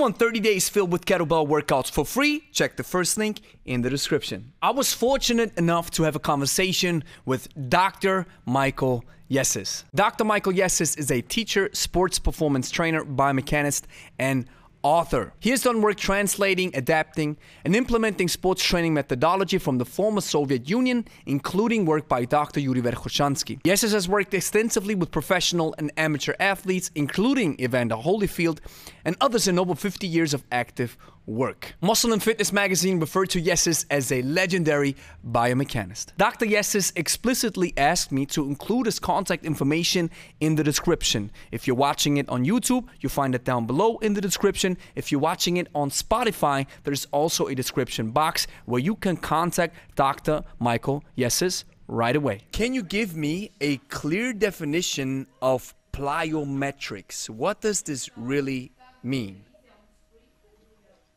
[0.00, 2.44] want 30 days filled with kettlebell workouts for free?
[2.52, 4.52] Check the first link in the description.
[4.62, 8.26] I was fortunate enough to have a conversation with Dr.
[8.46, 9.84] Michael Yessis.
[9.94, 10.24] Dr.
[10.24, 13.82] Michael Yessis is a teacher, sports performance trainer, biomechanist,
[14.18, 14.46] and
[14.82, 15.32] author.
[15.40, 20.68] He has done work translating, adapting, and implementing sports training methodology from the former Soviet
[20.68, 22.60] Union, including work by Dr.
[22.60, 23.60] Yuri Verkhoshansky.
[23.62, 28.58] Yessis has worked extensively with professional and amateur athletes, including Evander Holyfield
[29.04, 30.96] and others in over 50 years of active
[31.26, 31.74] work.
[31.80, 36.12] Muscle and Fitness magazine referred to Yessis as a legendary biomechanist.
[36.16, 36.46] Dr.
[36.46, 41.30] Yessis explicitly asked me to include his contact information in the description.
[41.52, 44.76] If you're watching it on YouTube, you'll find it down below in the description.
[44.96, 49.76] If you're watching it on Spotify, there's also a description box where you can contact
[49.94, 50.42] Dr.
[50.58, 52.40] Michael Yessis right away.
[52.52, 57.28] Can you give me a clear definition of plyometrics?
[57.28, 58.72] What does this really
[59.02, 59.44] mean?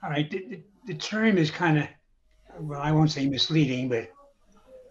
[0.03, 1.87] All right, the, the, the term is kind of,
[2.59, 4.11] well, I won't say misleading, but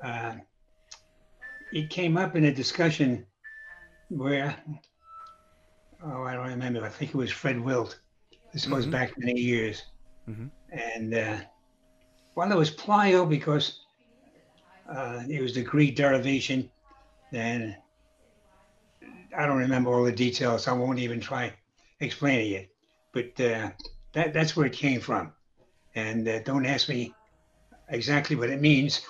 [0.03, 0.37] uh,
[1.73, 3.27] it came up in a discussion
[4.09, 4.57] where,
[6.03, 6.85] oh, I don't remember.
[6.85, 8.01] I think it was Fred Wilt.
[8.53, 8.91] This goes Mhm.
[8.91, 9.83] back many years.
[10.29, 10.51] Mhm.
[10.71, 11.41] And uh,
[12.35, 13.81] well, it was plyo because
[14.89, 16.71] uh, it was the Greek derivation.
[17.33, 17.77] And
[19.37, 20.65] I don't remember all the details.
[20.65, 21.53] So I won't even try
[22.01, 22.72] explaining it.
[23.13, 23.71] But uh,
[24.13, 25.33] that that's where it came from.
[25.95, 27.15] And uh, don't ask me
[27.89, 29.03] exactly what it means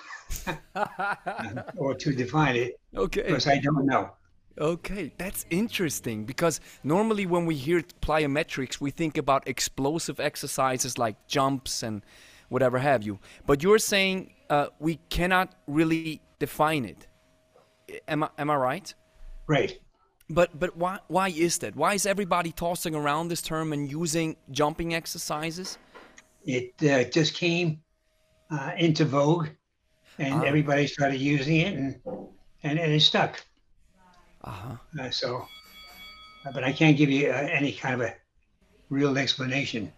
[1.77, 3.21] or to define it Okay.
[3.23, 4.11] because I don't know.
[4.59, 11.15] Okay, that's interesting because normally when we hear plyometrics, we think about explosive exercises like
[11.27, 12.03] jumps and
[12.49, 13.19] whatever have you.
[13.47, 17.07] But you're saying uh, we cannot really define it.
[18.07, 18.93] Am I, am I right?
[19.47, 19.79] Right.
[20.33, 21.75] But but why why is that?
[21.75, 25.77] Why is everybody tossing around this term and using jumping exercises?
[26.45, 27.81] It uh, just came
[28.49, 29.47] uh, into vogue,
[30.17, 30.41] and Ah.
[30.51, 31.89] everybody started using it, and
[32.63, 33.31] and, and it stuck.
[34.43, 34.75] Uh-huh.
[34.99, 35.47] Uh, so,
[36.45, 38.13] uh, but I can't give you uh, any kind of a
[38.89, 39.91] real explanation.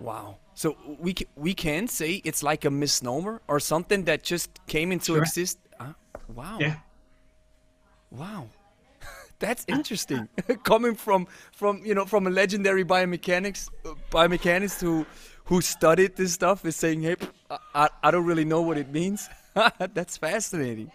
[0.00, 0.38] Wow.
[0.54, 5.14] So we we can say it's like a misnomer or something that just came into
[5.14, 5.22] Sure.
[5.22, 5.58] exist.
[5.80, 5.92] Uh,
[6.28, 6.58] wow.
[6.60, 6.76] Yeah.
[8.10, 8.46] Wow.
[9.38, 10.28] That's interesting.
[10.64, 15.06] Coming from from you know from a legendary biomechanics uh, biomechanist who
[15.44, 17.16] who studied this stuff is saying, "Hey,
[17.50, 19.28] I, I, I don't really know what it means."
[19.94, 20.90] That's fascinating.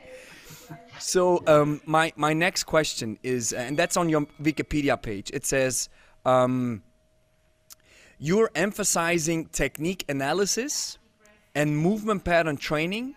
[1.00, 5.30] So um, my my next question is, and that's on your Wikipedia page.
[5.34, 5.90] It says.
[6.26, 6.84] Um,
[8.20, 10.98] you're emphasizing technique analysis
[11.54, 13.16] and movement pattern training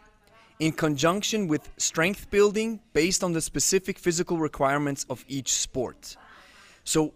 [0.59, 6.17] in conjunction with strength building based on the specific physical requirements of each sport.
[6.84, 7.12] So,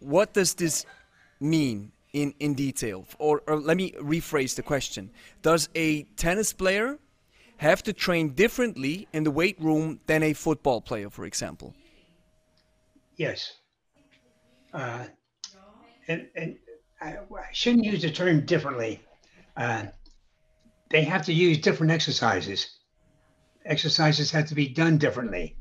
[0.00, 0.84] what does this
[1.40, 3.06] mean in, in detail?
[3.18, 5.10] Or, or let me rephrase the question
[5.42, 6.98] Does a tennis player
[7.58, 11.74] have to train differently in the weight room than a football player, for example?
[13.16, 13.54] Yes.
[14.72, 15.06] Uh,
[16.08, 16.56] and and
[17.00, 19.00] I, I shouldn't use the term differently.
[19.56, 19.84] Uh,
[20.90, 22.78] they have to use different exercises.
[23.64, 25.56] Exercises have to be done differently.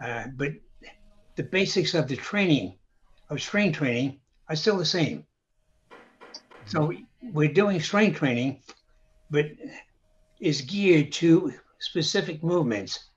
[0.00, 0.52] Uh, but
[1.36, 2.78] the basics of the training,
[3.28, 5.24] of strength training, are still the same.
[6.64, 6.92] So
[7.22, 8.62] we're doing strength training,
[9.30, 9.46] but
[10.40, 13.10] is geared to specific movements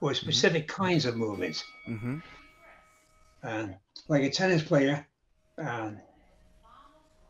[0.00, 1.64] or specific kinds of movements.
[1.88, 2.18] Mm-hmm.
[3.42, 3.66] Uh,
[4.08, 5.06] like a tennis player,
[5.58, 5.98] um,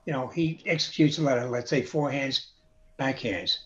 [0.07, 2.47] you know, he executes a lot of, let's say, forehands,
[2.99, 3.59] backhands.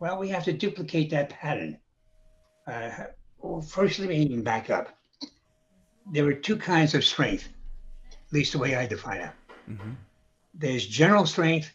[0.00, 1.78] Well, we have to duplicate that pattern.
[2.66, 2.90] Uh,
[3.38, 4.88] well, first, let me even back up.
[6.12, 7.48] There are two kinds of strength,
[8.12, 9.30] at least the way I define it.
[9.70, 9.92] Mm-hmm.
[10.54, 11.72] There's general strength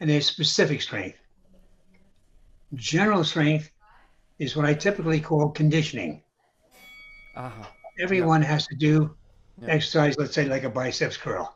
[0.00, 1.18] and there's specific strength.
[2.74, 3.70] General strength
[4.38, 6.22] is what I typically call conditioning.
[7.36, 7.64] Uh-huh.
[8.00, 9.14] everyone has to do
[9.62, 9.68] Yeah.
[9.68, 11.54] exercise, let's say like a biceps curl.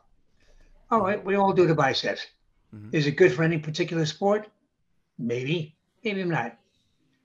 [0.91, 2.27] All right, we all do the biceps.
[2.73, 2.93] Mhm.
[2.93, 4.49] Is it good for any particular sport?
[5.17, 6.57] Maybe, maybe not.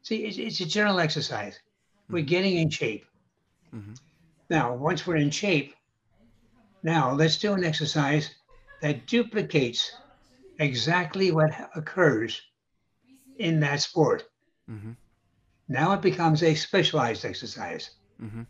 [0.03, 1.61] See, it's, it's a general exercise.
[2.09, 3.05] We're getting in shape.
[3.73, 3.99] Mhm.
[4.49, 5.75] Now, once we're in shape,
[6.83, 8.35] now let's do an exercise
[8.81, 9.93] that duplicates
[10.59, 12.41] exactly what occurs
[13.39, 14.25] in that sport.
[14.71, 14.93] Mm-hmm.
[15.69, 17.91] Now it becomes a specialized exercise.
[18.23, 18.43] Mm-hmm.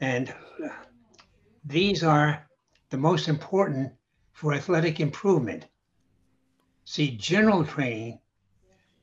[0.00, 0.34] And
[1.64, 2.46] these are
[2.94, 3.92] the most important
[4.34, 5.66] for athletic improvement.
[6.84, 8.20] See, general training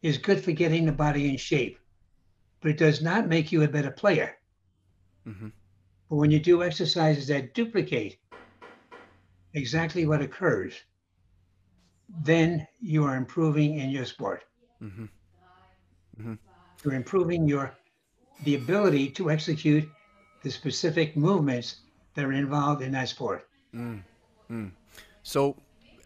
[0.01, 1.77] is good for getting the body in shape,
[2.61, 4.37] but it does not make you a better player.
[5.27, 5.49] Mm-hmm.
[6.09, 8.17] But when you do exercises that duplicate
[9.53, 10.73] exactly what occurs,
[12.23, 14.45] then you are improving in your sport.
[14.81, 15.05] Mm-hmm.
[16.17, 16.33] Mm-hmm.
[16.85, 17.75] You're improving your
[18.45, 19.83] the ability to execute
[20.43, 21.81] the specific movements
[22.15, 23.49] that are involved in that sport.
[23.75, 24.03] Mm.
[24.51, 24.71] Mm.
[25.23, 25.55] So,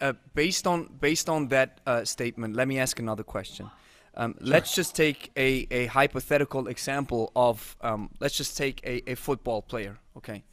[0.01, 3.69] uh, based on based on that uh, statement, let me ask another question.
[4.17, 4.47] Um, sure.
[4.47, 9.61] Let's just take a, a hypothetical example of um, let's just take a, a football
[9.61, 9.97] player.
[10.17, 10.43] Okay,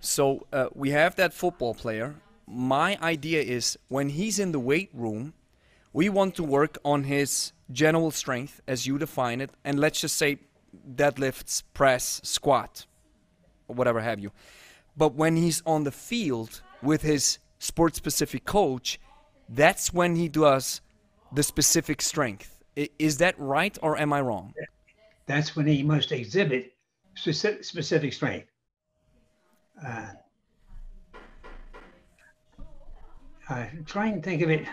[0.00, 2.14] so uh, we have that football player.
[2.46, 5.32] My idea is when he's in the weight room,
[5.92, 10.16] we want to work on his general strength as you define it, and let's just
[10.16, 10.38] say
[10.94, 12.86] deadlifts, press, squat,
[13.68, 14.30] or whatever have you.
[14.96, 19.00] But when he's on the field with his sport specific coach,
[19.48, 20.80] that's when he does
[21.32, 22.62] the specific strength.
[22.98, 24.54] Is that right or am I wrong?
[25.26, 26.72] That's when he must exhibit
[27.14, 28.48] specific strength.
[29.84, 30.06] Uh,
[33.48, 34.66] uh, try and think of it.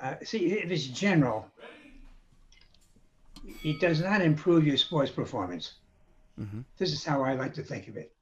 [0.00, 1.46] Uh, see, if it's general,
[3.64, 5.74] it does not improve your sports performance.
[6.40, 6.60] Mm-hmm.
[6.78, 8.12] This is how I like to think of it.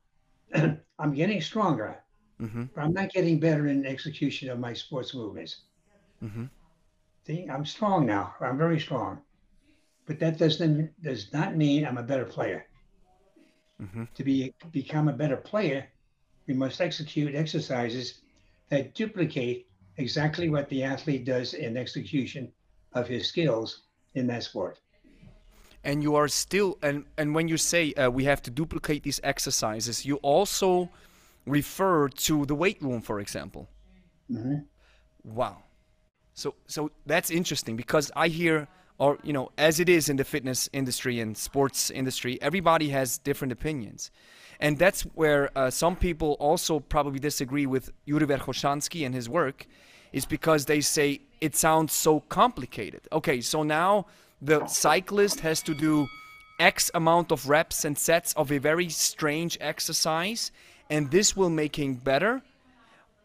[0.99, 1.97] I'm getting stronger,
[2.41, 2.65] mm-hmm.
[2.75, 5.63] but I'm not getting better in execution of my sports movements.
[6.23, 6.45] Mm-hmm.
[7.27, 8.35] See, I'm strong now.
[8.41, 9.19] I'm very strong,
[10.07, 12.67] but that doesn't does not mean I'm a better player.
[13.83, 14.05] Mm-hmm.
[14.15, 15.89] To be become a better player,
[16.47, 18.21] we must execute exercises
[18.69, 22.53] that duplicate exactly what the athlete does in execution
[22.93, 23.83] of his skills
[24.15, 24.79] in that sport
[25.85, 29.21] and you are still and and when you say uh, we have to duplicate these
[29.23, 30.89] exercises you also
[31.47, 33.69] refer to the weight room for example.
[34.31, 34.57] Mm-hmm.
[35.23, 35.59] wow.
[36.33, 38.67] So so that's interesting because i hear
[38.99, 43.19] or you know as it is in the fitness industry and sports industry everybody has
[43.19, 44.11] different opinions.
[44.61, 49.67] And that's where uh, some people also probably disagree with Yuri Verkhoshansky and his work
[50.13, 53.03] is because they say it sounds so complicated.
[53.13, 54.07] Okay so now
[54.45, 56.07] the cyclist has to do
[56.59, 60.53] X amount of reps and sets of a very strange exercise,
[60.91, 62.43] and this will make him better.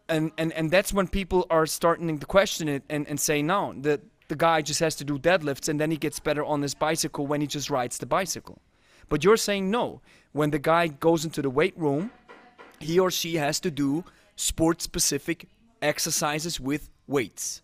[0.07, 3.73] And, and, and that's when people are starting to question it and, and say, no,
[3.79, 6.73] the, the guy just has to do deadlifts and then he gets better on his
[6.73, 8.59] bicycle when he just rides the bicycle.
[9.09, 10.01] But you're saying no.
[10.31, 12.11] When the guy goes into the weight room,
[12.79, 14.03] he or she has to do
[14.35, 15.47] sport specific
[15.81, 17.61] exercises with weights.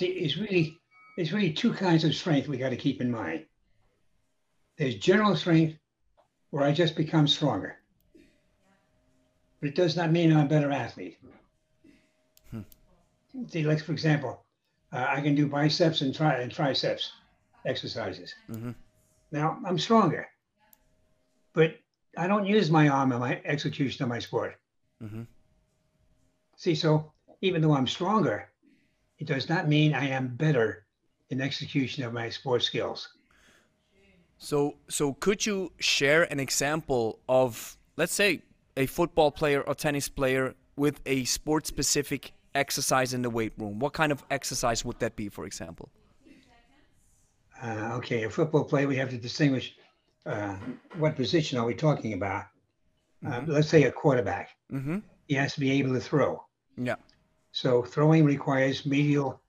[0.00, 0.80] See, it's really
[1.18, 3.44] it's really two kinds of strength we got to keep in mind.
[4.78, 5.76] There's general strength
[6.48, 7.76] where I just become stronger.
[9.60, 11.18] But it does not mean I'm a better athlete.
[12.50, 12.62] Hmm.
[13.48, 14.42] See, like for example,
[14.90, 17.12] uh, I can do biceps and, tri- and triceps
[17.66, 18.34] exercises.
[18.50, 18.70] Mm-hmm.
[19.32, 20.28] Now I'm stronger,
[21.52, 21.74] but
[22.16, 24.56] I don't use my arm in my execution of my sport.
[25.04, 25.24] Mm-hmm.
[26.56, 27.12] See, so
[27.42, 28.48] even though I'm stronger,
[29.20, 30.86] it does not mean I am better
[31.28, 33.08] in execution of my sports skills.
[34.38, 38.42] So, so could you share an example of, let's say,
[38.76, 43.78] a football player or tennis player with a sport specific exercise in the weight room?
[43.78, 45.90] What kind of exercise would that be, for example?
[47.62, 49.74] Uh, okay, a football player, we have to distinguish
[50.24, 50.56] uh,
[50.96, 52.46] what position are we talking about.
[53.24, 53.50] Uh, mm-hmm.
[53.50, 54.48] let's say a quarterback.
[54.72, 55.00] Mm-hmm.
[55.28, 56.42] He has to be able to throw.
[56.78, 56.94] Yeah.
[57.52, 59.40] So throwing requires medial,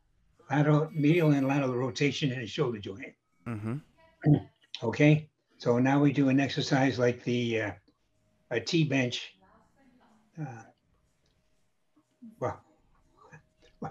[0.49, 3.13] lateral, medial and lateral rotation in the shoulder joint.
[3.47, 3.75] Mm-hmm.
[4.83, 5.29] Okay.
[5.57, 7.71] So now we do an exercise like the uh,
[8.49, 9.35] a T bench.
[10.39, 10.63] Uh,
[12.39, 12.59] well,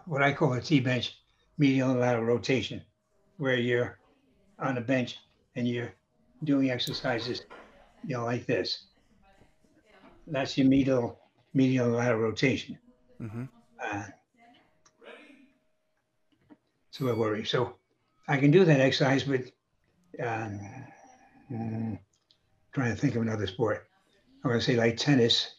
[0.06, 1.16] what I call a T bench,
[1.58, 2.82] medial and lateral rotation,
[3.36, 3.98] where you're
[4.58, 5.18] on a bench
[5.54, 5.92] and you're
[6.44, 7.42] doing exercises,
[8.04, 8.86] you know, like this.
[10.26, 11.18] That's your medial,
[11.54, 12.78] medial and lateral rotation.
[13.20, 13.44] Mm-hmm.
[13.90, 14.02] Uh,
[16.90, 17.44] so I worry.
[17.44, 17.76] So
[18.28, 19.42] I can do that exercise, but
[20.24, 20.60] um,
[21.50, 21.98] mm,
[22.72, 23.88] trying to think of another sport.
[24.44, 25.54] I'm going to say like tennis.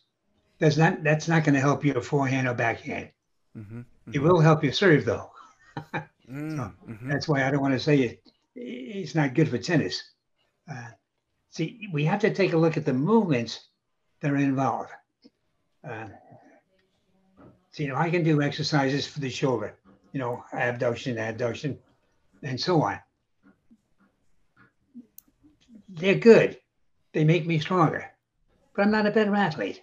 [0.59, 3.09] That's not that's not going to help you forehand or backhand.
[3.57, 4.11] Mm-hmm, mm-hmm.
[4.13, 5.31] It will help you serve though.
[5.93, 7.09] mm, so mm-hmm.
[7.09, 8.23] That's why I don't want to say it.
[8.55, 10.01] It's not good for tennis.
[10.71, 10.89] Uh,
[11.49, 13.67] see, we have to take a look at the movements
[14.21, 14.91] that are involved.
[15.87, 16.07] Uh,
[17.71, 19.75] so, you know, I can do exercises for the shoulder,
[20.11, 21.77] you know, abduction, adduction,
[22.43, 22.99] and so on.
[25.87, 26.59] They're good.
[27.13, 28.11] They make me stronger,
[28.75, 29.81] but I'm not a better athlete.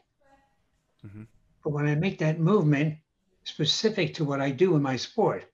[1.07, 1.25] Mm-hmm.
[1.65, 2.99] But when I make that movement
[3.45, 5.45] specific to what I do in my sport,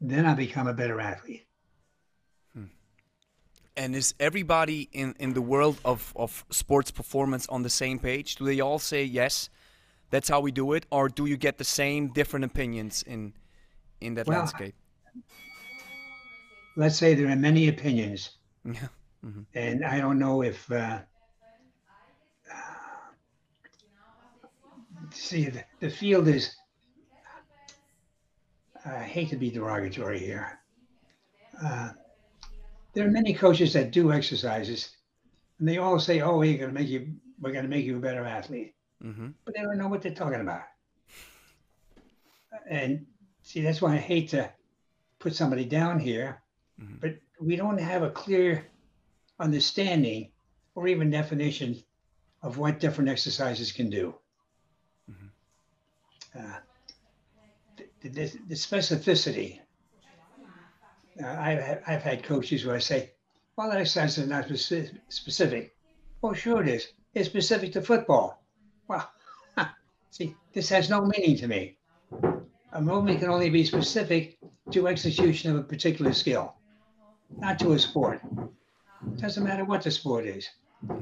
[0.00, 1.46] then I become a better athlete.
[2.54, 2.64] Hmm.
[3.76, 8.36] And is everybody in, in the world of, of sports performance on the same page?
[8.36, 9.48] Do they all say yes,
[10.14, 13.32] that's how we do it, or do you get the same different opinions in
[14.00, 14.76] in that Well, landscape?
[16.76, 18.86] Let's say there are many opinions, Yeah.
[19.54, 20.70] and I don't know if.
[20.70, 21.00] Uh,
[25.10, 26.54] see, the, the field is.
[28.86, 30.60] I hate to be derogatory here.
[31.60, 31.90] Uh,
[32.92, 34.90] there are many coaches that do exercises,
[35.58, 37.96] and they all say, "Oh, we're going to make you, we're going to make you
[37.96, 38.73] a better athlete,"
[39.04, 40.62] hmm but they don't know what they're talking about.
[42.68, 43.06] And
[43.42, 44.50] see, that's why I hate to
[45.18, 46.42] put somebody down here,
[46.80, 47.00] Mhm.
[47.00, 48.66] but we don't have a clear
[49.38, 50.32] understanding
[50.74, 51.82] or even definition
[52.42, 54.14] of what different exercises can do.
[56.34, 56.58] Uh,
[58.00, 59.60] the, the, the specificity.
[61.22, 63.12] Uh, I've, I've had coaches where I say,
[63.56, 64.48] well, that exercise is not
[65.08, 65.76] specific.
[66.20, 66.88] Well, sure it is.
[67.14, 68.43] It's specific to football.
[68.88, 69.10] Well,
[70.10, 71.76] see, this has no meaning to me.
[72.72, 74.38] A movement can only be specific
[74.72, 76.54] to execution of a particular skill,
[77.38, 78.20] not to a sport.
[79.06, 80.48] It Doesn't matter what the sport is.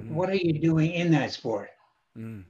[0.09, 1.71] What are you doing in that sport?
[2.17, 2.45] Mm.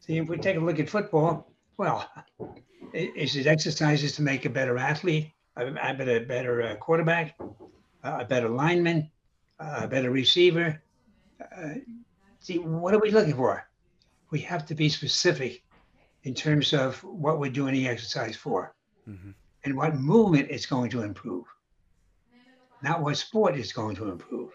[0.00, 2.08] See, if we take a look at football, well,
[2.92, 7.36] is it exercises to make a better athlete, a, a better, better uh, quarterback,
[8.02, 9.10] a better lineman,
[9.58, 10.82] a better receiver?
[11.40, 11.74] Uh,
[12.40, 13.64] see, what are we looking for?
[14.32, 15.62] We have to be specific
[16.24, 18.74] in terms of what we're doing the exercise for
[19.06, 19.34] Mhm.
[19.64, 21.46] and what movement it's going to improve,
[22.82, 24.50] not what sport it's going to improve.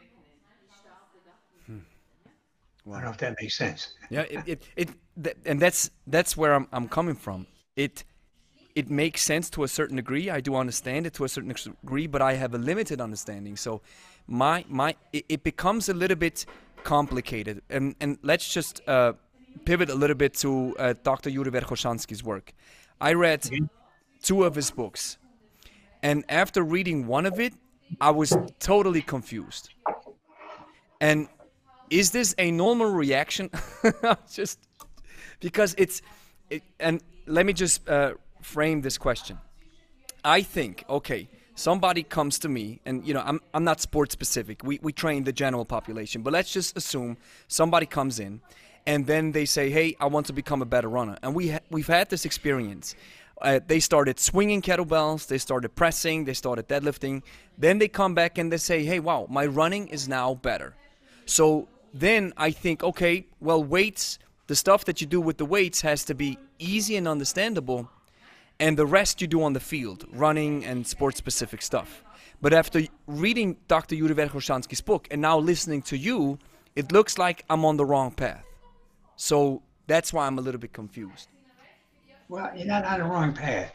[2.88, 3.94] I don't know if that makes sense.
[4.10, 4.90] Yeah, it, it, it
[5.22, 7.46] th- and that's that's where I'm I'm coming from.
[7.76, 8.06] It
[8.76, 10.30] it makes sense to a certain degree.
[10.30, 11.54] I do understand it to a certain
[11.84, 13.58] degree, but I have a limited understanding.
[13.58, 13.82] So
[14.26, 16.46] my my it, it becomes a little bit
[16.84, 17.62] complicated.
[17.70, 19.14] And and let's just uh,
[19.66, 21.30] pivot a little bit to uh, Dr.
[21.30, 22.54] Yuri Verkhoshansky's work.
[23.00, 23.48] I read
[24.22, 25.18] two of his books,
[26.02, 27.54] and after reading one of it,
[28.02, 29.70] I was totally confused.
[31.00, 31.28] And
[31.90, 33.50] is this a normal reaction?
[34.32, 34.60] just
[35.40, 36.02] because it's,
[36.50, 39.38] it, and let me just uh, frame this question.
[40.24, 44.64] I think, okay, somebody comes to me, and you know, I'm, I'm not sports specific.
[44.64, 48.42] We, we train the general population, but let's just assume somebody comes in,
[48.88, 51.18] and then they say, hey, I want to become a better runner.
[51.22, 52.96] And we ha- we've had this experience.
[53.40, 57.22] Uh, they started swinging kettlebells, they started pressing, they started deadlifting.
[57.58, 60.74] Then they come back and they say, hey, wow, my running is now better.
[61.26, 65.82] So then I think, okay, well, weights, the stuff that you do with the weights
[65.82, 67.90] has to be easy and understandable,
[68.58, 72.04] and the rest you do on the field, running and sports specific stuff.
[72.42, 73.96] But after reading Dr.
[73.96, 76.40] Yuri Verkhoshansky's book and now listening to you,
[76.76, 78.47] it looks like I'm on the wrong path.
[79.18, 81.28] So that's why I'm a little bit confused.
[82.30, 83.74] Well, you're not on the wrong path.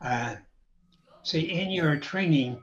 [0.00, 0.36] Uh,
[1.22, 2.62] see, in your training,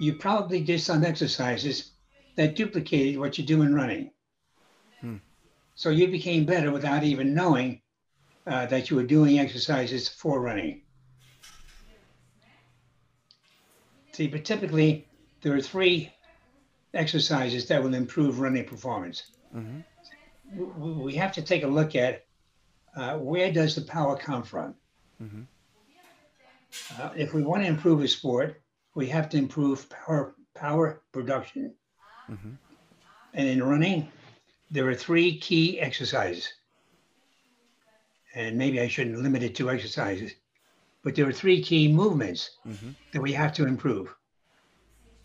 [0.00, 1.92] you probably did some exercises
[2.36, 4.10] that duplicated what you do in running.
[5.76, 7.82] So you became better without even knowing
[8.46, 10.82] uh, that you were doing exercises for running.
[14.14, 15.06] See, but typically
[15.42, 16.12] there are three
[16.94, 19.30] exercises that will improve running performance.
[19.54, 19.84] Mhm.
[20.54, 22.24] We have to take a look at
[22.96, 24.74] uh, where does the power come from.
[26.98, 28.60] Uh, if we want to improve a sport,
[28.94, 31.74] we have to improve power power production.
[33.34, 34.08] And in running,
[34.70, 36.48] there are three key exercises.
[38.34, 40.32] And maybe I shouldn't limit it to exercises,
[41.02, 42.50] but there are three key movements
[43.12, 44.14] that we have to improve.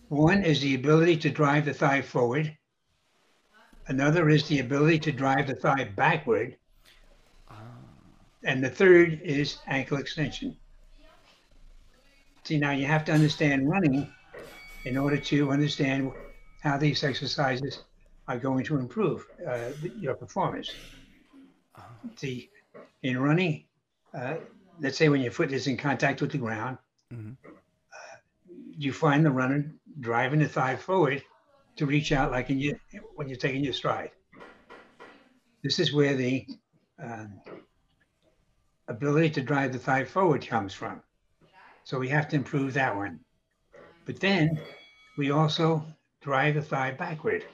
[0.10, 2.58] One is the ability to drive the thigh forward.
[3.92, 6.56] Another is the ability to drive the thigh backward.
[8.46, 10.56] And the third is ankle extension.
[12.46, 14.10] See, now you have to understand running
[14.86, 16.14] in order to understand
[16.62, 17.84] how these exercises
[18.30, 20.72] are going to improve uh, your performance.
[22.16, 22.50] See,
[23.04, 23.66] in running,
[24.14, 24.36] uh,
[24.80, 26.78] let's say when your foot is in contact with the ground,
[27.14, 27.36] Mhm.
[27.46, 28.18] uh,
[28.54, 29.70] you find the runner
[30.00, 31.22] driving the thigh forward
[31.78, 32.76] to reach out like in your,
[33.16, 34.12] when you're taking your stride.
[35.64, 36.46] This is where the
[37.02, 37.40] um,
[38.88, 41.02] ability to drive the thigh forward comes from.
[41.84, 43.20] So we have to improve that one.
[44.06, 44.60] But then
[45.18, 45.86] we also
[46.22, 47.46] drive the thigh backward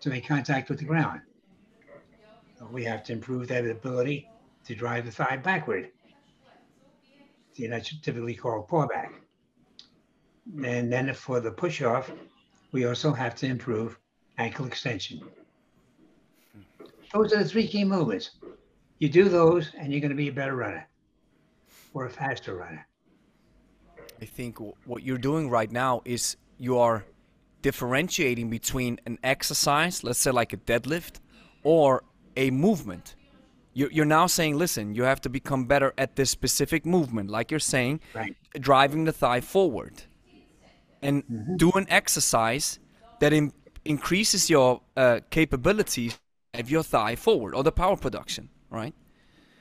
[0.00, 1.20] to make contact with the ground.
[2.70, 4.28] We have to improve that ability
[4.64, 5.90] to drive the thigh backward.
[7.54, 9.10] See, that's typically called pullback.
[10.64, 12.10] And then for the push off,
[12.72, 13.98] we also have to improve
[14.38, 15.20] ankle extension.
[17.12, 18.30] Those are the three key movements.
[18.98, 20.86] You do those, and you're going to be a better runner
[21.94, 22.86] or a faster runner.
[24.20, 27.04] I think what you're doing right now is you are
[27.62, 31.20] differentiating between an exercise, let's say like a deadlift,
[31.62, 32.02] or
[32.36, 33.14] a movement.
[33.74, 37.50] You're, you're now saying, listen, you have to become better at this specific movement, like
[37.50, 38.36] you're saying, Right.
[38.58, 40.02] driving the thigh forward,
[41.02, 42.78] and do an exercise
[43.20, 43.52] that in,
[43.84, 46.18] increases your uh, capabilities
[46.54, 48.94] of your thigh forward or the power production, right?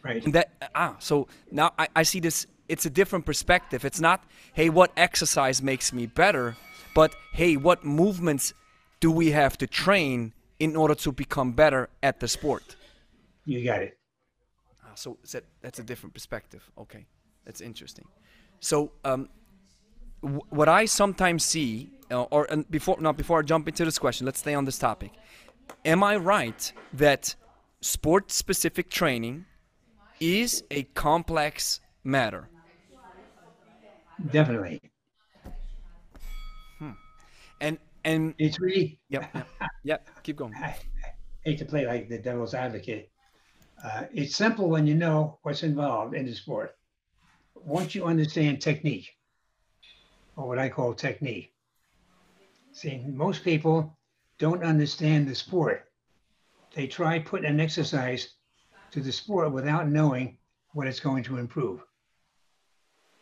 [0.03, 0.23] Right.
[0.23, 2.47] And that ah, so now I, I see this.
[2.69, 3.85] It's a different perspective.
[3.85, 6.55] It's not, hey, what exercise makes me better,
[6.93, 8.53] but hey, what movements
[8.99, 12.75] do we have to train in order to become better at the sport?
[13.45, 13.97] You got it.
[14.83, 16.69] Ah, so that, that's a different perspective.
[16.77, 17.05] Okay,
[17.45, 18.05] that's interesting.
[18.59, 19.29] So um,
[20.21, 24.25] what I sometimes see, uh, or and before not before I jump into this question,
[24.25, 25.11] let's stay on this topic.
[25.85, 27.35] Am I right that
[27.81, 29.45] sport-specific training
[30.19, 32.49] is a complex matter?
[34.31, 34.81] Definitely.
[37.59, 39.47] And and It's really, yep, yep,
[39.83, 40.53] yep keep going.
[40.55, 40.75] I
[41.43, 43.09] hate to play like the devil's advocate.
[43.83, 46.75] Uh, it's simple when you know what's involved in the sport.
[47.55, 49.09] Once you understand technique,
[50.37, 51.53] or what I call technique,
[52.71, 53.97] see, most people
[54.39, 55.91] don't understand the sport.
[56.73, 58.35] They try putting an exercise
[58.91, 60.37] to the sport without knowing
[60.73, 61.81] what it's going to improve.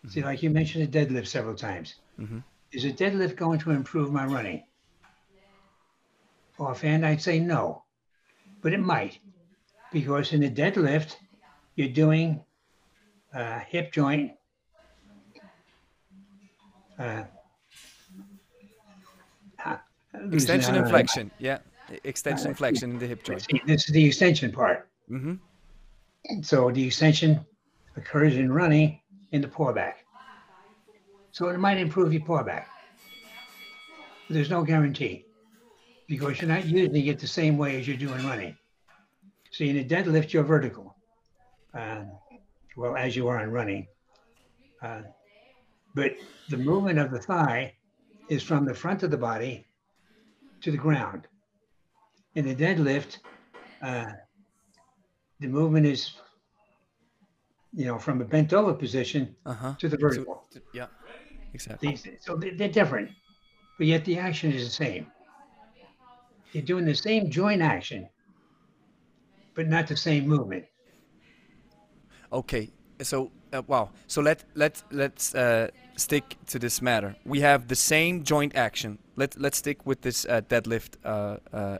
[0.10, 1.96] See, like you mentioned a deadlift several times.
[2.20, 2.44] Mhm.
[2.72, 4.64] Is a deadlift going to improve my running?
[6.60, 7.86] Offhand, I'd say no,
[8.62, 9.20] but it might,
[9.92, 11.16] because in a deadlift,
[11.76, 12.46] you're doing
[13.34, 14.38] uh, hip joint,
[17.00, 17.24] uh,
[20.32, 21.32] Extension and flexion.
[21.40, 21.60] Yeah,
[22.04, 23.42] extension and flexion in the hip joint.
[23.42, 24.88] See, this is the extension part.
[25.10, 26.42] Mm-hmm.
[26.42, 27.46] So the extension
[27.96, 29.00] occurs in running
[29.32, 29.96] in the pullback.
[31.32, 32.66] So it might improve your pullback.
[34.28, 35.26] But there's no guarantee
[36.08, 38.58] because you're not using it the same way as you're doing running.
[39.52, 40.96] So in a deadlift, you're vertical.
[41.74, 42.06] Uh,
[42.76, 43.88] well, as you are in running.
[44.82, 45.02] Uh,
[45.96, 46.12] but
[46.50, 47.74] the movement of the thigh
[48.30, 49.66] is from the front of the body
[50.62, 51.28] to the ground.
[52.36, 53.18] In the deadlift,
[53.82, 54.06] uh,
[55.40, 56.12] the movement is,
[57.74, 59.74] you know, from a bent over position Uh huh.
[59.80, 60.48] to the vertical.
[60.74, 60.88] yeah,
[61.54, 61.90] exactly.
[61.92, 63.10] These, so they- they're different,
[63.78, 65.12] but yet the action is the same.
[66.52, 68.10] You're doing the same joint action,
[69.56, 70.66] but not the same movement.
[72.32, 73.90] Okay, so uh, wow.
[74.08, 77.16] So let let let's uh, stick to this matter.
[77.26, 79.00] We have the same joint action.
[79.16, 81.78] Let let's stick with this uh, deadlift uh, uh,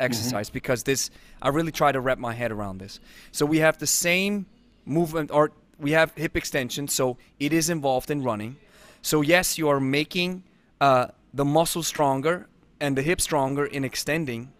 [0.00, 3.00] exercise because this I really try to wrap my head around this.
[3.30, 4.46] So we have the same
[4.84, 6.88] movement, or we have hip extension.
[6.88, 8.56] So it is involved in running.
[9.02, 10.44] So yes, you are making
[10.80, 12.46] uh, the muscle stronger
[12.80, 14.52] and the hip stronger in extending.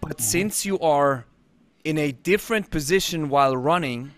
[0.00, 1.26] But since you are
[1.84, 4.12] in a different position while running,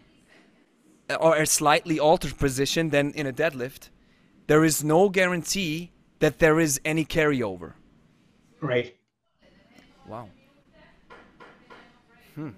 [1.20, 3.90] or a slightly altered position than in a deadlift,
[4.46, 7.74] there is no guarantee that there is any carryover.
[8.60, 8.96] Right.
[10.06, 10.28] Wow.
[12.34, 12.50] Hmm.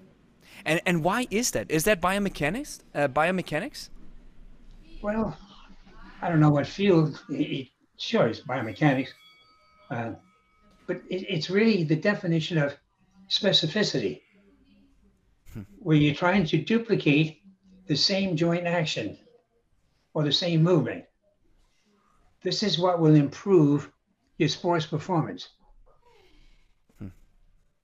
[0.65, 1.69] And and why is that?
[1.71, 2.79] Is that biomechanics?
[2.95, 3.89] Uh, biomechanics?
[5.01, 5.37] Well,
[6.21, 7.21] I don't know what field.
[7.29, 9.09] It, it, sure, it's biomechanics,
[9.91, 10.11] uh,
[10.87, 12.75] but it, it's really the definition of
[13.29, 14.21] specificity,
[15.79, 17.41] where you're trying to duplicate
[17.87, 19.17] the same joint action
[20.13, 21.05] or the same movement.
[22.43, 23.91] This is what will improve
[24.37, 25.49] your sports performance.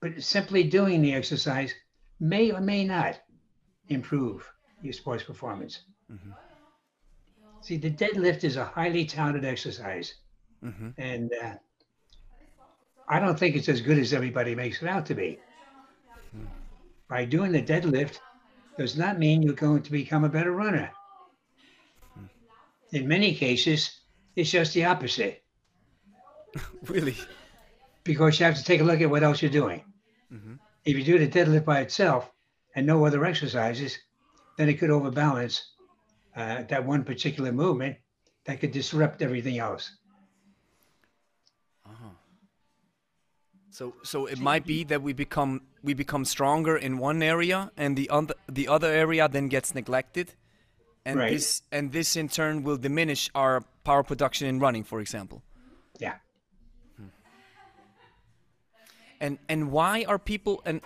[0.00, 1.72] But simply doing the exercise
[2.20, 3.20] may or may not
[3.88, 4.46] improve
[4.82, 5.80] your sports performance.
[7.62, 10.14] See, the deadlift is a highly touted exercise,
[10.64, 10.90] Mm-hmm.
[10.96, 11.54] and uh,
[13.06, 15.38] I don't think it's as good as everybody makes it out to be.
[17.08, 18.18] By doing the deadlift
[18.76, 20.90] does not mean you're going to become a better runner.
[22.92, 24.00] In many cases,
[24.36, 25.42] it's just the opposite
[26.82, 27.16] Really?
[28.04, 29.82] because you have to take a look at what else you're doing.
[30.32, 30.58] Mhm.
[30.84, 32.30] If you do the deadlift by itself
[32.74, 33.98] and no other exercises,
[34.56, 35.72] then it could overbalance
[36.36, 37.96] uh, that one particular movement
[38.44, 39.90] that could disrupt everything else.
[43.74, 47.96] So so it might be that we become we become stronger in one area and
[47.96, 50.34] the other the other area then gets neglected.
[51.06, 51.32] And Right.
[51.32, 55.42] this and this in turn will diminish our power production in running, for example.
[56.00, 56.16] Yeah.
[56.96, 57.08] Hmm.
[59.20, 60.80] And and why are people and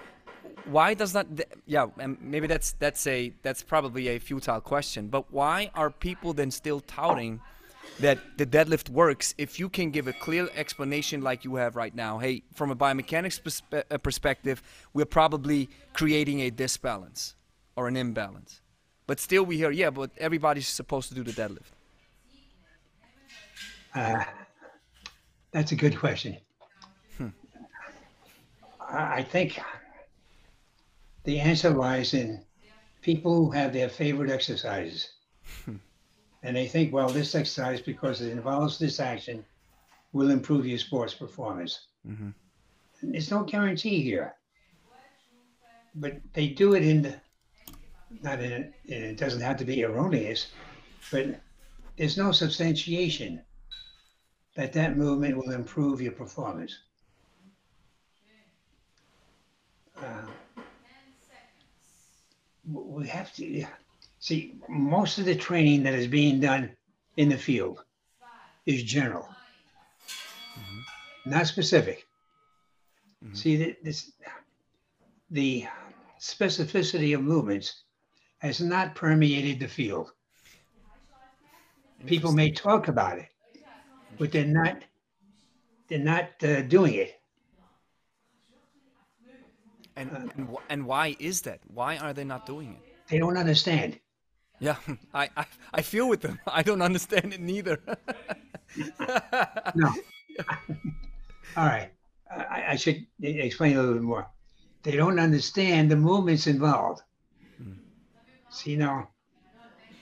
[0.64, 5.08] why does not th- yeah and maybe that's that's a that's probably a futile question
[5.08, 7.40] but why are people then still touting
[8.00, 11.94] that the deadlift works if you can give a clear explanation like you have right
[11.94, 12.18] now.
[12.18, 17.34] Hey from a biomechanics perspe- uh, perspective we're probably creating a disbalance
[17.76, 18.60] or an imbalance.
[19.06, 21.72] But still we hear yeah but everybody's supposed to do the deadlift.
[23.94, 24.24] Uh,
[25.52, 26.36] that's a good question.
[28.80, 29.60] I I think
[31.24, 32.44] the answer lies in
[33.02, 35.08] people who have their favorite exercises.
[36.42, 39.44] And they think, well, this exercise, because it involves this action,
[40.12, 41.86] will improve your sports performance.
[42.06, 42.32] Mhm.
[43.02, 44.34] There's no guarantee here.
[45.94, 47.20] But they do it in the,
[48.22, 50.48] not in, it doesn't have to be erroneous,
[51.10, 51.40] but
[51.96, 53.42] there's no substantiation
[54.54, 56.78] that that movement will improve your performance.
[59.96, 60.26] Uh,
[62.64, 63.64] we have to
[64.18, 66.70] see most of the training that is being done
[67.16, 67.84] in the field
[68.66, 69.28] is general,
[71.26, 72.06] not specific.
[73.32, 74.12] See that this
[75.30, 75.66] the
[76.20, 77.84] specificity of movements
[78.38, 80.12] has not permeated the field.
[82.06, 83.28] People may talk about it,
[84.18, 84.82] but they're not
[85.88, 87.18] they're not uh, doing it.
[89.98, 93.98] and and, and why is that why are they not doing it They don't understand.
[94.60, 94.76] Yeah
[95.14, 97.80] I, I i feel with them i don't understand it neither
[99.74, 99.92] No.
[101.56, 101.90] All right.
[102.30, 104.28] I, I should explain a little bit more.
[104.82, 107.02] They don't understand the movements involved.
[107.56, 107.72] Hmm.
[108.50, 109.08] See now,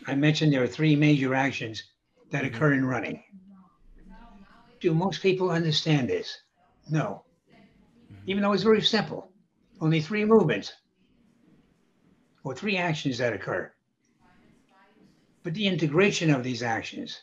[0.06, 1.82] I mentioned there are three major actions
[2.30, 2.54] that mm-hmm.
[2.54, 3.22] occur in running.
[4.80, 6.36] Do most people understand this?
[6.90, 7.24] No.
[8.12, 8.22] Mm-hmm.
[8.26, 9.30] Even though it's very simple,
[9.80, 10.72] only three movements
[12.44, 13.72] or three actions that occur.
[15.46, 17.20] But the integration of these actions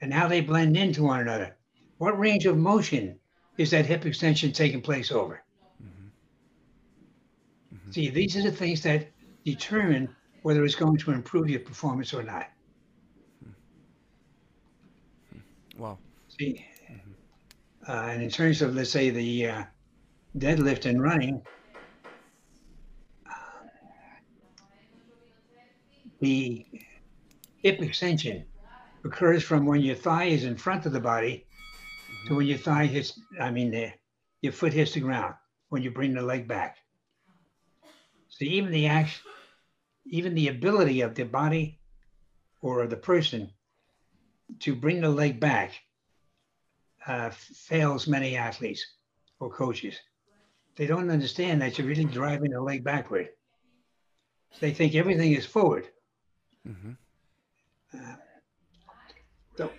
[0.00, 1.54] and how they blend into one another.
[1.98, 3.20] What range of motion
[3.58, 5.42] is that hip extension taking place over?
[7.90, 9.10] See, these are the things that
[9.44, 10.08] determine
[10.40, 12.48] whether it's going to improve your performance or not.
[15.76, 16.64] wow See,
[17.86, 19.64] uh, and in terms of, let's say, the uh,
[20.38, 21.42] deadlift and running,
[26.26, 26.66] the
[27.62, 28.44] hip extension
[29.04, 31.46] occurs from when your thigh is in front of the body
[32.24, 33.92] to when your thigh hits, I mean, the,
[34.42, 35.34] your foot hits the ground
[35.68, 36.78] when you bring the leg back.
[38.28, 39.20] So even the act,
[40.06, 41.80] even the ability of the body
[42.60, 43.52] or of the person
[44.60, 45.80] to bring the leg back
[47.06, 48.84] uh, fails many athletes
[49.38, 49.96] or coaches.
[50.76, 53.28] They don't understand that you're really driving the leg backward.
[54.60, 55.86] They think everything is forward.
[56.66, 56.96] Mhm.
[57.94, 58.16] Uh,
[59.56, 59.70] so,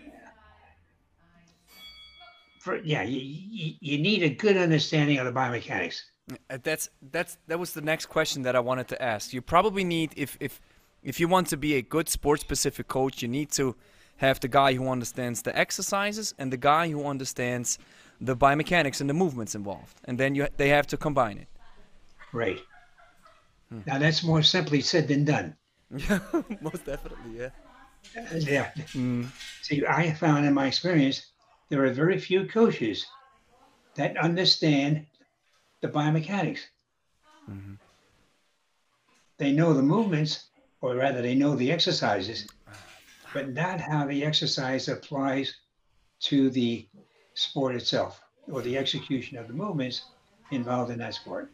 [2.60, 6.02] for, yeah, you, you, you need a good understanding of the biomechanics.
[6.50, 9.34] Uh, That's that's that was the next question that I wanted to ask.
[9.34, 10.60] You probably need if if
[11.04, 13.76] if you want to be a good sports specific coach, you need to
[14.17, 17.78] have the guy who understands the exercises and the guy who understands
[18.19, 21.47] the biomechanics and the movements involved, and then you they have to combine it.
[22.34, 22.60] Right.
[23.86, 25.56] Now that's more simply said than done.
[25.95, 26.19] Yeah,
[26.62, 27.38] most definitely.
[27.38, 27.50] Yeah.
[28.15, 28.71] Uh, yeah.
[28.93, 29.28] Mm.
[29.62, 31.28] See, I found in my experience,
[31.69, 33.06] there are very few coaches
[33.95, 35.06] that understand
[35.82, 36.60] the biomechanics.
[39.38, 40.47] They know the movements,
[40.82, 42.47] or rather, they know the exercises,
[43.34, 45.56] but not how the exercise applies
[46.21, 46.88] to the
[47.36, 48.19] sport itself
[48.52, 50.06] or the execution of the movements
[50.52, 51.52] involved in that sport.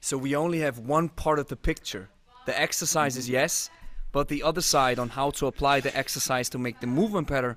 [0.00, 2.08] So we only have one part of the picture.
[2.46, 3.70] The exercises, yes,
[4.12, 7.56] but the other side on how to apply the exercise to make the movement better,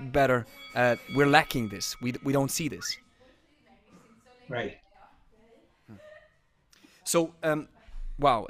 [0.00, 0.46] better.
[0.74, 1.96] Uh, we're lacking this.
[2.00, 2.98] We we don't see this.
[4.48, 4.78] Right.
[7.04, 7.68] So, um,
[8.18, 8.48] wow,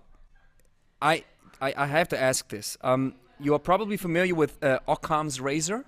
[1.03, 1.25] I,
[1.61, 2.79] I I have to ask this.
[2.81, 5.85] Um, you are probably familiar with uh, Occam's razor.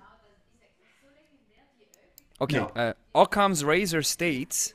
[2.39, 2.67] Okay, No.
[2.75, 4.73] uh, Occam's razor states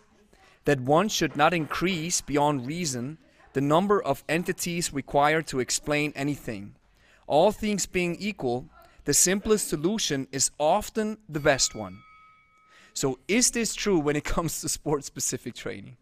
[0.65, 3.19] that one should not increase beyond reason
[3.53, 6.75] the number of entities required to explain anything.
[7.27, 8.69] All things being equal,
[9.05, 11.99] the simplest solution is often the best one.
[12.95, 15.97] So, is this true when it comes to sport specific training?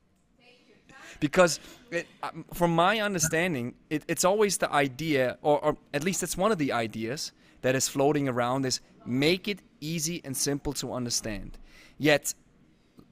[1.21, 1.61] because
[1.91, 6.37] it, um, from my understanding it, it's always the idea or, or at least it's
[6.37, 7.33] one of the ideas
[7.63, 11.59] that is floating around is make it easy and simple to understand
[11.99, 12.35] yet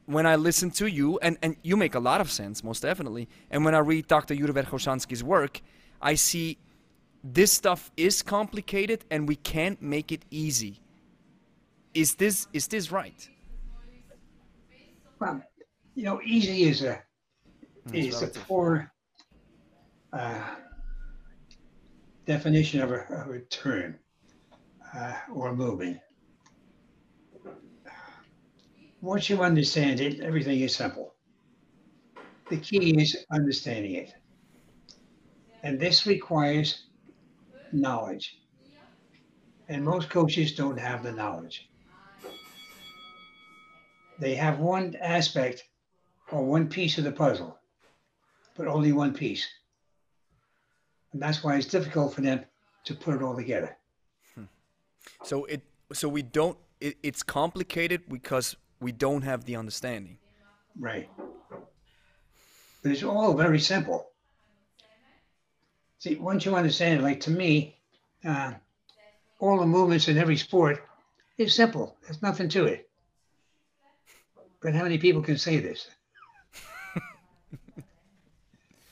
[0.08, 3.28] when I listen to you, and, and you make a lot of sense, most definitely.
[3.50, 4.32] And when I read Dr.
[4.32, 5.60] Yuri Verkhoshansky's work,
[6.00, 6.56] I see
[7.22, 10.80] this stuff is complicated and we can't make it easy.
[11.92, 13.28] Is this is this right?
[15.20, 15.42] Well,
[15.94, 17.02] you know, easy is a
[17.92, 18.90] is a poor
[20.14, 20.42] uh,
[22.24, 23.98] definition of a, of a term
[24.96, 25.98] uh, or a movement.
[29.00, 31.14] Once you understand it, everything is simple.
[32.50, 34.14] The key is understanding it.
[35.62, 36.84] And this requires
[37.72, 38.40] knowledge.
[39.68, 41.68] And most coaches don't have the knowledge.
[44.18, 45.64] They have one aspect
[46.32, 47.58] or one piece of the puzzle,
[48.56, 49.46] but only one piece.
[51.12, 52.44] And that's why it's difficult for them
[52.84, 53.76] to put it all together.
[54.34, 54.44] Hmm.
[55.22, 60.18] So it so we don't it, it's complicated because we don't have the understanding.
[60.78, 61.08] Right.
[62.82, 64.10] But it's all very simple.
[65.98, 67.76] See, once you understand it, like to me,
[68.24, 68.52] uh,
[69.40, 70.82] all the movements in every sport
[71.36, 71.96] is simple.
[72.02, 72.88] There's nothing to it.
[74.60, 75.88] But how many people can say this?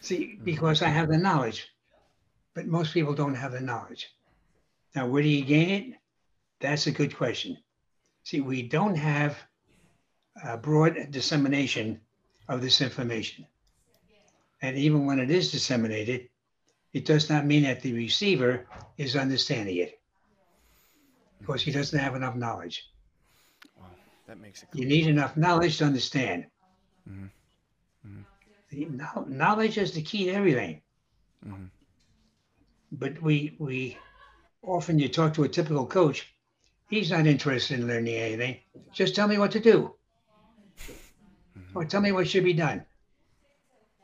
[0.01, 1.69] See, because I have the knowledge,
[2.55, 4.09] but most people don't have the knowledge.
[4.95, 5.99] Now, where do you gain it?
[6.61, 7.59] That's a good question.
[8.23, 9.37] See, we don't have
[10.45, 12.01] a broad dissemination
[12.49, 13.47] of this information.
[14.63, 16.29] And even when it is disseminated,
[16.93, 20.01] it does not mean that the receiver is understanding it
[21.39, 22.89] because he doesn't have enough knowledge.
[23.79, 23.87] Wow,
[24.27, 24.69] that makes it.
[24.73, 26.47] You need enough knowledge to understand.
[27.09, 27.27] Mm-hmm.
[28.73, 29.37] Mm-hmm.
[29.37, 30.81] knowledge is the key to everything.
[31.47, 31.67] Mm-hmm.
[32.93, 33.99] But we we
[34.63, 36.35] often you talk to a typical coach,
[36.89, 38.57] he's not interested in learning anything.
[38.93, 39.95] Just tell me what to do.
[41.77, 42.85] Or tell me what should be done.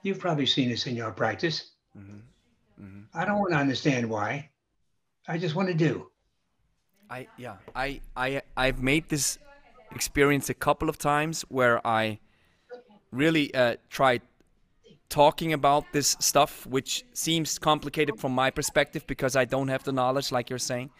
[0.02, 1.70] You've probably seen this in your practice.
[1.96, 2.84] Mm-hmm.
[2.84, 3.00] Mm-hmm.
[3.14, 4.50] I don't want to understand why.
[5.26, 6.08] I just want to do.
[7.08, 9.38] I yeah I I I've made this
[9.94, 12.18] experience a couple of times where I
[13.10, 14.22] really uh, tried
[15.08, 19.92] talking about this stuff, which seems complicated from my perspective because I don't have the
[19.92, 20.90] knowledge, like you're saying.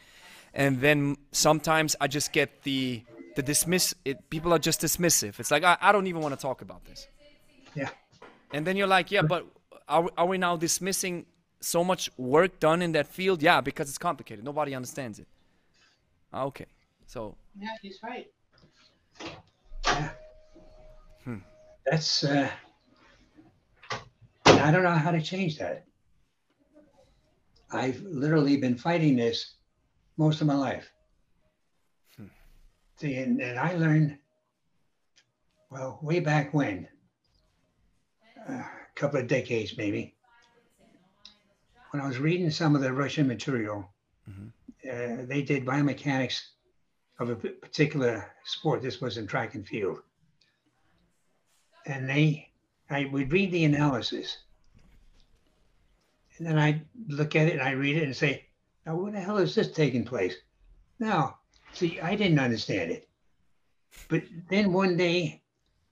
[0.54, 3.02] And then sometimes I just get the
[3.34, 3.94] the dismiss.
[4.04, 5.40] It, people are just dismissive.
[5.40, 7.08] It's like I, I don't even want to talk about this.
[7.74, 7.88] Yeah.
[8.52, 9.46] And then you're like, yeah, but
[9.88, 11.26] are are we now dismissing
[11.60, 13.42] so much work done in that field?
[13.42, 14.44] Yeah, because it's complicated.
[14.44, 15.26] Nobody understands it.
[16.32, 16.66] Ah, okay,
[17.06, 17.36] so.
[17.58, 18.26] Yeah, he's right.
[19.86, 20.10] Yeah.
[21.24, 21.38] Hmm.
[21.86, 22.24] That's.
[22.24, 22.48] Uh,
[24.46, 25.84] I don't know how to change that.
[27.70, 29.54] I've literally been fighting this
[30.16, 30.92] most of my life.
[33.02, 34.18] And, and I learned,
[35.70, 36.88] well, way back when,
[38.48, 40.14] uh, a couple of decades maybe,
[41.90, 43.88] when I was reading some of the Russian material,
[44.28, 44.48] mm-hmm.
[44.88, 46.40] uh, they did biomechanics
[47.18, 48.82] of a particular sport.
[48.82, 49.98] This was in track and field.
[51.86, 52.50] And they,
[52.88, 54.38] I would read the analysis
[56.38, 58.46] and then I'd look at it and I read it and say,
[58.84, 60.34] now what the hell is this taking place?
[60.98, 61.38] Now,
[61.72, 63.08] see, I didn't understand it.
[64.08, 65.42] But then one day,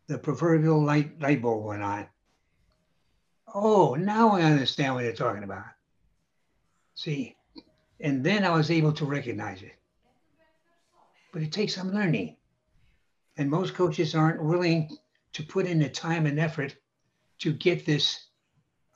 [0.07, 2.07] the proverbial light, light bulb went on.
[3.55, 5.64] Oh, now I understand what they're talking about.
[6.95, 7.37] See,
[8.01, 9.77] and then I was able to recognize it.
[11.33, 12.37] But it takes some learning.
[13.37, 14.97] And most coaches aren't willing
[15.33, 16.77] to put in the time and effort
[17.38, 18.27] to get this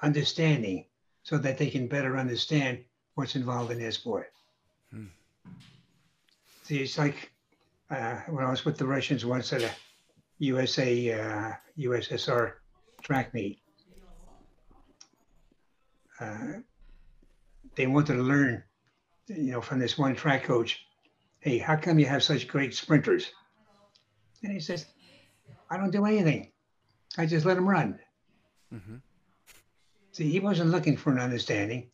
[0.03, 0.87] understanding
[1.23, 4.33] so that they can better understand what's involved in their sport.
[4.91, 5.07] Hmm.
[6.69, 7.33] It's like
[7.91, 9.71] uh, when I was with the Russians once at a
[10.39, 12.55] USA uh, USSR
[13.03, 13.61] track meet.
[16.21, 16.61] Uh,
[17.77, 18.63] they wanted to learn,
[19.27, 20.87] you know, from this one track coach.
[21.41, 23.31] Hey, how come you have such great sprinters?
[24.43, 24.87] And he says,
[25.71, 26.53] I don't do anything.
[27.19, 27.99] I just let them run.
[28.73, 28.97] Mm-hmm.
[30.13, 31.91] See, he wasn't looking for an understanding.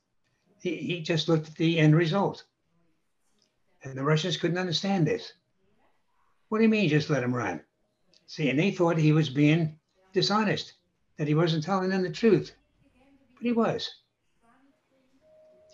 [0.61, 2.45] He, he just looked at the end result.
[3.83, 5.33] And the Russians couldn't understand this.
[6.49, 7.61] What do you mean just let him run?
[8.27, 9.79] See, and they thought he was being
[10.13, 10.75] dishonest,
[11.17, 12.53] that he wasn't telling them the truth.
[13.37, 13.91] But he was.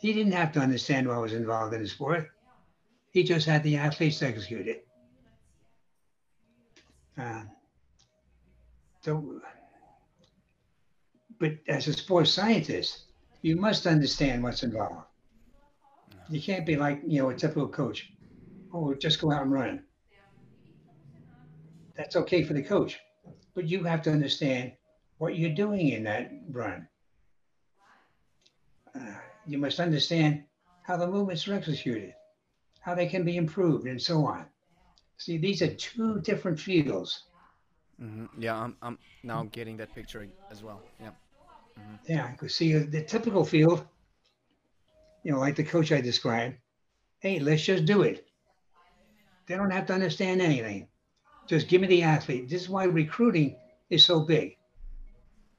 [0.01, 2.29] He didn't have to understand what was involved in the sport.
[3.11, 4.87] He just had the athletes execute it.
[7.19, 7.43] Uh,
[9.01, 9.41] so
[11.39, 13.05] but as a sports scientist,
[13.43, 15.07] you must understand what's involved.
[16.29, 18.11] You can't be like, you know, a typical coach.
[18.73, 19.85] Oh, just go out and run.
[21.97, 22.99] That's okay for the coach.
[23.55, 24.73] but you have to understand
[25.19, 26.89] what you're doing in that run.
[28.95, 29.15] Uh,
[29.47, 30.45] you must understand
[30.83, 32.15] how the movements are executed,
[32.81, 34.47] how they can be improved, and so on.
[35.19, 37.25] See, these are two different fields.
[37.99, 40.83] hmm Yeah, I'm, I'm now getting that picture as well.
[41.01, 41.11] Yeah.
[42.09, 43.87] Yeah, because see, the typical field,
[45.27, 46.55] you know, like the coach I described,
[47.19, 48.29] hey, let's just do it.
[49.49, 50.87] They don't have to understand anything.
[51.49, 52.49] Just give me the athlete.
[52.49, 53.57] This is why recruiting
[53.91, 54.57] is so big.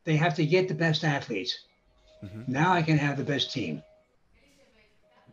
[0.06, 1.65] They have to get the best athletes.
[2.23, 2.47] Mhm.
[2.47, 3.84] Now I can have the best team.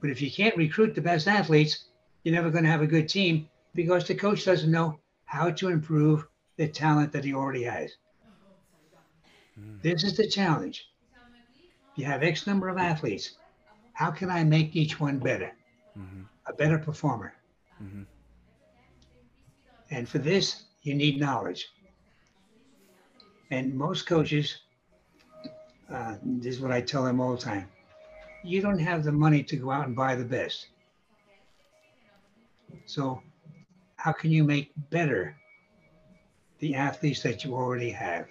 [0.00, 1.84] But if you can't recruit the best athletes,
[2.24, 5.68] you're never going to have a good team because the coach doesn't know how to
[5.68, 7.92] improve the talent that he already has.
[9.80, 10.90] This is the challenge.
[11.94, 13.38] You have X number of athletes.
[13.94, 15.52] How can I make each one better?
[15.98, 16.26] Mhm.
[16.46, 17.34] A better performer.
[17.82, 18.06] Mhm.
[19.90, 21.68] And for this, you need knowledge.
[23.50, 24.58] And most coaches,
[25.88, 27.68] uh, this is what I tell them all the time
[28.44, 30.68] you don't have the money to go out and buy the best.
[32.84, 33.22] So,
[33.96, 35.34] how can you make better
[36.58, 38.28] the athletes that you already have?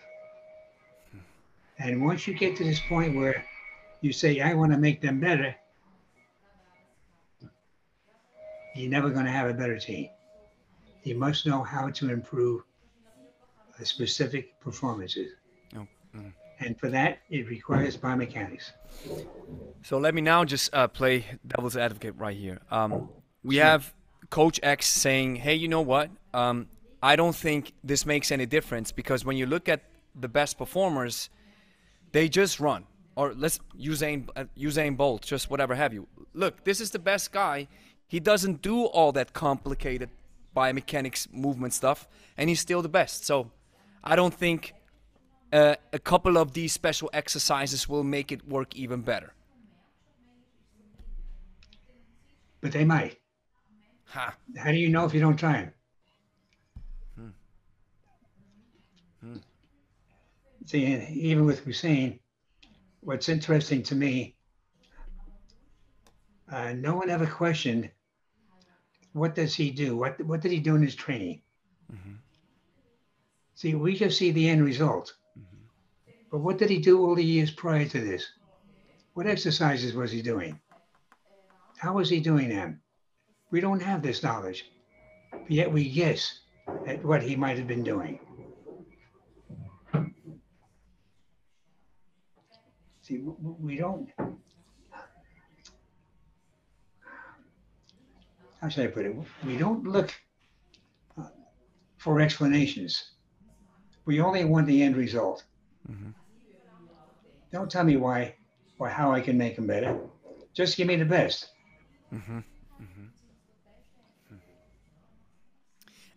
[1.79, 3.43] And once you get to this point where
[4.03, 5.55] you say, I want to make them better,
[8.75, 10.09] you're never going to have a better team.
[11.03, 12.63] You must know how to improve
[13.83, 15.31] specific performances.
[15.75, 16.33] Oh, mm.
[16.59, 18.71] And for that, it requires biomechanics.
[19.83, 22.59] So let me now just uh, play devil's advocate right here.
[22.71, 23.09] Um,
[23.43, 23.93] we have
[24.29, 26.09] Coach X saying, "Hey, you know what?
[26.33, 26.67] Um,
[27.01, 29.81] I don't think this makes any difference because when you look at
[30.15, 31.29] the best performers,
[32.13, 32.85] they just run.
[33.15, 36.07] Or let's Usain uh, Usain Bolt, just whatever have you.
[36.33, 37.67] Look, this is the best guy.
[38.07, 40.09] He doesn't do all that complicated
[40.55, 43.25] biomechanics movement stuff, and he's still the best.
[43.25, 43.51] So
[44.03, 44.73] I don't think."
[45.51, 49.35] Uh, a couple of these special exercises will make it work even better.
[52.59, 53.19] But they might.
[54.05, 54.35] Ha.
[54.57, 55.69] How do you know if you don't try
[59.21, 59.43] them?
[60.65, 62.19] See, even with Usain,
[63.05, 64.35] what's interesting to me,
[66.51, 67.89] uh, no one ever questioned
[69.13, 69.95] what does he do?
[69.95, 71.41] What what did he do in his training?
[73.55, 75.13] See, we just see the end result.
[76.31, 78.27] But what did he do all the years prior to this?
[79.13, 80.59] What exercises was he doing?
[81.77, 82.81] How was he doing them?
[83.51, 84.71] We don't have this knowledge,
[85.31, 86.39] but yet we guess
[86.87, 88.19] at what he might have been doing.
[93.13, 94.09] See, we don't.
[98.59, 99.15] How should I put it?
[99.45, 100.11] We don't look
[101.17, 101.25] uh,
[101.97, 103.11] for explanations.
[104.05, 105.43] We only want the end result.
[105.91, 106.09] Mm-hmm.
[107.51, 108.33] Don't tell me why
[108.79, 109.99] or how I can make them better.
[110.55, 111.49] Just give me the best.
[112.11, 112.37] Mm-hmm.
[112.37, 113.05] Mm-hmm.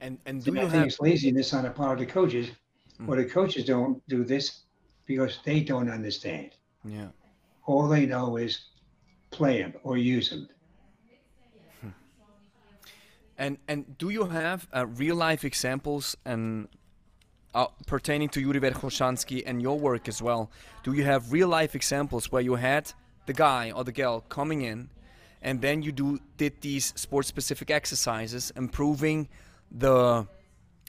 [0.01, 2.49] And and do I you think have it's laziness on the part of the coaches,
[3.07, 4.63] or the coaches don't do this
[5.05, 6.56] because they don't understand.
[6.87, 7.09] Yeah
[7.67, 8.61] All they know is
[9.31, 10.49] play them or use them.
[13.39, 16.69] and and do you have uh, real life examples and
[17.55, 20.51] uh, pertaining to Yuri Verkhoshansky and your work as well?
[20.85, 22.93] Do you have real life examples where you had
[23.27, 24.89] the guy or the girl coming in,
[25.43, 29.29] and then you do did these sport specific exercises, improving
[29.71, 30.27] the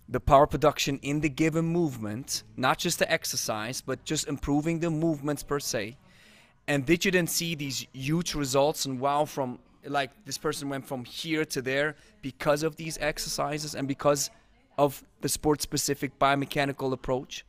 [0.10, 4.90] the power production in the given movement, not just the exercise, but just improving the
[4.90, 5.98] movements per se.
[6.68, 10.86] And did you then see these huge results and wow from like this person went
[10.86, 14.30] from here to there because of these exercises and because
[14.78, 17.46] of the sport specific biomechanical approach?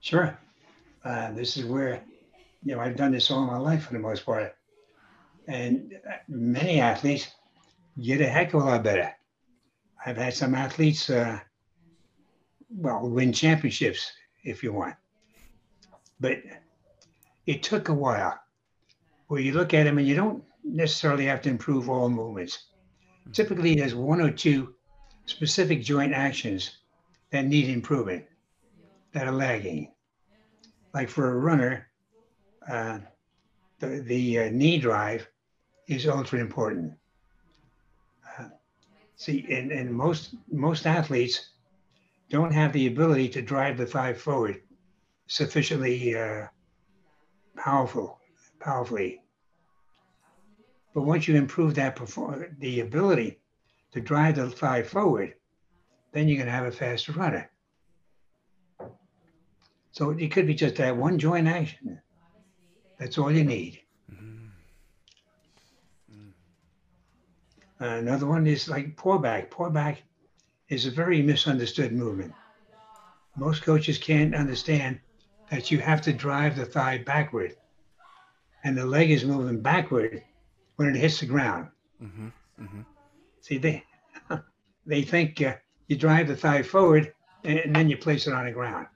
[0.00, 0.38] Sure.
[1.04, 2.02] Uh, this is where,
[2.64, 4.54] you know, I've done this all my life for the most part.
[5.48, 7.32] And uh, many athletes
[8.00, 9.12] get a heck of a lot better.
[10.04, 11.38] I've had some athletes, uh,
[12.68, 14.96] well, win championships if you want.
[16.18, 16.38] But
[17.46, 18.38] it took a while
[19.28, 22.66] where you look at them and you don't necessarily have to improve all movements.
[23.32, 24.74] Typically, there's one or two
[25.26, 26.78] specific joint actions
[27.30, 28.24] that need improvement
[29.12, 29.92] that are lagging.
[30.92, 31.88] Like for a runner,
[32.68, 32.98] uh,
[33.78, 35.28] the, the uh, knee drive
[35.88, 36.92] is ultra important.
[39.16, 41.50] See, and, and most most athletes
[42.30, 44.62] don't have the ability to drive the thigh forward
[45.26, 46.46] sufficiently uh,
[47.56, 48.18] powerful,
[48.58, 49.22] powerfully.
[50.94, 53.40] But once you improve that perform- the ability
[53.92, 55.34] to drive the thigh forward,
[56.12, 57.50] then you're going to have a faster runner.
[59.92, 62.00] So it could be just that one joint action.
[62.98, 63.81] That's all you need.
[67.84, 69.50] Another one is like pour back.
[69.50, 70.02] Pour back
[70.68, 72.32] is a very misunderstood movement.
[73.36, 75.00] Most coaches can't understand
[75.50, 77.56] that you have to drive the thigh backward
[78.64, 80.22] and the leg is moving backward
[80.76, 81.68] when it hits the ground.
[82.02, 82.28] Mm-hmm,
[82.60, 82.80] mm-hmm.
[83.40, 83.84] See, they
[84.86, 85.54] they think uh,
[85.88, 87.12] you drive the thigh forward
[87.44, 88.86] and, and then you place it on the ground.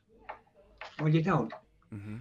[1.00, 1.52] Well, you don't.
[1.94, 2.16] Mm-hmm.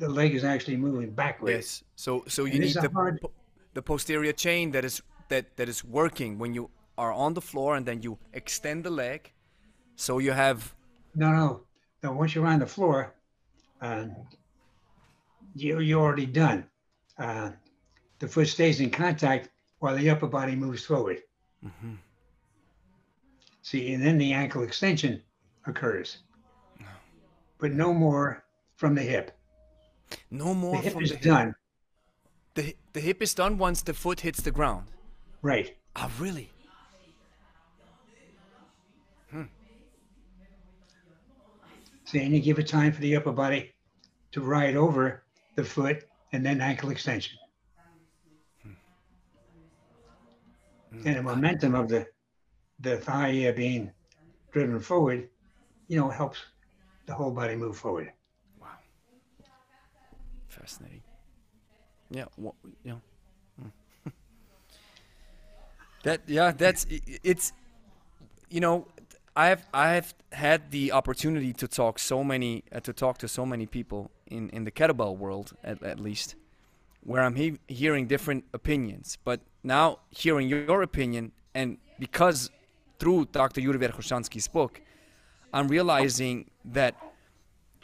[0.00, 1.52] The leg is actually moving backwards.
[1.52, 1.84] Yes.
[1.96, 3.32] So so you And need the hard- po-
[3.74, 7.76] the posterior chain that is that that is working when you are on the floor
[7.76, 9.32] and then you extend the leg.
[9.96, 10.74] So you have
[11.14, 11.60] No, no,
[12.02, 12.12] no.
[12.12, 13.14] Once you're on the floor,
[13.80, 14.06] uh,
[15.54, 16.66] you you're already done.
[17.18, 17.50] Uh,
[18.18, 19.50] the foot stays in contact
[19.80, 21.22] while the upper body moves forward.
[23.62, 25.22] See, and then the ankle extension
[25.66, 26.18] occurs,
[27.58, 28.44] but no more
[28.76, 29.36] from the hip.
[30.30, 31.24] no more The hip from is the hip.
[31.24, 31.54] done.
[32.54, 34.86] The, the hip is done once the foot hits the ground.
[35.42, 35.76] Right.
[35.94, 36.50] Ah, really?
[42.06, 43.74] See, and you give it time for the upper body
[44.32, 45.24] to ride over
[45.56, 47.36] the foot and then ankle extension.
[51.04, 52.06] And the momentum of the
[52.80, 53.90] the thigh being
[54.52, 55.28] driven forward,
[55.88, 56.38] you know, helps
[57.06, 58.12] the whole body move forward.
[58.60, 58.68] Wow.
[60.48, 61.02] Fascinating.
[62.10, 62.26] Yeah.
[62.36, 63.15] What, you Hmm.
[66.06, 66.52] That yeah.
[66.52, 66.86] That's
[67.22, 67.52] it's.
[68.48, 68.86] You know,
[69.34, 73.66] I've I've had the opportunity to talk so many uh, to talk to so many
[73.66, 76.36] people in in the kettlebell world at, at least,
[77.02, 79.18] where I'm he- hearing different opinions.
[79.24, 82.50] But now hearing your opinion, and because
[83.00, 83.60] through Dr.
[83.60, 84.80] Yuri Verkhoshansky's book,
[85.52, 86.94] I'm realizing that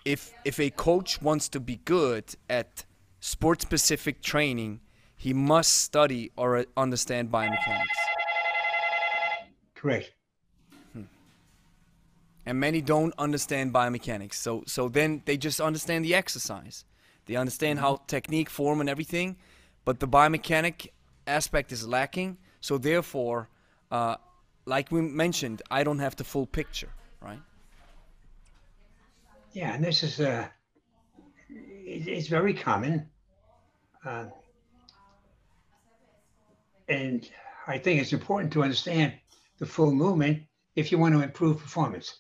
[0.05, 2.85] if if a coach wants to be good at
[3.21, 4.81] sport specific training,
[5.17, 7.92] he must study or uh, understand biomechanics.
[9.83, 10.13] Correct.
[12.47, 14.35] And many don't understand biomechanics.
[14.35, 16.85] So so then they just understand the exercise.
[17.27, 19.37] They understand how technique, form and everything,
[19.85, 20.89] but the biomechanic
[21.27, 22.39] aspect is lacking.
[22.61, 23.49] So therefore,
[23.91, 24.17] uh,
[24.67, 27.43] like we mentioned, I don't have the full picture, right?
[29.53, 30.49] Yeah, and this is uh,
[31.49, 33.09] it, it's very common,
[34.05, 34.27] uh,
[36.89, 37.29] and
[37.67, 39.13] I think it's important to understand
[39.59, 40.43] the full movement
[40.77, 42.19] if you want to improve performance.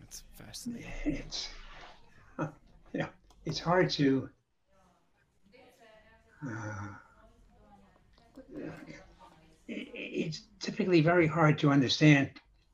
[0.00, 0.90] That's fascinating.
[1.04, 1.48] It's
[2.92, 3.06] yeah,
[3.44, 4.28] it's hard to.
[6.46, 6.88] Uh,
[9.68, 12.30] it's typically very hard to understand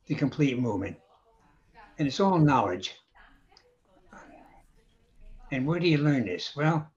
[0.06, 0.96] the complete movement,
[1.98, 2.94] and it's all knowledge.
[5.52, 6.56] And where do you learn this?
[6.56, 6.90] Well,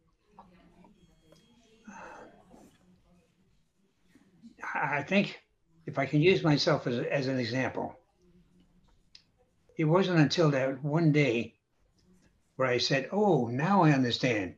[4.74, 5.40] I think
[5.86, 7.98] if I can use myself as, as an example,
[9.78, 11.56] it wasn't until that one day
[12.58, 14.56] where I said, Oh, now I understand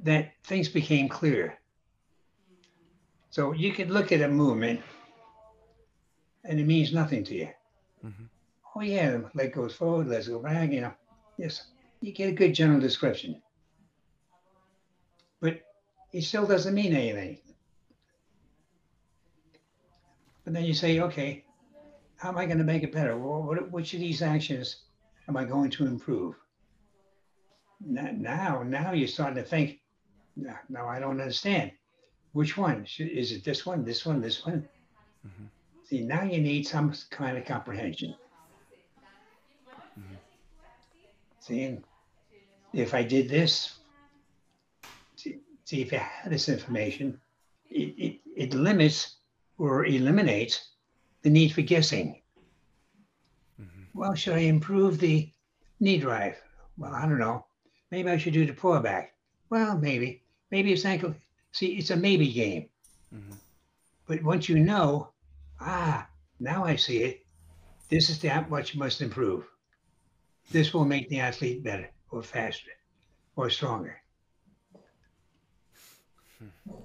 [0.00, 1.58] that things became clear.
[3.30, 4.80] So you could look at a movement
[6.44, 7.48] and it means nothing to you.
[8.04, 8.24] Mm-hmm.
[8.76, 10.92] Oh, yeah, the leg goes forward, let's go back, you know.
[11.38, 11.68] Yes,
[12.00, 13.40] you get a good general description.
[15.40, 15.60] But
[16.12, 17.38] it still doesn't mean anything.
[20.44, 21.44] But then you say, okay,
[22.16, 23.16] how am I going to make it better?
[23.16, 24.76] Well, what, which of these actions
[25.28, 26.34] am I going to improve?
[27.84, 29.80] Now, now, you're starting to think,
[30.36, 31.72] "Now- now I don't understand.
[32.32, 32.86] Which one?
[32.98, 34.68] Is it this one, this one, this one?
[35.26, 35.44] Mm-hmm.
[35.84, 38.14] See, now you need some kind of comprehension.
[39.98, 40.14] Mm-hmm.
[41.40, 41.78] See,
[42.72, 43.78] if I did this,
[45.16, 47.20] see, see if you had this information,
[47.70, 49.16] it, it, it limits
[49.58, 50.60] or eliminate
[51.22, 52.22] the need for guessing.
[53.60, 53.98] Mm-hmm.
[53.98, 55.30] Well, should I improve the
[55.80, 56.36] knee drive?
[56.76, 57.46] Well, I don't know.
[57.90, 59.14] Maybe I should do the pull back.
[59.50, 60.22] Well, maybe.
[60.50, 61.14] Maybe it's ankle.
[61.52, 62.68] See, it's a maybe game.
[63.14, 63.36] Mhm.
[64.06, 65.12] But once you know,
[65.60, 66.08] ah,
[66.40, 67.26] now I see it.
[67.88, 69.46] This is that much must improve.
[70.50, 72.72] This will make the athlete better or faster
[73.36, 74.02] or stronger.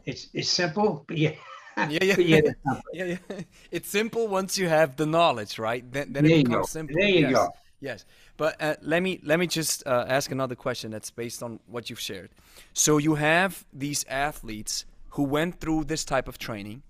[0.05, 1.35] It's it's simple, but yeah,
[1.89, 2.15] Yeah, yeah.
[2.15, 2.59] but yeah, it's
[2.93, 3.41] yeah, yeah.
[3.71, 5.89] It's simple once you have the knowledge, right?
[5.91, 6.63] Then, then it becomes go.
[6.63, 6.95] simple.
[6.97, 7.31] There you yes.
[7.33, 7.49] go.
[7.81, 8.05] Yes,
[8.35, 11.89] but uh, let me let me just uh, ask another question that's based on what
[11.89, 12.29] you've shared.
[12.73, 16.83] So you have these athletes who went through this type of training,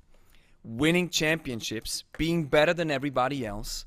[0.63, 3.85] winning championships, being better than everybody else.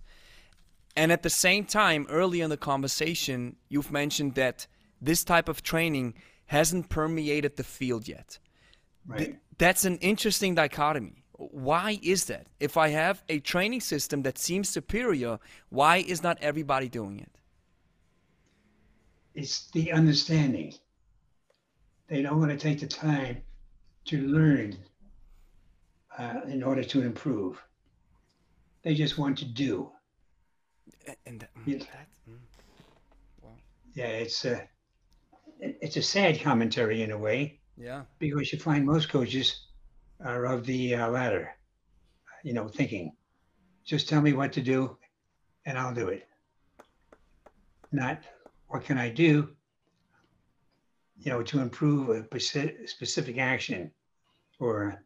[0.95, 4.67] And at the same time, early in the conversation, you've mentioned that
[5.01, 6.15] this type of training
[6.47, 8.39] hasn't permeated the field yet.
[9.07, 9.39] Right.
[9.63, 11.23] Th- that's an interesting dichotomy.
[11.39, 12.47] Why is that?
[12.59, 15.39] If I have a training system that seems superior,
[15.71, 17.29] why is not everybody doing it?
[19.35, 20.75] it's the understanding.
[22.09, 23.39] They don't want to take the time
[24.05, 24.77] to learn
[26.19, 27.57] uh, in order to improve.
[28.83, 29.91] They just want to do.
[31.25, 31.79] And that, Yeah.
[31.79, 32.39] that- mm.
[33.95, 34.69] Yeah, it's a
[35.61, 39.67] it's a sad commentary in a way yeah, because you find most coaches
[40.25, 41.51] are of the uh, latter,
[42.45, 43.13] you know, thinking,
[43.85, 44.97] just tell me what to do,
[45.67, 46.29] and I'll do it.
[47.91, 48.23] Not
[48.69, 49.51] what can I do,
[51.19, 53.91] you know, to improve a speci- specific action,
[54.59, 55.03] or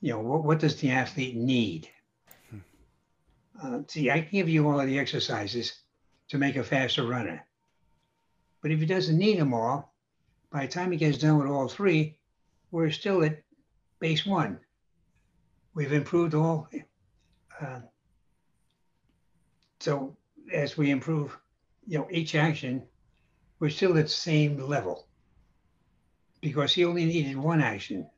[0.00, 1.88] you know, what what does the athlete need?
[3.62, 5.80] Uh, see, I can give you all of the exercises
[6.28, 7.46] to make a faster runner.
[8.60, 9.95] But if he doesn't need them all,
[10.50, 12.18] by the time he gets done with all three,
[12.70, 13.42] we're still at
[14.00, 14.58] base one.
[15.74, 16.68] We've improved all.
[17.60, 17.80] Uh,
[19.80, 20.16] so
[20.52, 21.36] as we improve,
[21.86, 22.82] you know, each action,
[23.60, 25.06] we're still at the same level
[26.40, 28.08] because he only needed one action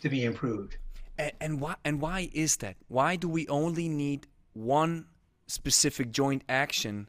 [0.00, 0.76] to be improved.
[1.18, 2.76] and, and why and why is that?
[2.88, 5.06] Why do we only need one
[5.46, 7.08] specific joint action,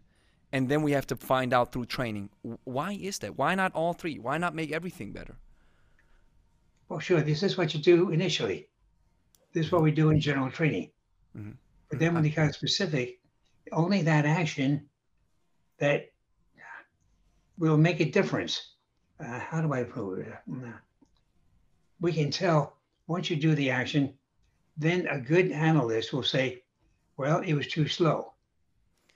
[0.56, 2.30] and then we have to find out through training?
[2.64, 3.38] Why is that?
[3.38, 4.20] Why not all three?
[4.20, 5.36] Why not make everything better?
[6.88, 8.70] Well, sure, this is what you do initially.
[9.52, 10.92] This is what we do in general training.
[11.36, 11.58] Mhm.
[11.90, 13.20] But then when it got specific,
[13.74, 14.90] only that action
[15.80, 16.14] that
[17.58, 18.76] will make a difference.
[19.20, 20.34] Uh, how do I prove it?
[22.00, 22.78] We can tell
[23.08, 24.18] once you do the action,
[24.78, 26.64] then a good analyst will say,
[27.18, 28.34] well, it was too slow.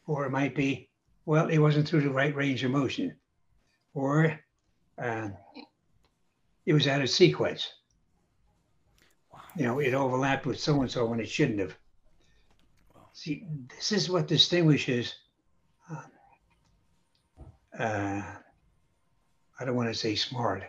[0.05, 0.88] Or it might be,
[1.29, 3.15] well, it wasn't through the right range of motion.
[3.93, 4.39] Or
[4.99, 5.29] uh,
[6.65, 7.71] it was out of sequence.
[9.55, 11.77] You know, it overlapped with so and so when it shouldn't have.
[13.13, 15.13] See, this is what distinguishes.
[15.91, 16.01] Uh,
[17.79, 18.21] uh,
[19.59, 20.63] I don't want to say smart,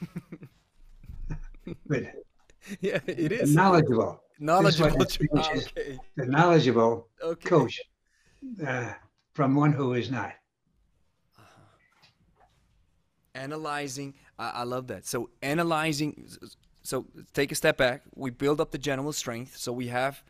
[1.86, 2.02] but
[2.80, 4.22] Yeah, it is knowledgeable.
[4.38, 4.96] knowledgeable.
[5.04, 5.98] distinguishes- okay.
[6.16, 7.48] The knowledgeable Okay.
[7.50, 7.78] coach
[8.66, 8.94] uh,
[9.36, 10.32] from one who is not.
[11.38, 11.44] Uh-huh.
[13.34, 15.06] analyzing I, I love that.
[15.06, 16.26] So analyzing
[16.82, 18.02] so take a step back.
[18.14, 19.56] We build up the general strength.
[19.58, 20.22] So we have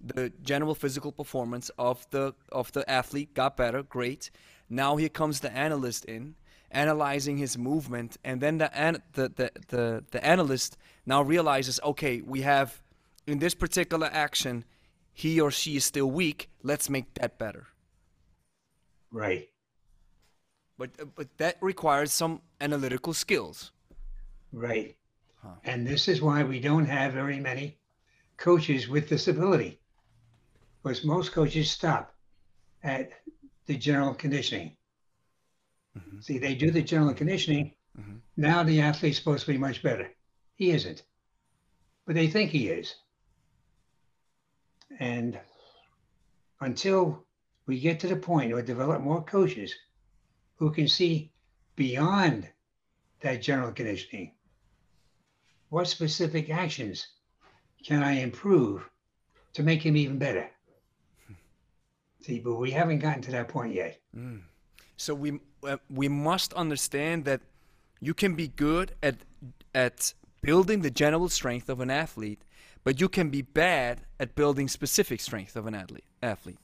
[0.00, 3.34] the general physical performance of the of the athlete.
[3.34, 3.82] Got better.
[3.82, 4.30] Great.
[4.70, 6.34] Now here comes the analyst in
[6.70, 8.16] analyzing his movement.
[8.24, 12.80] And then the an, the, the the the analyst now realizes okay we have
[13.26, 14.64] in this particular action
[15.12, 16.48] he or she is still weak.
[16.62, 17.66] Let's make that better
[19.16, 19.48] Right.
[20.76, 23.72] but uh, but that requires some analytical skills
[24.52, 24.96] Right.
[25.42, 25.54] Huh.
[25.64, 27.78] And this is why we don't have very many
[28.36, 29.80] coaches with disability.
[30.82, 32.14] Because most coaches stop
[32.82, 33.10] at
[33.66, 34.76] the general conditioning.
[35.98, 36.22] Mhm.
[36.22, 37.74] See, they do the general conditioning.
[37.98, 38.20] Mhm.
[38.36, 40.10] Now the athlete's supposed to be much better.
[40.54, 41.02] He isn't.
[42.06, 42.94] But they think he is.
[44.98, 45.38] And
[46.60, 47.25] until
[47.66, 49.74] we get to the point or develop more coaches
[50.56, 51.32] who can see
[51.74, 52.48] beyond
[53.20, 54.32] that general conditioning,
[55.68, 57.08] what specific actions
[57.84, 58.88] can I improve
[59.54, 60.48] to make him even better?
[62.22, 64.00] See, but we haven't gotten to that point yet.
[64.96, 67.40] So we uh, we must understand that
[68.00, 69.16] you can be good at
[69.74, 72.42] at building the general strength of an athlete,
[72.82, 76.04] but you can be bad at building specific strength of an athlete.
[76.22, 76.58] Athlete.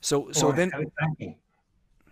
[0.00, 1.12] So so Or then have hmm.
[1.18, 1.34] it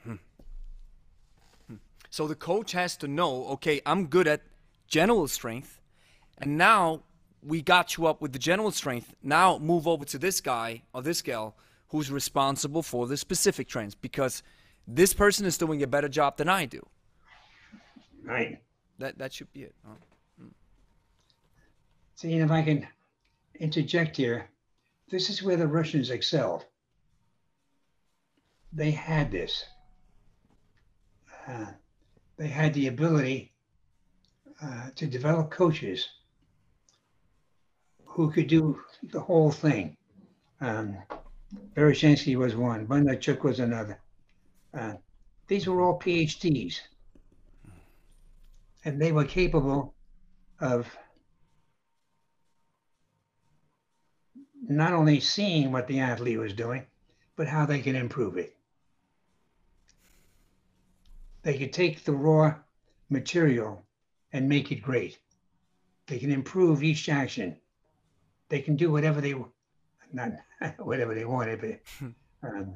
[0.05, 1.75] hmm.
[2.11, 4.43] so the coach has to know, okay, I'm good at
[4.87, 5.81] general strength,
[6.39, 7.03] and now
[7.43, 9.15] we got you up with the general strength.
[9.23, 11.57] Now move over to this guy or this gal
[11.89, 14.43] who's responsible for the specific trends because
[14.87, 16.87] this person is doing a better job than I do.
[18.25, 18.59] right?
[18.99, 19.75] That that should be it.
[19.87, 19.95] huh?
[20.39, 20.49] Hmm.
[22.17, 22.87] See, if I can
[23.61, 24.51] interject here,
[25.09, 26.67] this is where the Russians excelled.
[28.73, 29.65] They had this.
[31.47, 31.73] Uh,
[32.37, 33.53] they had the ability
[34.63, 36.09] uh, to develop coaches
[38.05, 38.81] who could do
[39.13, 39.97] the whole thing.
[40.61, 40.97] Um,
[41.77, 44.01] was one, Bondarchuk was another.
[44.75, 44.95] Uh,
[45.47, 46.81] these were all PhDs.
[48.85, 49.95] And they were capable
[50.61, 50.87] of
[54.69, 56.85] not only seeing what the athlete was doing,
[57.37, 58.58] but how they can improve it.
[61.49, 62.57] They could take the raw
[63.09, 63.83] material
[64.35, 65.19] and make it great.
[66.07, 67.57] They can improve each action.
[68.51, 69.35] They can do whatever they
[70.13, 70.33] not
[70.79, 72.07] whatever they wanted, but
[72.43, 72.75] um,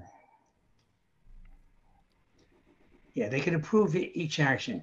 [3.12, 4.82] yeah, they can improve each action.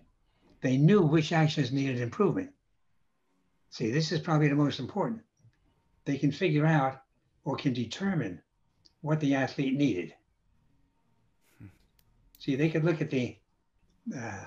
[0.62, 2.52] They knew which actions needed improvement.
[3.72, 5.24] See, this is probably the most important.
[6.06, 7.02] They can figure out
[7.44, 8.40] or can determine
[9.02, 10.14] what the athlete needed.
[12.38, 13.39] See, they could look at the
[14.18, 14.46] uh,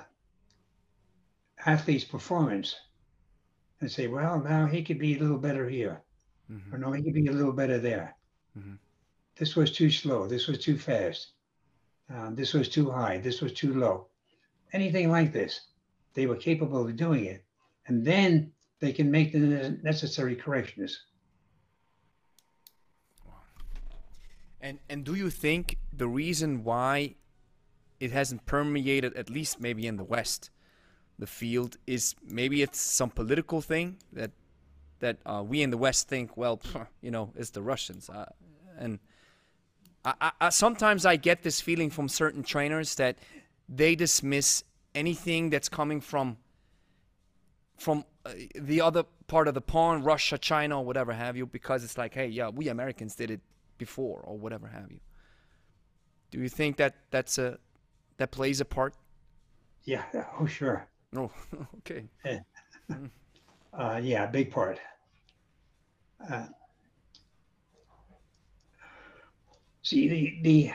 [1.64, 2.74] athlete's performance
[3.80, 6.02] and say, well, now he could be a little better here,
[6.50, 6.74] mm-hmm.
[6.74, 8.16] or no, he could be a little better there.
[8.58, 8.74] Mm-hmm.
[9.36, 10.26] This was too slow.
[10.26, 11.32] This was too fast.
[12.10, 13.18] Um, this was too high.
[13.18, 14.08] This was too low.
[14.72, 15.68] Anything like this,
[16.14, 17.44] they were capable of doing it.
[17.86, 21.06] And then they can make the necessary corrections.
[24.60, 27.16] And and do you think the reason why
[28.02, 30.50] it hasn't permeated, at least maybe in the West,
[31.20, 34.32] the field is maybe it's some political thing that
[34.98, 36.60] that uh, we in the West think, well,
[37.00, 38.26] you know, it's the Russians, uh,
[38.76, 38.98] and
[40.04, 43.18] I, I, sometimes I get this feeling from certain trainers that
[43.68, 44.64] they dismiss
[44.96, 46.38] anything that's coming from
[47.78, 51.84] from uh, the other part of the pond, Russia, China, or whatever have you, because
[51.84, 53.40] it's like, hey, yeah, we Americans did it
[53.78, 55.00] before, or whatever have you.
[56.32, 57.58] Do you think that that's a
[58.18, 58.94] that plays a part?
[59.84, 60.04] Yeah.
[60.38, 60.86] Oh, sure.
[61.16, 61.30] Oh,
[61.78, 62.08] okay.
[62.24, 62.38] Yeah.
[63.72, 64.78] uh, yeah, big part.
[66.30, 66.46] Uh,
[69.84, 70.72] See, the, the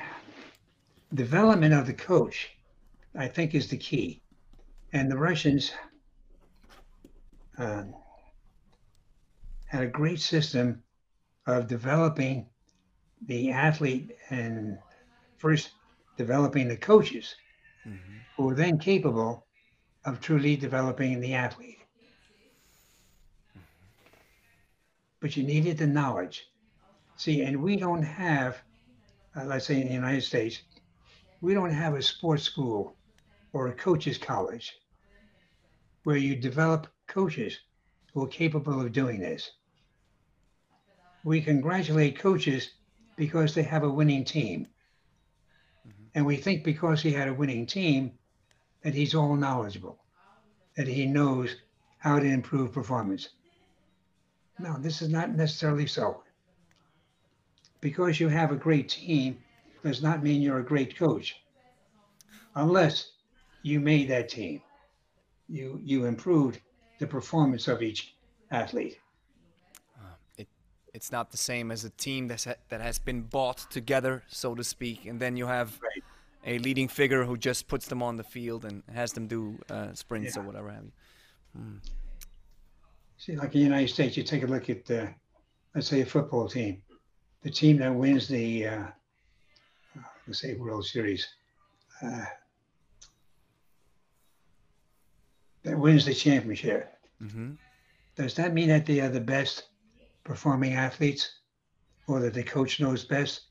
[1.14, 2.50] development of the coach,
[3.16, 4.22] I think, is the key.
[4.92, 5.72] And the Russians
[7.58, 7.84] uh,
[9.66, 10.84] had a great system
[11.46, 12.48] of developing
[13.26, 14.78] the athlete and
[15.38, 15.72] first
[16.18, 17.36] developing the coaches
[17.88, 18.18] mm-hmm.
[18.36, 19.45] who are then capable
[20.05, 21.80] of truly developing the athlete.
[25.20, 26.45] But you needed the knowledge.
[27.15, 28.61] See, and we don't have
[29.38, 30.61] uh, let's say in the United States,
[31.41, 32.95] we don't have a sports school
[33.53, 34.74] or a coaches college
[36.03, 37.59] where you develop coaches
[38.13, 39.51] who are capable of doing this.
[41.24, 42.72] We congratulate coaches
[43.15, 44.68] because they have a winning team.
[46.18, 48.18] And we think because he had a winning team
[48.82, 49.99] that he's all knowledgeable,
[50.76, 51.57] that he knows
[51.99, 53.30] how to improve performance.
[54.57, 56.24] No, this is not necessarily so.
[57.82, 59.38] Because you have a great team
[59.84, 61.36] does not mean you're a great coach
[62.55, 63.11] unless
[63.61, 64.63] you made that team.
[65.47, 66.59] You you improved
[66.97, 68.15] the performance of each
[68.49, 68.97] athlete
[70.98, 74.56] it's not the same as a team that's ha- that has been bought together so
[74.56, 76.04] to speak and then you have right.
[76.45, 79.93] a leading figure who just puts them on the field and has them do uh,
[79.93, 80.41] sprints yeah.
[80.41, 80.91] or whatever have you
[81.56, 81.78] hmm.
[83.18, 85.08] see like in the united states you take a look at uh,
[85.74, 86.82] let's say a football team
[87.43, 88.88] the team that wins the uh,
[90.28, 91.28] let's say World Series
[92.02, 92.26] uh,
[95.64, 96.93] that wins the championship.
[97.22, 97.52] Mm-hmm.
[98.16, 99.70] Does that mean that they are the best
[100.28, 101.24] performing athletes,
[102.08, 103.48] or that the coach knows best,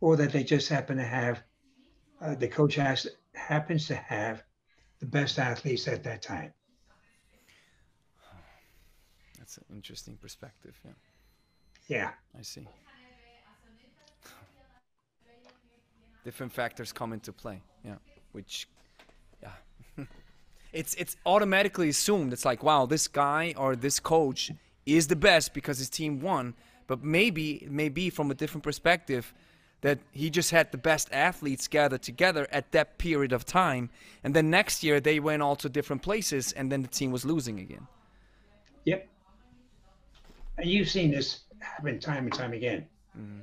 [0.00, 1.42] or that they just happen to have
[2.22, 4.42] uh, the coach has happens to have
[5.00, 6.52] the best athletes at that time?
[9.38, 10.78] That's an interesting perspective.
[10.84, 10.92] Yeah.
[11.88, 12.10] Yeah.
[12.38, 12.68] I see.
[16.24, 17.62] different factors come into play.
[17.84, 17.96] Yeah,
[18.32, 18.68] which,
[19.42, 19.50] yeah,
[20.72, 22.32] it's it's automatically assumed.
[22.32, 24.52] It's like, wow, this guy or this coach
[24.96, 26.54] is the best because his team won.
[26.86, 29.32] But maybe maybe from a different perspective,
[29.82, 33.90] that he just had the best athletes gathered together at that period of time,
[34.22, 37.24] and then next year they went all to different places, and then the team was
[37.24, 37.86] losing again.
[38.84, 39.08] Yep.
[40.58, 42.86] And you've seen this happen time and time again.
[43.18, 43.40] Mm-hmm.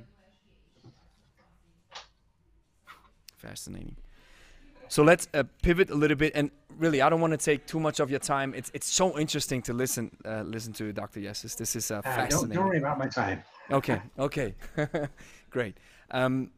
[3.36, 3.96] Fascinating.
[4.88, 7.80] So let's uh, pivot a little bit, and really, I don't want to take too
[7.80, 8.54] much of your time.
[8.54, 11.20] It's it's so interesting to listen uh, listen to Dr.
[11.20, 11.56] Yessis.
[11.56, 12.38] This is uh, fascinating.
[12.38, 13.42] Don't, don't, worry about my time.
[13.70, 14.54] okay, okay,
[15.50, 15.76] great.
[16.10, 16.50] Um,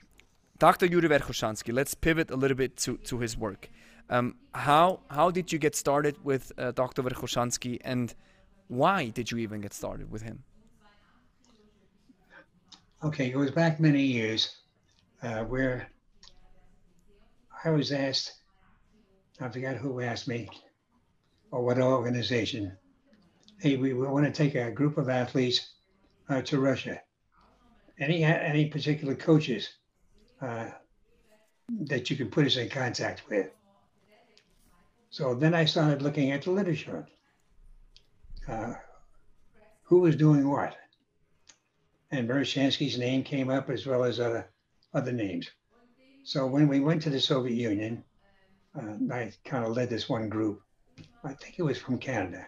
[0.59, 0.87] Dr.
[0.87, 3.71] Yuri Verkhoshansky, let's pivot a little bit to, to his work.
[4.11, 7.03] Um, how how did you get started with uh, Dr.
[7.03, 8.15] Verkhoshansky, and
[8.69, 10.45] why did you even get started with him?
[13.03, 14.57] Okay, it goes back many years,
[15.23, 15.89] uh, where
[17.65, 18.33] I was asked,
[19.41, 20.49] I forgot who asked me
[21.51, 22.77] or what organization.
[23.59, 25.75] Hey, we, want to take a group of athletes
[26.29, 27.01] uh, to Russia.
[27.99, 29.69] any any particular coaches
[30.41, 30.71] uh,
[31.81, 33.51] that you can put us in contact with.
[35.11, 37.07] So then I started looking at the literature.
[38.49, 38.75] Uh,
[39.83, 40.77] who was doing what?
[42.11, 44.49] And Verkhoshansky's name came up as well as other,
[44.95, 45.51] other names.
[46.23, 48.05] So when we went to the Soviet Union,
[48.77, 50.63] uh, I kind of led this one group.
[51.25, 52.47] I think it was from Canada.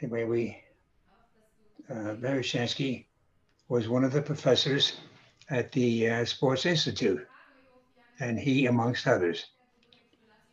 [0.00, 0.62] Anyway, we,
[1.90, 3.06] uh, Verkhoshansky
[3.68, 5.00] was one of the professors
[5.50, 7.26] at the uh, Sports Institute,
[8.20, 9.46] and he amongst others.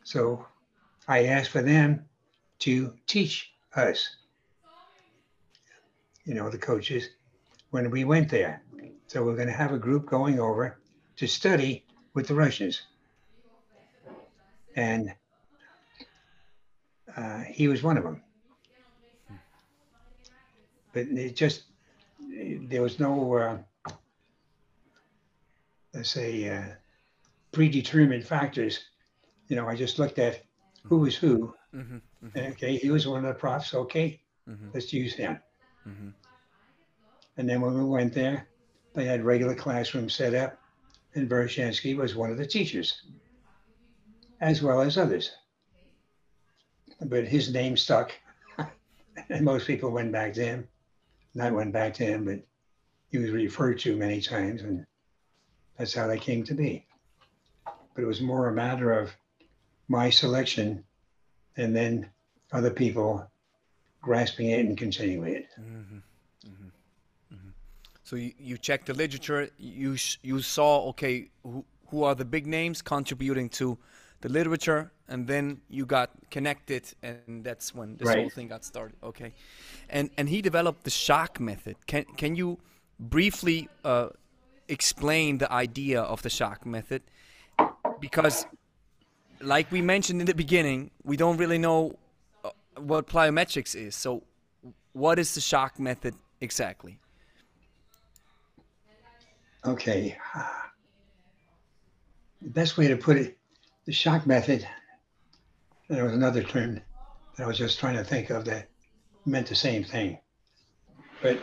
[0.02, 0.44] So
[1.06, 2.04] I asked for them
[2.60, 4.16] to teach us,
[6.24, 7.08] you know, the coaches,
[7.70, 8.62] when we went there.
[9.06, 10.78] So we're going to have a group going over
[11.18, 12.82] to study with the Russians.
[14.76, 15.12] And
[17.16, 18.22] uh, he was one of them.
[20.92, 21.64] But it just,
[22.68, 23.58] there was no, uh,
[25.92, 26.62] let's say, uh,
[27.52, 28.80] predetermined factors.
[29.48, 30.42] You know, I just looked at
[30.84, 31.54] who was who.
[31.74, 33.74] Mhm, mhm, okay, he was one of the profs.
[33.74, 35.38] Okay, mhm, let's use him.
[35.86, 36.12] mhm.
[37.36, 38.48] And then when we went there,
[38.94, 40.57] they had regular classrooms set up,
[41.18, 43.02] and Verkhoshansky was one of the teachers,
[44.40, 45.32] as well as others.
[47.00, 48.12] But his name stuck,
[49.28, 50.68] and most people went back to him.
[51.34, 52.40] Not went back to him, but
[53.10, 54.86] he was referred to many times, and
[55.76, 56.86] that's how they came to be.
[57.64, 59.14] But it was more a matter of
[59.88, 60.84] my selection,
[61.56, 62.10] and then
[62.52, 63.30] other people
[64.00, 65.48] grasping it and continuing it.
[65.60, 66.02] Mhm, mhm,
[66.46, 66.70] mhm.
[68.08, 69.50] So you, you checked the literature.
[69.58, 73.76] You sh- you saw okay who, who are the big names contributing to
[74.22, 78.96] the literature, and then you got connected, and that's when this whole thing got started.
[79.02, 79.34] Okay,
[79.90, 81.76] and and he developed the shock method.
[81.86, 82.58] Can can you
[82.98, 84.08] briefly uh,
[84.68, 87.02] explain the idea of the shock method?
[88.00, 88.46] Because,
[89.42, 91.98] like we mentioned in the beginning, we don't really know
[92.42, 92.50] uh,
[92.90, 93.94] what plyometrics is.
[93.94, 94.22] So,
[94.94, 97.00] what is the shock method exactly?
[99.68, 100.16] Okay.
[102.40, 103.36] The best way to put it,
[103.84, 104.66] the shock method,
[105.90, 106.80] there was another term
[107.36, 108.70] that I was just trying to think of that
[109.26, 110.20] meant the same thing.
[111.20, 111.38] But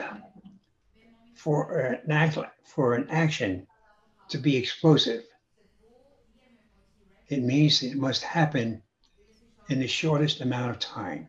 [1.36, 3.68] for an act, for an action
[4.30, 5.24] to be explosive,
[7.28, 8.82] it means it must happen
[9.70, 11.28] in the shortest amount of time.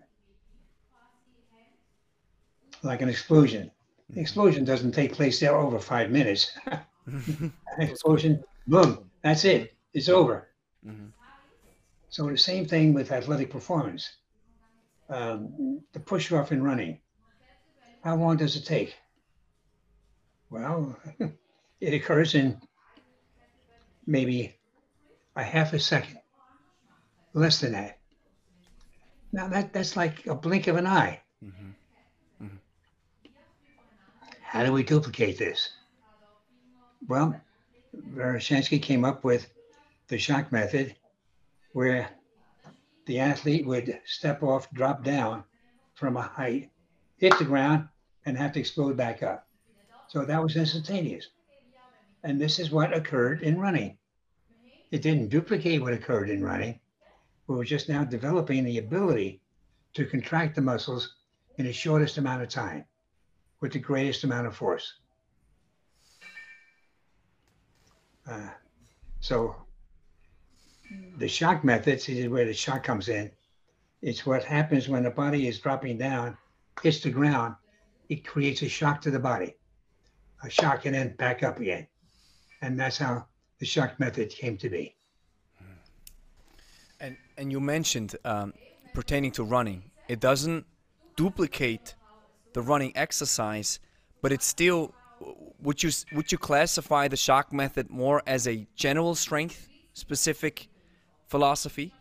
[2.83, 3.71] Like an explosion.
[4.11, 6.57] The explosion doesn't take place there over five minutes.
[7.79, 9.77] Explosion, boom, that's it.
[9.93, 10.49] It's over.
[10.85, 11.13] Mhm.
[12.09, 14.09] So the same thing with athletic performance.
[15.09, 17.01] Um, the push off and running.
[18.03, 18.97] How long does it take?
[20.51, 20.97] Well,
[21.81, 22.61] it occurs in
[24.07, 24.57] maybe
[25.35, 26.19] a half a second,
[27.35, 27.99] less than that.
[29.33, 31.21] Now that that's like a blink of an eye.
[31.45, 31.75] Mhm.
[34.57, 35.69] How do we duplicate this?
[37.07, 37.39] Well,
[37.95, 39.53] Verkhoshansky came up with
[40.09, 40.97] the shock method
[41.75, 42.09] where
[43.05, 45.45] the athlete would step off, drop down
[45.93, 46.71] from a height,
[47.19, 47.87] hit the ground,
[48.25, 49.47] and have to explode back up.
[50.09, 51.29] So that was instantaneous.
[52.23, 53.99] And this is what occurred in running.
[54.91, 56.81] It didn't duplicate what occurred in running.
[57.47, 59.43] We were just now developing the ability
[59.93, 61.15] to contract the muscles
[61.59, 62.87] in the shortest amount of time
[63.61, 64.95] with the greatest amount of force.
[68.29, 68.51] Uh,
[69.21, 69.57] so
[71.19, 73.31] the shock methods is where the shock comes in.
[74.03, 76.37] It's what happens when the body is dropping down,
[76.83, 77.57] hits the ground,
[78.09, 79.57] it creates a shock to the body,
[80.45, 81.87] a shock and then back up again.
[82.63, 83.27] And that's how
[83.59, 84.95] the shock method came to be.
[87.01, 88.55] And and you mentioned um,
[88.95, 90.65] pertaining to running, it doesn't
[91.17, 91.95] duplicate
[92.57, 93.79] the running exercise,
[94.23, 94.95] but it's still.
[95.61, 100.69] Would you would you classify the shock method more as a general strength specific
[101.27, 101.93] philosophy?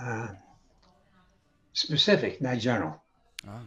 [0.00, 0.28] Uh,
[1.74, 3.02] specific, not general.
[3.46, 3.60] Ah.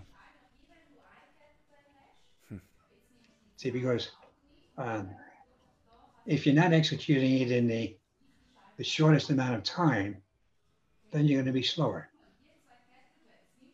[3.58, 4.10] See, because
[4.78, 5.10] um,
[6.26, 7.96] if you're not executing it in the
[8.78, 10.18] the shortest amount of time,
[11.12, 12.10] then you're going to be slower.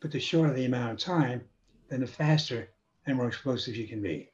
[0.02, 1.44] But the shorter the amount of time,
[1.90, 2.70] then the faster
[3.06, 4.30] and more explosive you can be.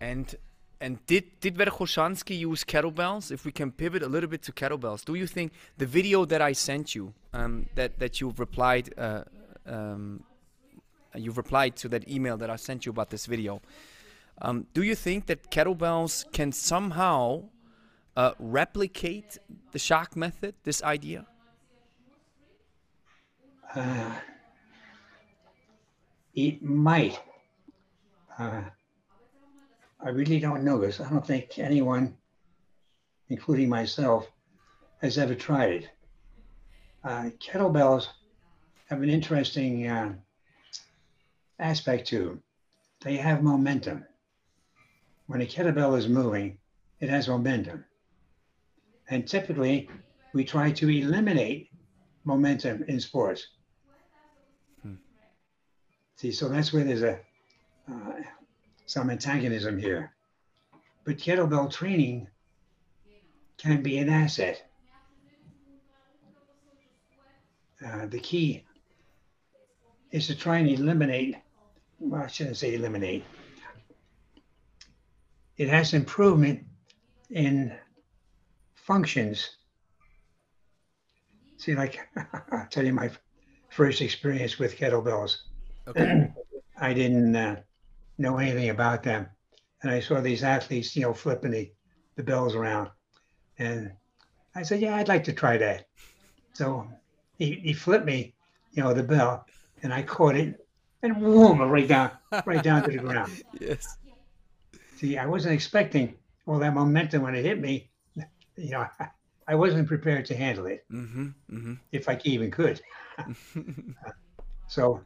[0.00, 0.34] And
[0.80, 3.30] and did did Verkhoshansky use kettlebells?
[3.30, 6.42] If we can pivot a little bit to kettlebells, do you think the video that
[6.42, 9.24] I sent you, um, that that you replied uh,
[9.66, 10.24] um,
[11.14, 13.62] you've replied to that email that I sent you about this video.
[14.42, 17.44] Um, do you think that kettlebells can somehow
[18.16, 19.38] uh, replicate
[19.72, 21.26] the shock method, this idea?
[23.74, 24.14] Uh,
[26.34, 27.18] it might.
[28.38, 28.62] Uh,
[30.00, 31.00] I really don't know this.
[31.00, 32.16] I don't think anyone,
[33.28, 34.26] including myself,
[35.00, 35.88] has ever tried it.
[37.02, 38.08] Uh, kettlebells
[38.88, 40.14] have an interesting uh,
[41.58, 42.42] aspect to them.
[43.02, 44.04] They have momentum.
[45.26, 46.58] When a kettlebell is moving,
[47.00, 47.84] it has momentum.
[49.10, 49.88] And typically,
[50.32, 51.70] we try to eliminate
[52.24, 53.46] momentum in sports.
[56.16, 57.18] See, so that's where there's a
[57.90, 58.12] uh,
[58.86, 60.12] some antagonism here.
[61.04, 62.28] But kettlebell training
[63.58, 64.62] can be an asset.
[67.84, 68.64] Uh, the key
[70.10, 71.36] is to try and eliminate,
[71.98, 73.24] well, I shouldn't say eliminate.
[75.56, 76.64] It has improvement
[77.30, 77.74] in
[78.74, 79.56] functions.
[81.58, 81.98] See, like
[82.52, 83.10] I'll tell you my
[83.70, 85.36] first experience with kettlebells.
[85.88, 86.32] Okay.
[86.80, 87.60] I didn't uh,
[88.18, 89.28] know anything about them,
[89.82, 91.70] and I saw these athletes, you know, flipping the,
[92.16, 92.90] the bells around,
[93.58, 93.92] and
[94.54, 95.86] I said, "Yeah, I'd like to try that."
[96.52, 96.88] So
[97.38, 98.34] he, he flipped me,
[98.72, 99.46] you know, the bell,
[99.82, 100.66] and I caught it,
[101.02, 102.10] and boom, right down,
[102.44, 103.42] right down to the ground.
[103.60, 103.98] Yes.
[104.96, 106.14] See, I wasn't expecting
[106.46, 107.90] all that momentum when it hit me,
[108.56, 109.08] you know, I,
[109.46, 111.74] I wasn't prepared to handle it mm-hmm, mm-hmm.
[111.92, 112.80] if I even could.
[114.68, 115.00] so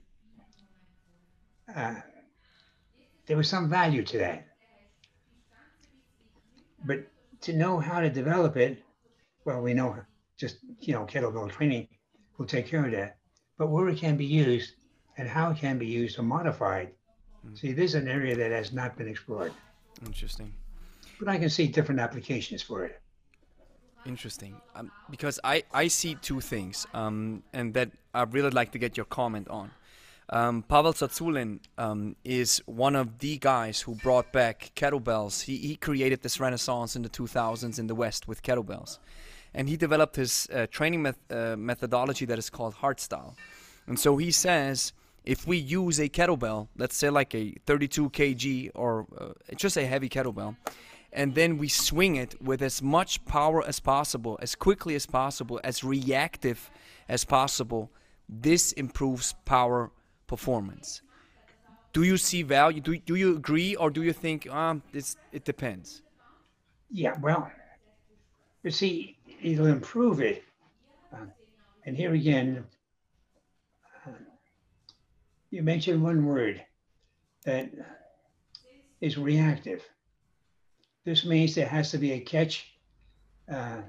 [1.74, 1.94] uh,
[3.26, 4.46] there was some value to that.
[6.84, 7.06] But
[7.42, 8.82] to know how to develop it,
[9.44, 9.96] well, we know
[10.36, 11.88] just, you know, kettlebell training
[12.36, 13.18] will take care of that.
[13.58, 14.74] But where it can be used
[15.16, 16.90] and how it can be used or modified,
[17.44, 17.56] mm-hmm.
[17.56, 19.52] see, this is an area that has not been explored.
[20.06, 20.52] Interesting.
[21.18, 23.00] But I can see different applications for it.
[24.06, 28.78] Interesting, um, because I I see two things, um, and that I really like to
[28.78, 29.70] get your comment on.
[30.30, 35.42] Um, Pavel Tsatsouline um, is one of the guys who brought back kettlebells.
[35.42, 38.98] He, he created this renaissance in the 2000s in the West with kettlebells.
[39.54, 43.34] And he developed his uh, training met uh, methodology that is called Hardstyle.
[43.86, 44.92] And so he says
[45.24, 49.86] if we use a kettlebell, let's say like a 32 kg or uh, just a
[49.86, 50.56] heavy kettlebell,
[51.12, 55.58] and then we swing it with as much power as possible, as quickly as possible,
[55.64, 56.70] as reactive
[57.08, 57.90] as possible.
[58.28, 59.90] This improves power
[60.28, 61.02] performance.
[61.92, 62.80] Do you see value?
[62.80, 66.02] Do, do you agree, or do you think um, this, it depends?
[66.90, 67.50] Yeah, well,
[68.62, 70.44] you see, it'll improve it.
[71.12, 71.26] Uh,
[71.84, 72.64] and here again,
[74.06, 74.10] uh,
[75.50, 76.64] you mentioned one word
[77.44, 77.70] that
[79.00, 79.82] is reactive.
[81.04, 82.70] This means there has to be a catch,
[83.50, 83.80] uh,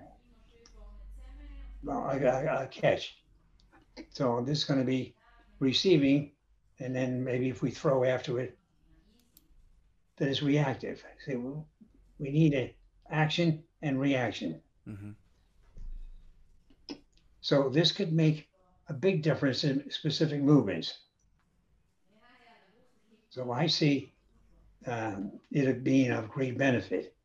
[1.84, 3.18] well, a catch.
[4.12, 5.14] So this is going to be
[5.60, 6.32] receiving,
[6.80, 8.58] and then maybe if we throw after it,
[10.18, 11.04] that is reactive.
[11.26, 11.66] So
[12.20, 12.70] we need an
[13.10, 14.62] action and reaction.
[14.88, 15.12] Mm-hmm.
[17.42, 18.50] So this could make
[18.90, 21.00] a big difference in specific movements.
[23.30, 24.14] So I see
[24.88, 27.16] um, it being of great benefit.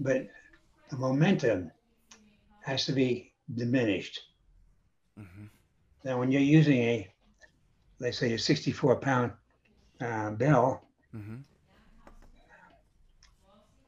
[0.00, 0.28] But
[0.90, 1.70] the momentum
[2.62, 4.20] has to be diminished.
[5.18, 5.46] Mm-hmm.
[6.04, 7.13] Now, when you're using a,
[7.98, 9.32] let's say, a 64 pound
[10.00, 10.84] uh, bell,
[11.14, 11.36] mm-hmm.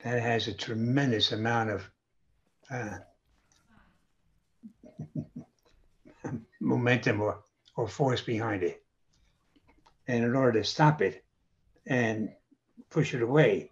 [0.02, 1.90] that has a tremendous amount of
[2.70, 2.98] uh,
[6.60, 7.40] momentum or,
[7.76, 8.82] or force behind it.
[10.08, 11.24] And in order to stop it
[11.86, 12.30] and
[12.90, 13.70] push it away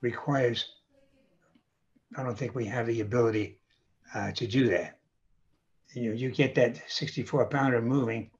[0.00, 0.74] requires,
[2.16, 3.58] I don't think we have the ability
[4.14, 4.98] uh, to do that.
[5.94, 8.30] You know, you get that 64 pounder moving,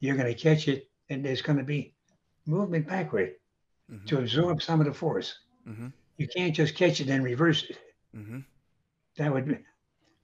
[0.00, 1.94] you're going to catch it, and there's going to be
[2.46, 3.34] movement backward
[3.90, 4.04] mm-hmm.
[4.06, 5.34] to absorb some of the force.
[5.68, 5.88] Mm-hmm.
[6.16, 7.78] You can't just catch it and reverse it.
[8.16, 8.40] Mm-hmm.
[9.18, 9.58] That would be,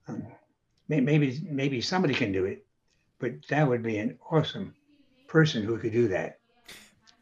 [0.07, 0.27] um,
[0.87, 2.65] maybe maybe somebody can do it,
[3.19, 4.73] but that would be an awesome
[5.27, 6.39] person who could do that.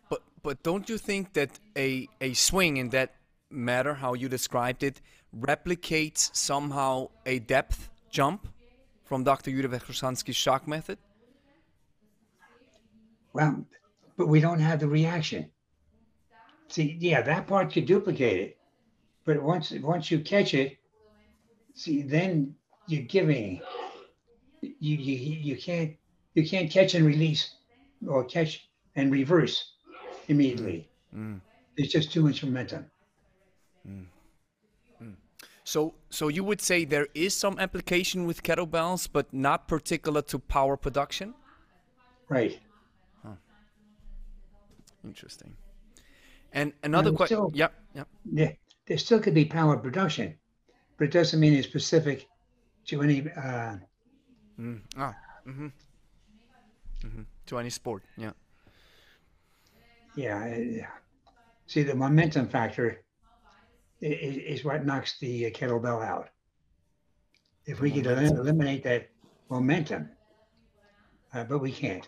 [0.09, 3.15] But but don't you think that a, a swing in that
[3.49, 5.01] matter, how you described it,
[5.37, 8.47] replicates somehow a depth jump
[9.03, 9.51] from Dr.
[9.51, 10.97] Yuri Verkhoshansky's shock method?
[13.35, 13.65] Well,
[14.15, 15.51] but we don't have the reaction.
[16.69, 18.57] See, yeah, that part could duplicate it,
[19.25, 20.77] but once once you catch it,
[21.73, 22.55] see, then
[22.87, 23.61] you're giving.
[24.61, 25.15] You you
[25.49, 25.97] you can't
[26.33, 27.51] you can't catch and release,
[28.07, 29.73] or catch and reverse
[30.29, 30.89] immediately.
[31.13, 31.41] Mm.
[31.75, 32.89] There's just too much momentum.
[35.67, 40.37] So, so you would say there is some application with kettlebells, but not particular to
[40.37, 41.33] power production.
[42.29, 42.59] Right.
[45.05, 45.55] Interesting.
[46.53, 47.49] And another question.
[47.53, 47.73] Yep.
[47.93, 48.03] yeah,
[48.33, 48.43] yeah.
[48.45, 48.51] Yeah,
[48.87, 50.35] there still could be power production,
[50.97, 52.27] but it doesn't mean it's specific
[52.87, 53.29] to any.
[53.31, 53.77] Uh,
[54.57, 54.79] Mm.
[54.95, 55.13] Ah.
[55.45, 55.67] Mm-hmm.
[57.05, 57.21] Mm-hmm.
[57.47, 58.03] To any sport.
[58.15, 58.31] Yeah.
[60.15, 60.37] yeah,
[60.83, 60.87] uh,
[61.67, 63.01] see, the momentum factor
[63.99, 66.29] is, is what knocks the kettlebell out.
[67.65, 69.09] If we could elim- eliminate that
[69.49, 70.07] momentum,
[71.33, 72.07] uh, but we can't.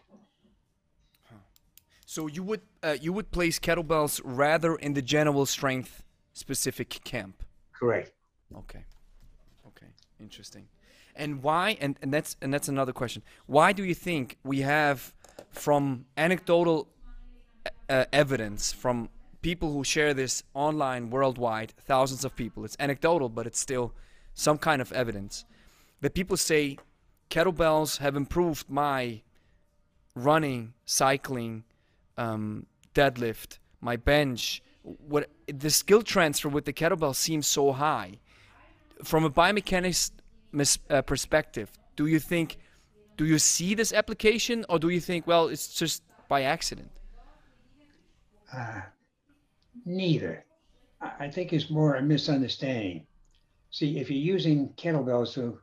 [2.05, 7.43] So you would uh, you would place kettlebells rather in the general strength specific camp.
[7.73, 8.11] Correct.
[8.55, 8.83] Okay.
[9.67, 9.91] Okay.
[10.19, 10.67] Interesting.
[11.15, 11.77] And why?
[11.81, 13.21] And, and that's and that's another question.
[13.45, 15.13] Why do you think we have,
[15.49, 16.87] from anecdotal
[17.89, 19.09] uh, evidence from
[19.41, 22.65] people who share this online worldwide, thousands of people.
[22.65, 23.93] It's anecdotal, but it's still
[24.33, 25.45] some kind of evidence
[26.01, 26.77] that people say
[27.29, 29.21] kettlebells have improved my
[30.15, 31.63] running, cycling,
[32.17, 32.65] um,
[33.01, 34.61] deadlift, my bench.
[35.13, 35.23] What
[35.63, 38.11] the skill transfer with the kettlebell seems so high.
[39.03, 40.11] From a biomechanics
[40.51, 42.57] mis- uh, perspective, do you think,
[43.19, 46.89] do you see this application, or do you think, well, it's just by accident?
[48.55, 48.81] Uh,
[49.85, 50.45] neither.
[51.01, 53.05] I I think it's more a misunderstanding.
[53.77, 55.59] See, if you're using kettlebells to,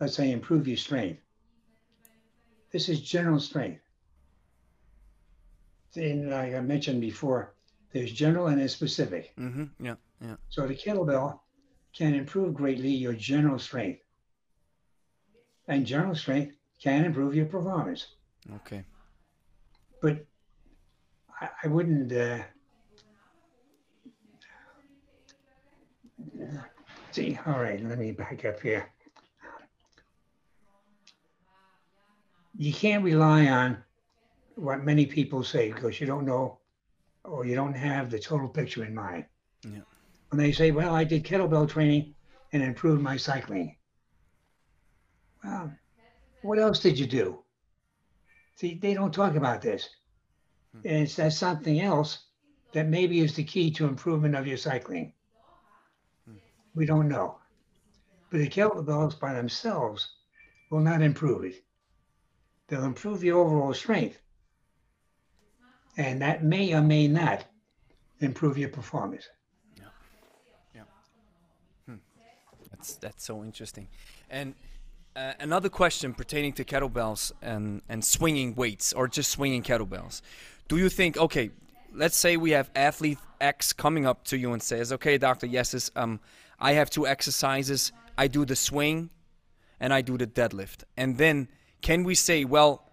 [0.00, 1.20] let's say, improve your strength,
[2.72, 3.80] this is general strength.
[5.96, 7.54] And like I mentioned before,
[7.92, 9.34] there's general and there's specific.
[9.36, 9.84] Mm-hmm.
[9.84, 9.94] Yeah.
[10.20, 10.36] Yeah.
[10.48, 11.40] So the kettlebell
[11.96, 14.00] can improve greatly your general strength.
[15.68, 18.06] And general strength can improve your performance.
[18.56, 18.84] Okay.
[20.00, 20.24] But
[21.40, 22.12] I, I wouldn't.
[22.12, 22.42] Uh,
[27.10, 28.90] see, all right, let me back up here.
[32.58, 33.78] You can't rely on
[34.56, 36.58] what many people say because you don't know
[37.24, 39.24] or you don't have the total picture in mind.
[39.62, 39.80] Yeah.
[40.30, 42.14] When they say, well, I did kettlebell training
[42.52, 43.76] and improved my cycling.
[45.44, 45.72] Well,
[46.42, 47.42] what else did you do?
[48.56, 49.88] See, they don't talk about this.
[50.72, 50.88] Hmm.
[50.88, 52.24] And it's that something else
[52.72, 55.12] that maybe is the key to improvement of your cycling.
[56.26, 56.36] Hmm.
[56.74, 57.38] We don't know.
[58.30, 60.14] But the kettlebells by themselves
[60.70, 61.64] will not improve it.
[62.68, 64.18] They'll improve your overall strength.
[65.96, 67.44] And that may or may not
[68.20, 69.28] improve your performance.
[69.76, 69.84] Yeah.
[70.74, 70.82] Yeah.
[72.70, 73.88] That's that's so interesting.
[74.30, 74.54] And
[75.14, 80.20] uh, another question pertaining to kettlebells and and swinging weights or just swinging kettlebells.
[80.68, 81.50] Do you think okay,
[81.94, 85.72] let's say we have athlete X coming up to you and says, "Okay, doctor, yes,
[85.72, 86.20] this, um
[86.58, 87.92] I have two exercises.
[88.18, 89.10] I do the swing
[89.80, 91.48] and I do the deadlift." And then
[91.80, 92.85] can we say, "Well,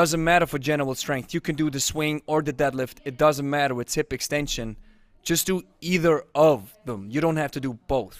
[0.00, 1.32] doesn't matter for general strength.
[1.32, 2.96] You can do the swing or the deadlift.
[3.06, 3.80] It doesn't matter.
[3.80, 4.76] It's hip extension.
[5.22, 7.08] Just do either of them.
[7.10, 8.18] You don't have to do both."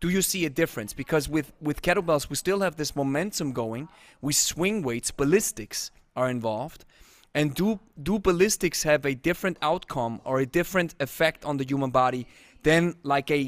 [0.00, 3.88] do you see a difference because with with kettlebells we still have this momentum going
[4.26, 5.78] we swing weights ballistics
[6.20, 6.80] are involved
[7.38, 7.68] and do
[8.08, 12.22] do ballistics have a different outcome or a different effect on the human body
[12.68, 12.82] than
[13.14, 13.42] like a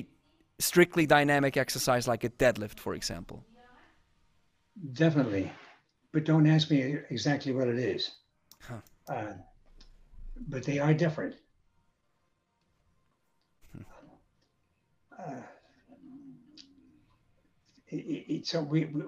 [0.68, 3.38] strictly dynamic exercise like a deadlift for example
[4.92, 5.50] Definitely.
[6.12, 8.10] But don't ask me exactly what it is.
[8.60, 8.80] Huh.
[9.08, 9.32] Uh,
[10.48, 11.34] but they are different.
[15.18, 15.40] Uh,
[17.88, 19.02] it, it, so we, we,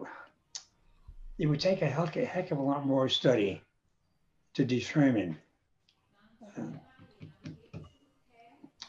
[1.39, 3.63] it would take a heck, a heck of a lot more study
[4.55, 5.37] to determine
[6.57, 6.81] um,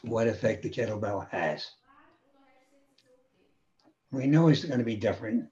[0.02, 1.70] what effect the kettlebell has.
[4.10, 5.48] We know it's going to be different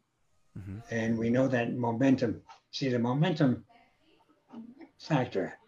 [0.57, 0.79] Mm-hmm.
[0.91, 2.43] and we know that momentum.
[2.71, 3.65] See the momentum
[4.99, 5.59] factor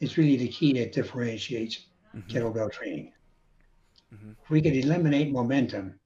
[0.00, 2.30] is really the key that differentiates mm-hmm.
[2.30, 3.12] kettlebell training.
[4.14, 4.32] Mm-hmm.
[4.42, 5.98] If we could eliminate momentum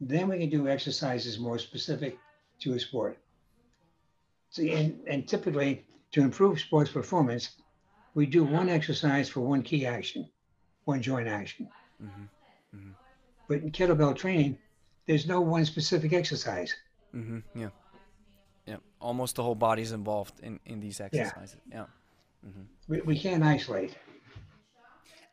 [0.00, 2.18] then we can do exercises more specific
[2.60, 3.18] to a sport.
[4.50, 7.50] See and, and typically to improve sports performance
[8.14, 10.28] we do one exercise for one key action
[10.84, 11.68] one joint action.
[13.48, 14.58] But in kettlebell training
[15.06, 16.74] there's no one specific exercise
[17.14, 17.38] mm-hmm.
[17.54, 17.68] yeah
[18.66, 21.84] yeah almost the whole body's involved in in these exercises yeah.
[22.88, 23.96] we, we can't isolate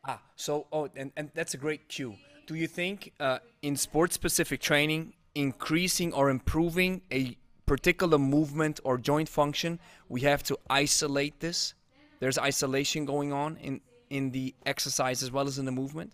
[0.04, 2.14] Ah, so oh, and, and that's a great cue.
[2.46, 8.96] Do you think uh, in sports specific training, increasing or improving a particular movement or
[8.96, 11.74] joint function, we have to isolate this?
[12.20, 16.12] there's isolation going on in in the exercise as well as in the movement.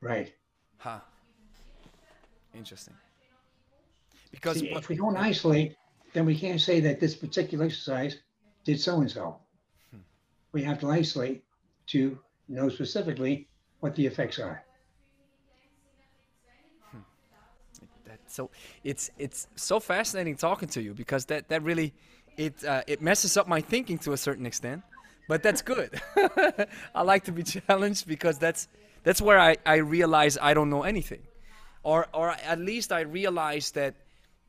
[0.00, 0.32] Right.
[0.78, 0.98] Huh.
[2.54, 2.94] Interesting.
[4.32, 5.76] Because See, if we don't isolate,
[6.14, 8.16] then we can't say that this particular exercise
[8.64, 9.36] did so and so.
[10.52, 11.44] We have to isolate
[11.88, 12.18] to
[12.48, 13.48] know specifically
[13.80, 14.64] what the effects are.
[18.12, 18.50] that so
[18.84, 21.94] it's it's so fascinating talking to you because that that really
[22.36, 24.82] it uh, it messes up my thinking to a certain extent
[25.28, 25.90] but that's good
[26.94, 28.68] i like to be challenged because that's
[29.02, 31.22] that's where i i realize i don't know anything
[31.82, 33.94] or or at least i realize that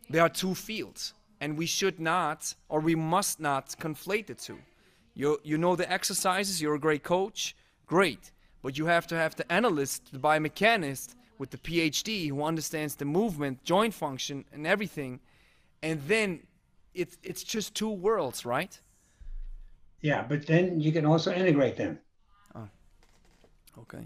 [0.10, 4.60] there are two fields and we should not or we must not conflate the two.
[5.14, 8.32] You you know the exercises you're a great coach great.
[8.62, 13.06] But you have to have the analyst the biomechanist with the phd who understands the
[13.06, 15.20] movement joint function and everything.
[15.82, 16.40] And then
[16.94, 18.80] it's it's just two worlds right?
[20.02, 21.98] Yeah, but then you can also integrate them.
[22.56, 22.68] Oh,
[23.80, 24.06] okay.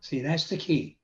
[0.00, 0.96] See, that's the key.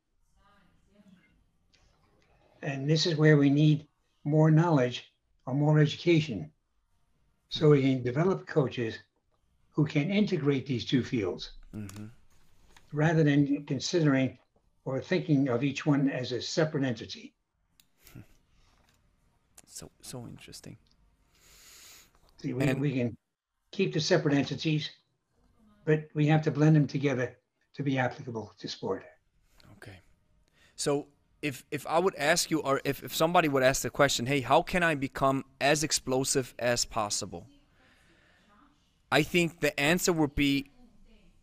[2.62, 3.86] And this is where we need
[4.24, 5.12] more knowledge
[5.46, 6.50] or more education
[7.48, 8.98] so we can develop coaches
[9.72, 12.06] who can integrate these two fields hmm
[12.92, 14.38] rather than considering
[14.86, 17.34] or thinking of each one as a separate entity.
[19.66, 20.78] so so interesting
[22.40, 23.16] See, we, And- we can
[23.72, 24.90] keep the separate entities,
[25.84, 27.36] but we have to blend them together
[27.74, 29.04] to be applicable to sport.
[29.76, 29.98] Okay.
[30.76, 31.08] So
[31.42, 34.40] if if I would ask you or if, if somebody would ask the question, hey,
[34.40, 37.46] how can I become as explosive as possible?
[39.10, 40.70] I think the answer would be,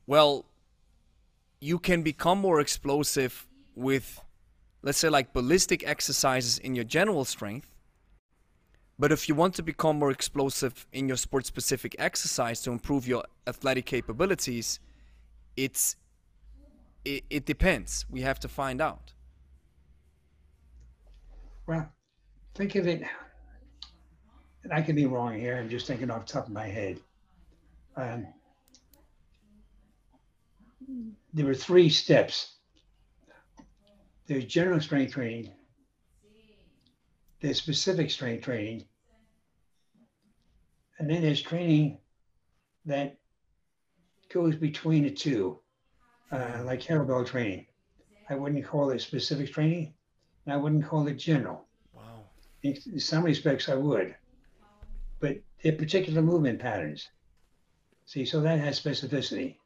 [0.05, 0.45] well,
[1.59, 4.21] you can become more explosive with
[4.83, 7.71] let's say like ballistic exercises in your general strength.
[8.97, 13.05] But if you want to become more explosive in your sport specific exercise to improve
[13.07, 14.79] your athletic capabilities,
[15.57, 15.97] it's
[17.03, 18.05] it, it depends.
[18.09, 19.14] We have to find out.
[21.67, 21.91] Well,
[22.53, 23.01] think of it,
[24.63, 25.57] and I could be wrong here.
[25.57, 26.99] I'm just thinking off the top of my head.
[27.95, 28.27] Um,
[31.33, 32.55] there were three steps.
[34.27, 35.51] There's general strength training.
[37.41, 38.85] There's specific strength training.
[40.99, 41.97] And then there's training
[42.85, 43.17] that
[44.31, 45.59] goes between the two,
[46.31, 47.65] uh, like kettlebell training.
[48.29, 49.94] I wouldn't call it specific training,
[50.45, 51.65] and I wouldn't call it general.
[51.93, 52.23] Wow.
[52.63, 54.15] In some respects, I would,
[55.19, 57.09] but they're particular movement patterns.
[58.05, 59.57] See, so that has specificity.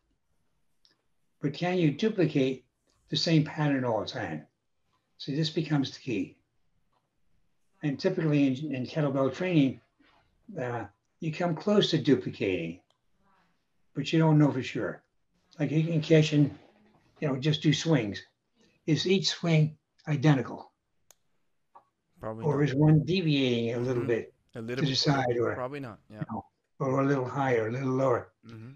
[1.42, 2.66] But can you duplicate
[3.10, 4.46] the same pattern all the time?
[5.18, 6.38] See, this becomes the key.
[7.84, 9.82] And typically in, in kettlebell training,
[10.60, 10.86] uh,
[11.20, 12.80] you come close to duplicating,
[13.94, 15.02] but you don't know for sure.
[15.60, 16.58] Like you can catch and,
[17.20, 18.22] you know, just do swings.
[18.86, 19.78] Is each swing
[20.08, 20.68] identical?
[22.20, 22.63] Probably or not.
[22.70, 24.07] is one deviating a little Mhm.
[24.07, 25.99] bit a to little the side or, Probably not.
[26.09, 26.24] Yeah.
[26.80, 28.32] or a little higher, a little lower?
[28.43, 28.74] hmm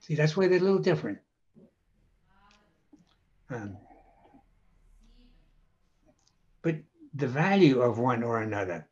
[0.00, 1.18] See, that's why they're a little different.
[3.50, 3.76] Um,
[6.62, 6.76] but
[7.14, 8.88] the value of one or another,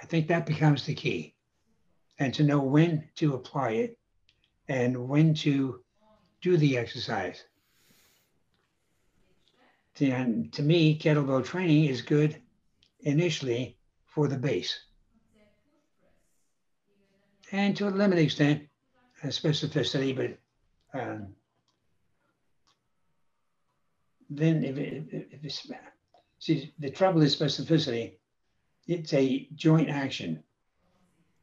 [0.00, 1.34] I think that becomes the key.
[2.18, 3.98] And to know when to apply it
[4.68, 5.84] and when to
[6.42, 7.44] do the exercise.
[9.96, 12.40] See, And to me, kettlebell training is good
[13.06, 14.78] initially for the base.
[17.52, 18.68] And to a limited extent,
[19.22, 21.28] uh, specificity, but um,
[24.28, 25.70] then if, it, if it's
[26.38, 28.14] see the trouble is specificity.
[28.88, 30.42] It's a joint action,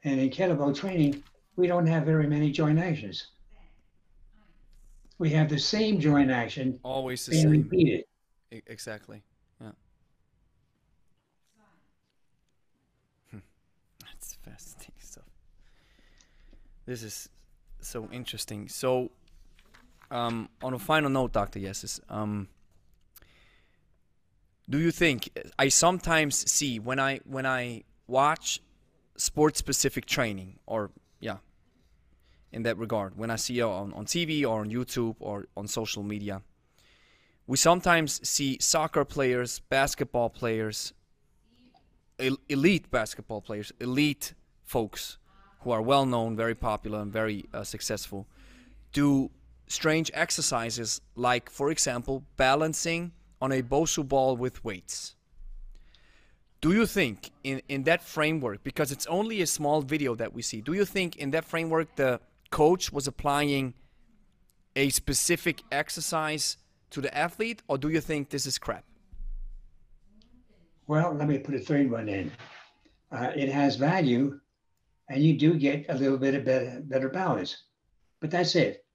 [0.06, 1.24] and in kettlebell training,
[1.58, 3.28] we don't have very many joint actions.
[5.20, 7.50] We have the same joint action Always the same.
[7.50, 8.06] repeated.
[8.52, 9.24] Exactly.
[9.60, 9.72] Yeah.
[13.32, 13.38] Hmm.
[14.24, 15.26] That's fascinating stuff.
[16.86, 17.30] This is
[17.82, 18.70] so interesting.
[18.70, 19.12] So,
[20.12, 21.60] um, on a final note, Dr.
[21.60, 22.48] Yessis, um,
[24.70, 25.30] do you think
[25.60, 28.62] I sometimes see when I when I watch
[29.18, 31.38] sports specific training or yeah
[32.52, 36.02] in that regard when I see on, on TV or on YouTube or on social
[36.02, 36.42] media
[37.46, 40.94] we sometimes see soccer players, basketball players,
[42.20, 44.34] elite basketball players, elite
[44.64, 45.18] folks
[45.62, 48.28] who are well known, very popular, and very uh, successful,
[48.92, 49.30] do
[49.68, 53.12] strange exercises like, for example, balancing
[53.42, 55.16] on a Bosu ball with weights.
[56.62, 60.42] Do you think in, in that framework, because it's only a small video that we
[60.42, 62.20] see, do you think in that framework the
[62.52, 63.74] coach was applying
[64.76, 66.58] a specific exercise
[66.92, 68.86] to the athlete, or do you think this is crap?
[70.88, 72.32] Well, let me put a third one in.
[73.12, 74.40] Uh, it has value,
[75.10, 77.64] and you do get a little bit of better, better balance,
[78.20, 78.86] but that's it.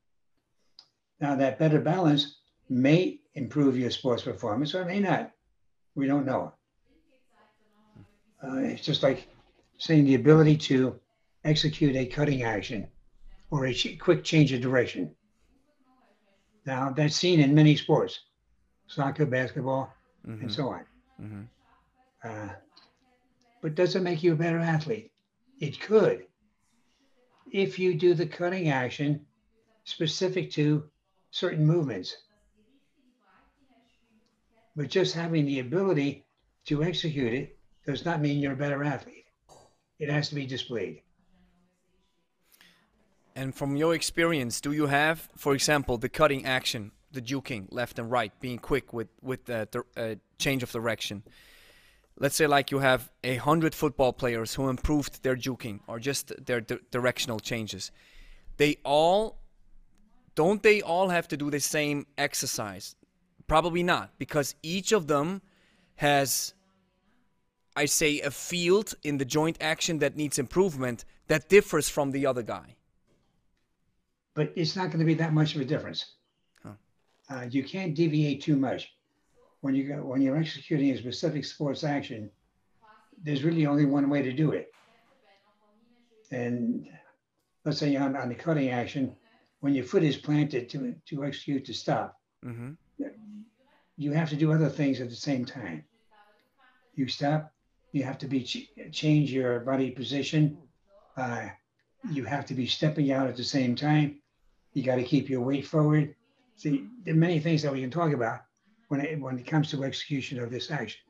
[1.20, 2.36] Now, that better balance
[2.68, 5.32] may improve your sports performance or may not.
[5.94, 6.52] We don't know.
[8.42, 9.28] Uh, it's just like
[9.78, 10.98] saying the ability to
[11.44, 12.86] execute a cutting action
[13.50, 15.10] or a ch- quick change of direction.
[16.66, 18.20] Now, that's seen in many sports
[18.86, 19.92] soccer, basketball,
[20.26, 20.42] Mm-hmm.
[20.42, 20.84] and so on.
[21.22, 21.46] Mhm.
[22.28, 22.48] Uh,
[23.62, 25.10] but does it make you a better athlete?
[25.60, 26.26] It could.
[27.50, 29.26] If you do the cutting action
[29.84, 30.84] specific to
[31.30, 32.16] certain movements.
[34.76, 36.24] But just having the ability
[36.66, 39.24] to execute it does not mean you're a better athlete.
[39.98, 41.02] It has to be displayed.
[43.34, 47.98] And from your experience, do you have, for example, the cutting action, the juking left
[47.98, 51.22] and right, being quick with with the, the uh, change of direction?
[52.20, 56.32] Let's say like you have a hundred football players who improved their juking or just
[56.44, 57.92] their di- directional changes.
[58.56, 59.38] They all
[60.34, 62.96] don't they all have to do the same exercise?
[63.46, 65.42] Probably not, because each of them
[65.96, 66.54] has
[67.76, 72.26] I say a field in the joint action that needs improvement that differs from the
[72.26, 72.74] other guy.
[74.34, 76.14] But it's not going to be that much of a difference.
[76.62, 76.72] Huh.
[77.30, 78.92] Uh, you can't deviate too much.
[79.60, 82.30] When you go, when you're executing a specific sports action,
[83.22, 84.70] there's really only one way to do it.
[86.30, 86.86] And
[87.64, 89.16] let's say on, on the cutting action,
[89.60, 92.72] when your foot is planted to, to execute to stop, hmm
[94.00, 95.82] you have to do other things at the same time.
[96.94, 97.52] You stop,
[97.92, 100.56] you have to be ch- change your body position.
[101.16, 101.48] Uh,
[102.12, 104.20] you have to be stepping out at the same time.
[104.72, 106.14] You got to keep your weight forward.
[106.54, 108.40] See, there are many things that we can talk about
[108.88, 111.00] when it, when it comes to execution of this action.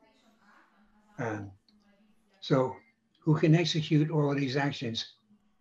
[1.19, 1.51] Um,
[2.41, 2.77] so,
[3.21, 5.15] who can execute all of these actions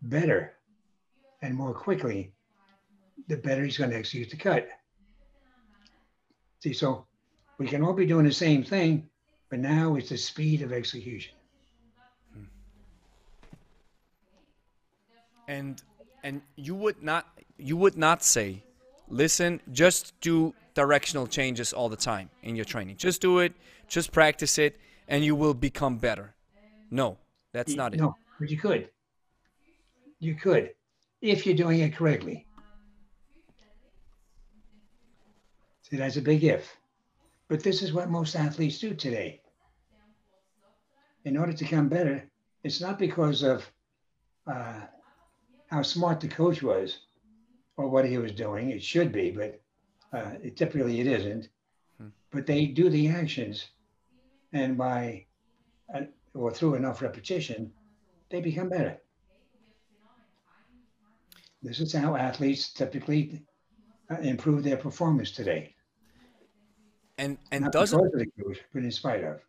[0.03, 0.57] better
[1.41, 2.31] and more quickly,
[3.27, 4.68] the better he's going to execute the cut.
[6.60, 7.06] See, so
[7.57, 9.10] we can all be doing the same thing,
[9.49, 11.34] but now it's the speed of execution.
[15.48, 15.81] And
[16.23, 17.26] and you would not
[17.57, 18.64] you would not say,
[19.07, 22.95] listen, just do directional changes all the time in your training.
[22.98, 23.52] Just do it,
[23.88, 26.36] just practice it, and you will become better.
[26.91, 27.18] No,
[27.52, 27.99] that's not it.
[27.99, 28.88] No, but you could.
[30.20, 30.70] You could,
[31.20, 32.45] if you're doing it correctly.
[35.82, 36.78] See, that's a big if.
[37.48, 39.41] But this is what most athletes do today.
[41.26, 42.24] In order to become better,
[42.64, 43.68] it's not because of
[44.45, 44.82] uh,
[45.72, 46.99] how smart the coach was
[47.78, 48.70] or what he was doing.
[48.70, 49.60] It should be, but
[50.13, 51.49] uh, it, typically it isn't.
[51.99, 52.07] Hmm.
[52.31, 53.67] But they do the actions,
[54.53, 55.25] and by
[55.93, 56.01] uh,
[56.34, 57.71] or through enough repetition,
[58.29, 58.97] they become better.
[61.63, 63.41] This is how athletes typically
[64.11, 65.73] uh, improve their performance today.
[67.17, 69.41] And and Not doesn't because of the coach, but in spite of.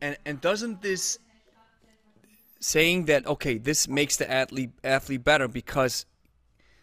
[0.00, 1.18] and and doesn't this
[2.60, 6.06] saying that okay, this makes the athlete athlete better because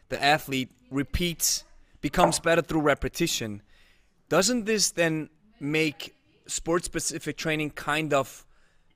[0.10, 1.64] the athlete repeats
[2.10, 3.52] becomes better through repetition.
[4.30, 5.28] Doesn't this then
[5.60, 6.16] make
[6.46, 8.46] sport specific training kind of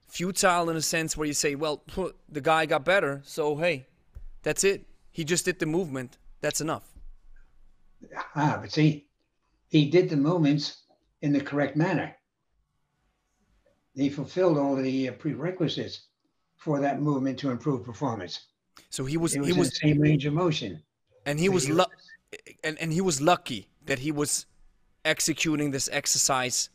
[0.08, 1.82] futile in a sense where you say, well,
[2.38, 3.88] the guy got better, so hey,
[4.44, 4.86] that's it.
[5.12, 6.20] He just did the movement.
[6.42, 6.86] That's enough.
[8.36, 9.08] Ah, but see,
[9.70, 10.66] he did the movements
[11.24, 12.16] in the correct manner.
[13.96, 15.96] He fulfilled all the uh, prerequisites
[16.58, 18.34] for that movement to improve performance.
[18.92, 20.72] So he was was, he in was the same range of motion.
[21.26, 21.86] and he So was he lu-
[22.64, 24.46] and and he was lucky that he was
[25.06, 26.70] executing this exercise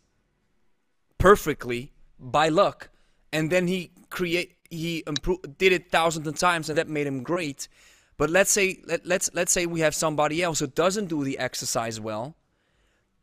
[1.19, 2.91] perfectly by luck.
[3.33, 7.23] And then he create he improved did it thousands of times and that made him
[7.23, 7.69] great.
[8.17, 11.39] But let's say let, let's let's say we have somebody else who doesn't do the
[11.39, 12.37] exercise well.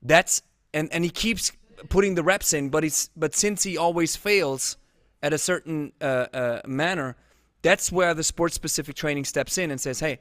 [0.02, 0.42] That's
[0.74, 1.52] and and he keeps
[1.90, 4.78] putting the reps in but it's but since he always fails
[5.24, 7.16] at a certain uh, uh, manner
[7.62, 10.20] that's where the sport specific training steps in and says hey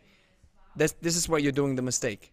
[0.77, 2.33] this, this is where you're doing the mistake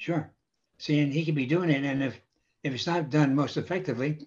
[0.00, 0.32] Sure.
[0.78, 2.18] See, and he could be doing it, and if
[2.64, 4.26] if it's not done most effectively,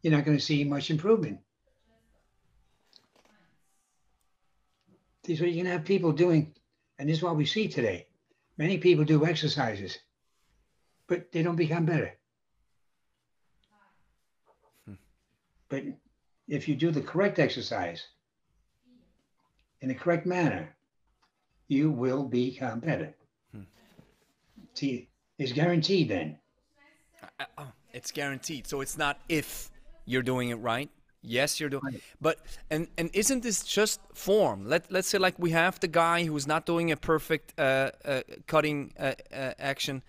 [0.00, 1.40] you're not going to see much improvement.
[5.26, 6.54] See, so you can have people doing,
[6.98, 8.06] and this is what we see today.
[8.56, 9.98] Many people do exercises,
[11.06, 12.16] but they don't become better.
[15.68, 15.84] But
[16.48, 18.06] if you do the correct exercise
[19.82, 20.74] in the correct manner,
[21.70, 23.14] you will become better.
[23.54, 23.62] Hmm.
[24.74, 26.36] See, it's guaranteed then.
[27.38, 28.66] Uh, uh, it's guaranteed.
[28.66, 29.70] So it's not if
[30.04, 30.90] you're doing it right.
[31.22, 31.82] Yes, you're doing.
[31.84, 32.02] Right.
[32.20, 32.38] But
[32.70, 34.66] and and isn't this just form?
[34.66, 38.22] Let let's say like we have the guy who's not doing a perfect uh, uh,
[38.46, 40.02] cutting uh, uh action,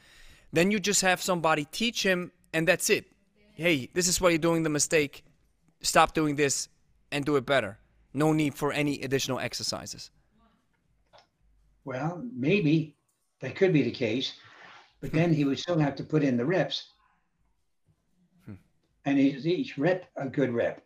[0.53, 3.05] then you just have somebody teach him, and that's it.
[3.53, 5.23] Hey, this is why you're doing the mistake.
[5.81, 6.69] Stop doing this
[7.11, 7.77] and do it better.
[8.13, 10.11] No need for any additional exercises.
[11.85, 12.95] Well, maybe
[13.39, 14.33] that could be the case,
[14.99, 16.89] but then he would still have to put in the reps.
[18.45, 18.53] Hmm.
[19.05, 20.83] And is each rep a good rep?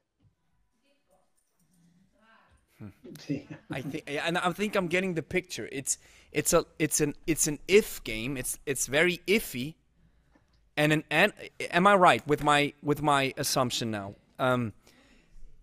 [2.80, 2.88] Hmm.
[3.72, 5.67] I think, and I think I'm getting the picture.
[5.72, 5.97] It's
[6.31, 8.38] it's a it's an it's an if game.
[8.38, 9.76] It's it's very iffy,
[10.77, 11.34] and an and
[11.72, 14.15] am I right with my with my assumption now?
[14.39, 14.73] Um,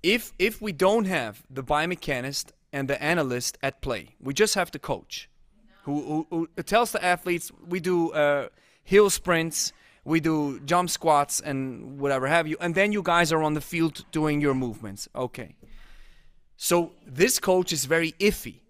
[0.02, 4.70] if if we don't have the biomechanist and the analyst at play, we just have
[4.70, 5.28] the coach,
[5.85, 8.49] who who, who tells the athletes we do uh,
[8.85, 9.73] hill sprints,
[10.05, 13.61] we do jump squats and whatever have you, and then you guys are on the
[13.61, 15.09] field doing your movements.
[15.15, 15.55] Okay.
[16.57, 18.61] So this coach is very iffy.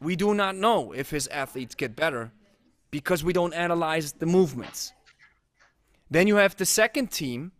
[0.00, 2.32] We do not know if his athletes get better
[2.90, 4.92] because we don't analyze the movements.
[6.10, 7.52] Then you have the second team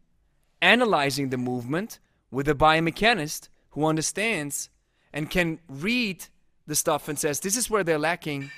[0.63, 1.99] analyzing the movement
[2.31, 4.71] with a biomechanist who understands
[5.17, 6.27] and can read
[6.67, 8.51] the stuff and says, This is where they're lacking.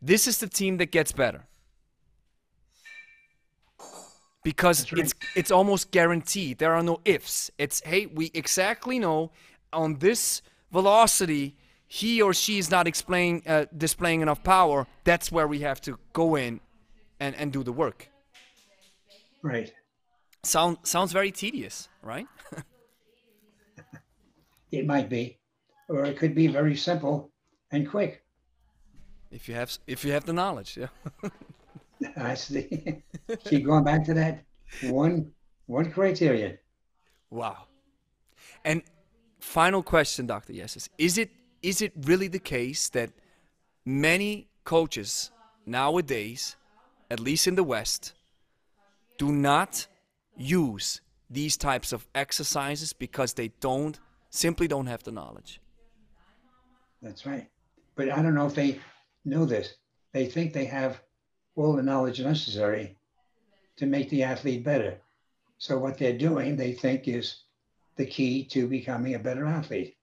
[0.00, 1.44] This is the team that gets better.
[4.42, 5.02] Because right.
[5.02, 6.58] it's it's almost guaranteed.
[6.58, 7.50] There are no ifs.
[7.58, 9.32] It's hey, we exactly know
[9.72, 10.40] on this
[10.72, 11.54] velocity
[11.86, 14.86] he or she is not explain, uh, displaying enough power.
[15.04, 16.60] That's where we have to go in
[17.20, 18.08] and, and do the work.
[19.42, 19.72] Right.
[20.42, 22.26] Sound sounds very tedious, right?
[24.70, 25.38] it might be,
[25.88, 27.30] or it could be very simple
[27.70, 28.24] and quick.
[29.30, 30.88] If you have if you have the knowledge, yeah.
[32.16, 33.02] I see.
[33.44, 34.44] Keep going back to that
[34.84, 35.32] one
[35.66, 36.58] one criteria.
[37.30, 37.64] Wow.
[38.64, 38.82] And
[39.40, 40.52] final question, Dr.
[40.52, 40.88] Yessis.
[40.98, 41.30] Is it
[41.62, 43.10] is it really the case that
[43.84, 45.30] many coaches
[45.66, 46.56] nowadays,
[47.10, 48.14] at least in the West,
[49.18, 49.86] do not
[50.36, 53.98] use these types of exercises because they don't
[54.30, 55.60] simply don't have the knowledge.
[57.02, 57.48] That's right.
[57.94, 58.80] But I don't know if they
[59.24, 59.74] know this.
[60.12, 61.00] They think they have
[61.54, 62.96] all the knowledge necessary
[63.76, 65.00] to make the athlete better.
[65.58, 67.42] So what they're doing, they think is
[67.96, 69.96] the key to becoming a better athlete.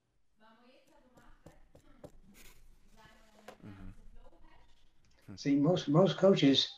[3.66, 5.34] Mm-hmm.
[5.36, 6.68] See, most most coaches,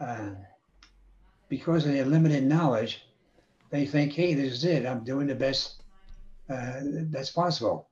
[0.00, 0.30] uh,
[1.48, 3.04] because of their limited knowledge,
[3.70, 4.84] they think, "Hey, this is it.
[4.84, 5.82] I'm doing the best
[6.48, 6.80] uh,
[7.10, 7.89] that's possible.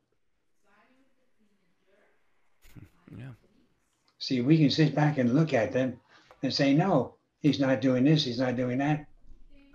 [3.17, 3.31] Yeah.
[4.19, 6.01] See, we can sit back and look at them
[6.43, 9.07] and say, no, he's not doing this, he's not doing that,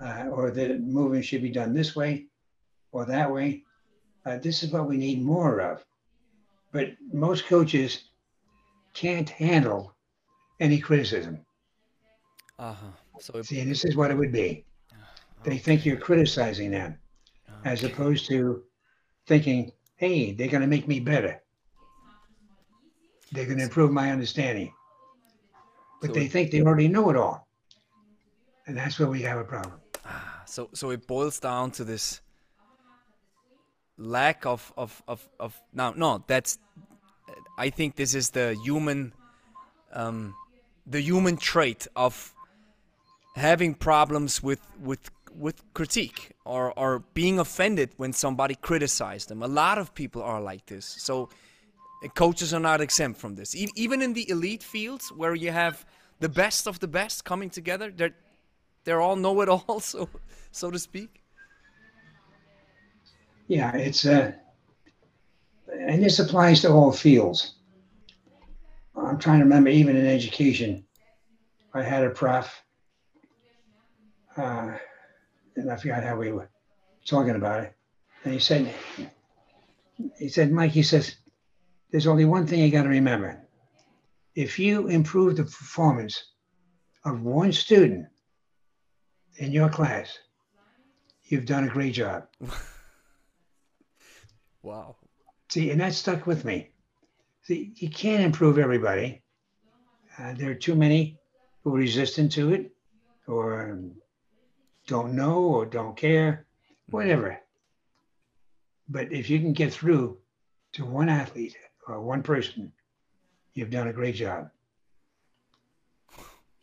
[0.01, 2.25] uh, or the movement should be done this way
[2.91, 3.63] or that way.
[4.25, 5.83] Uh, this is what we need more of.
[6.71, 8.05] But most coaches
[8.93, 9.95] can't handle
[10.59, 11.39] any criticism.
[12.59, 12.87] Uh-huh.
[13.19, 14.65] So See, and this is what it would be.
[15.43, 15.57] They okay.
[15.57, 16.97] think you're criticizing them,
[17.59, 17.69] okay.
[17.69, 18.63] as opposed to
[19.27, 21.42] thinking, hey, they're going to make me better.
[23.33, 24.73] They're going to improve my understanding.
[26.01, 27.47] But so they think they already know it all.
[28.67, 29.75] And that's where we have a problem.
[30.05, 32.21] Ah, so, so it boils down to this
[33.97, 36.59] lack of, of, of, of now, no, that's,
[37.57, 39.13] I think this is the human,
[39.91, 40.35] um,
[40.85, 42.33] the human trait of
[43.35, 49.41] having problems with, with with critique or, or being offended when somebody criticizes them.
[49.41, 50.85] A lot of people are like this.
[50.85, 51.29] So
[52.09, 53.55] coaches are not exempt from this.
[53.55, 55.85] E even in the elite fields where you have
[56.19, 58.15] the best of the best coming together, they're,
[58.83, 60.09] they're all know-it-all, so,
[60.51, 61.21] so to speak.
[63.47, 64.31] Yeah, it's uh,
[65.79, 67.55] and this applies to all fields.
[68.95, 70.85] I'm trying to remember, even in education,
[71.73, 72.63] I had a prof.
[74.37, 74.73] Uh,
[75.55, 76.49] and I forgot how we were
[77.05, 77.75] talking about it.
[78.23, 78.73] And he said,
[80.17, 81.15] he said, Mike, he says,
[81.93, 83.39] there's only one thing you got to remember.
[84.33, 86.31] If you improve the performance
[87.05, 88.07] of one student
[89.37, 90.17] in your class,
[91.25, 92.25] you've done a great job.
[94.63, 94.95] wow.
[95.49, 96.71] See, and that stuck with me.
[97.43, 99.21] See, you can't improve everybody.
[100.17, 101.19] Uh, there are too many
[101.63, 102.71] who are resistant to it
[103.27, 103.91] or um,
[104.87, 106.47] don't know or don't care,
[106.89, 107.39] whatever.
[108.89, 110.17] But if you can get through
[110.71, 111.55] to one athlete
[111.87, 112.71] or one person
[113.53, 114.49] you've done a great job.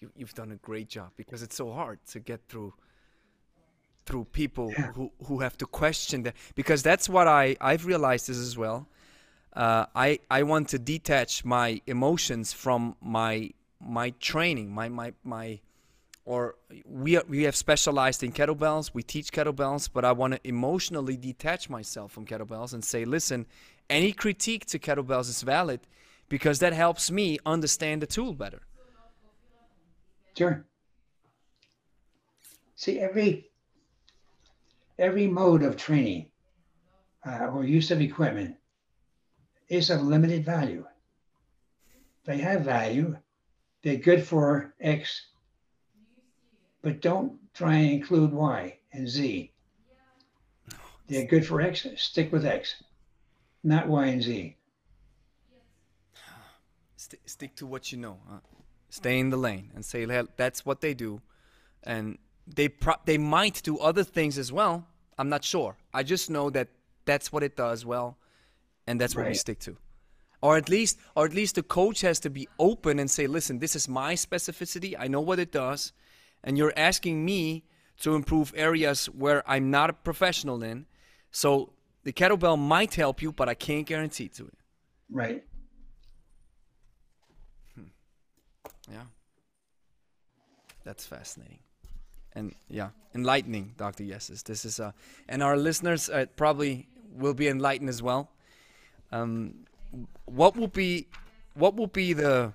[0.01, 2.73] You, you've done a great job because it's so hard to get through
[4.07, 4.93] through people Yeah.
[4.93, 8.89] who, who have to question that because that's what I I've realized this as well.
[9.53, 15.61] Uh, I I want to detach my emotions from my my training, my my my
[16.25, 16.55] or
[16.87, 18.93] we are, we have specialized in kettlebells.
[18.95, 23.47] We teach kettlebells, but I want to emotionally detach myself from kettlebells and say, listen,
[23.91, 25.81] any critique to kettlebells is valid
[26.29, 28.63] because that helps me understand the tool better.
[30.39, 30.65] Sure.
[32.77, 33.51] See, every
[34.99, 36.31] every mode of training
[37.27, 38.57] uh, or use of equipment
[39.69, 40.87] is of limited value.
[42.25, 43.17] They have value.
[43.83, 45.27] They're good for X,
[46.83, 49.53] but don't try and include Y and Z.
[51.09, 51.87] They're good for X.
[51.97, 52.83] Stick with X,
[53.63, 54.57] not Y and Z.
[56.97, 58.19] St- stick to what you know.
[58.29, 58.39] Huh?
[58.89, 61.21] Stay in the lane and say "Hell, that's what they do,
[61.85, 64.87] and they pro- they might do other things as well.
[65.19, 65.77] I'm not sure.
[65.93, 66.69] I just know that
[67.05, 68.19] that's what it does well,
[68.87, 69.77] and that's what we stick to.
[70.43, 73.59] Or at least, or at least the coach has to be open and say, "Listen,
[73.59, 74.97] this is my specificity.
[74.99, 75.93] I know what it does,
[76.43, 77.65] and you're asking me
[78.01, 80.87] to improve areas where I'm not a professional in.
[81.31, 81.73] So
[82.05, 84.59] the kettlebell might help you, but I can't guarantee to it."
[85.11, 85.45] Right.
[88.91, 89.05] Yeah.
[90.85, 91.61] That's fascinating.
[92.35, 94.05] And yeah, enlightening, Dr.
[94.05, 94.43] Yessis.
[94.43, 94.93] This is uh
[95.29, 98.31] and our listeners uh, probably will be enlightened as well.
[99.13, 99.67] Um
[100.27, 101.07] what will be
[101.55, 102.53] what will be the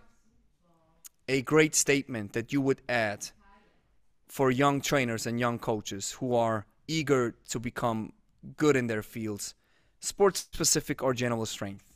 [1.28, 3.28] a great statement that you would add
[4.28, 8.14] for young trainers and young coaches who are eager to become
[8.58, 9.54] good in their fields,
[10.00, 11.92] sports specific or general strength?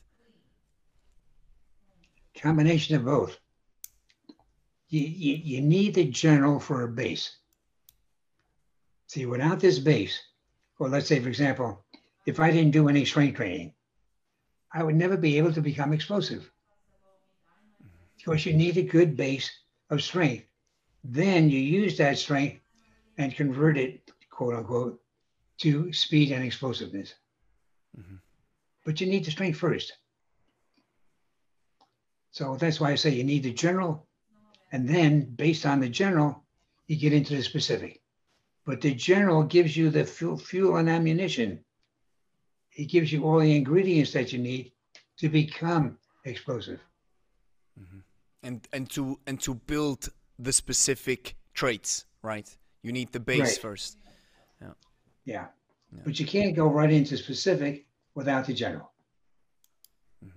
[2.36, 3.38] Combination of both.
[4.90, 7.38] You, you, you need the general for a base.
[9.08, 10.20] See, without this base,
[10.80, 11.84] or let's say, for example,
[12.26, 13.74] if I didn't do any strength training,
[14.72, 16.50] I would never be able to become explosive.
[18.18, 19.50] Because you need a good base
[19.90, 20.46] of strength.
[21.04, 22.62] Then you use that strength
[23.18, 25.00] and convert it, quote unquote,
[25.60, 27.14] to speed and explosiveness.
[27.98, 28.16] Mm-hmm.
[28.86, 29.94] But you need the strength first.
[32.32, 34.08] So that's why I say you need the general,
[34.72, 36.44] and then based on the general,
[36.88, 38.02] you get into the specific.
[38.66, 41.60] But the general gives you the fuel, fuel and ammunition.
[42.76, 44.72] It gives you all the ingredients that you need
[45.18, 46.80] to become explosive.
[47.80, 48.00] Mm-hmm.
[48.44, 53.58] and and to and to build the specific traits right you need the base Right.
[53.62, 53.98] first
[54.62, 54.74] Yeah.
[56.06, 57.86] But you can't go right into specific
[58.16, 58.92] without the general.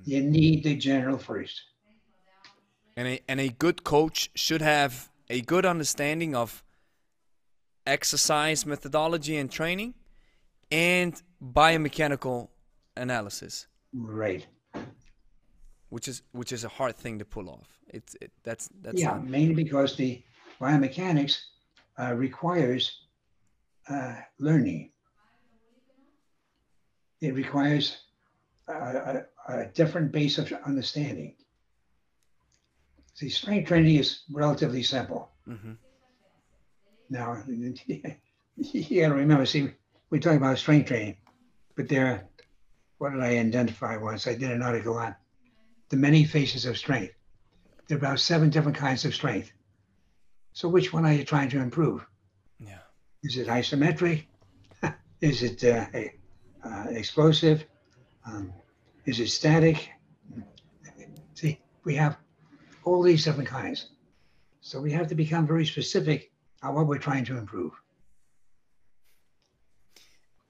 [0.05, 1.61] You need the general first.
[2.97, 6.63] and a and a good coach should have a good understanding of
[7.87, 9.95] exercise methodology and training
[10.71, 12.49] and biomechanical
[12.97, 14.47] analysis Right.
[15.89, 19.09] which is which is a hard thing to pull off it's it, that's that's yeah,
[19.13, 20.23] not, mainly because the
[20.61, 21.35] biomechanics
[21.99, 22.83] uh, requires
[23.89, 24.91] uh, learning.
[27.21, 27.99] It requires
[28.69, 31.37] a, a, a different base of understanding.
[33.15, 35.31] See, strength training is relatively simple.
[35.49, 35.73] Mm-hmm.
[37.11, 39.71] Now, you got to remember, see,
[40.11, 41.17] we talk about strength training,
[41.77, 42.29] but there,
[42.99, 44.27] what did I identify once?
[44.27, 45.15] I did an article on
[45.91, 47.13] the many faces of strength.
[47.87, 49.53] There are about seven different kinds of strength.
[50.55, 52.07] So, which one are you trying to improve?
[53.23, 54.25] Is it isometric?
[55.21, 56.15] Is it uh, a-
[56.65, 57.65] uh, explosive?
[58.27, 58.53] Um,
[59.05, 59.91] is it static?
[61.35, 62.19] See, we have
[62.85, 63.89] all these different kinds.
[64.61, 66.31] So we have to become very specific
[66.63, 67.73] on what we're trying to improve.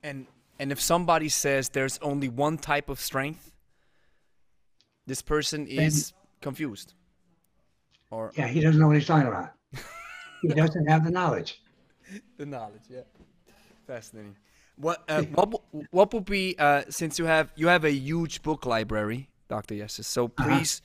[0.03, 0.27] and
[0.59, 3.53] and if somebody says there's only one type of strength
[5.07, 6.95] this person is confused
[8.11, 9.53] or Yeah, he doesn't know what he's talking about.
[10.43, 11.61] he doesn't have the knowledge.
[12.37, 13.01] the knowledge yeah.
[13.87, 14.37] Fascinating.
[14.77, 18.65] What uh, what what would be uh, since you have you have a huge book
[18.67, 20.81] library dr yessis so please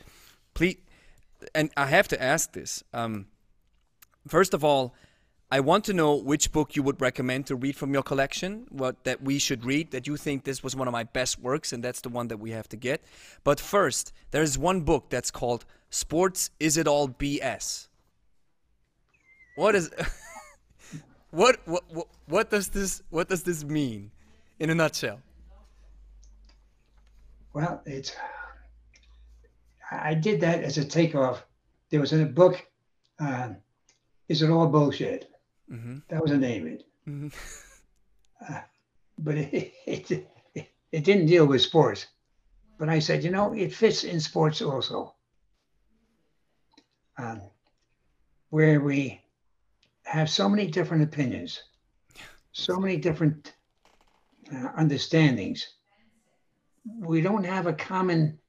[0.53, 0.77] please
[1.55, 3.27] and i have to ask this um,
[4.27, 4.93] first of all
[5.49, 9.01] i want to know which book you would recommend to read from your collection what
[9.05, 11.81] that we should read that you think this was one of my best works and
[11.81, 13.01] that's the one that we have to get.
[13.45, 17.87] But first there's one book that's called sports is it all bs
[19.55, 19.89] what is
[21.31, 24.11] what, what what what does this what does this mean
[24.59, 25.19] in a nutshell
[27.53, 28.15] Well, it's
[29.91, 31.45] I did that as a takeoff.
[31.89, 32.65] There was in a book,
[33.19, 33.49] uh,
[34.27, 35.29] Is It All Bullshit?
[35.71, 35.99] Mm-hmm.
[36.09, 36.83] That was the name of it.
[37.07, 37.27] Mm-hmm.
[38.49, 38.61] Uh,
[39.17, 40.11] but it, it,
[40.53, 42.07] it, it didn't deal with sports.
[42.77, 45.15] But I said, you know, it fits in sports also.
[47.17, 47.41] Um,
[48.49, 49.21] where we
[50.07, 51.61] have so many different opinions,
[52.53, 53.53] so many different
[54.53, 55.67] uh, understandings.
[56.99, 58.39] We don't have a common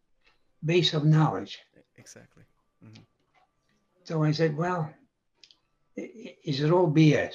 [0.65, 1.59] base of knowledge.
[1.97, 2.45] Exactly.
[4.05, 4.89] So I said, well,
[5.97, 7.35] is it all BS?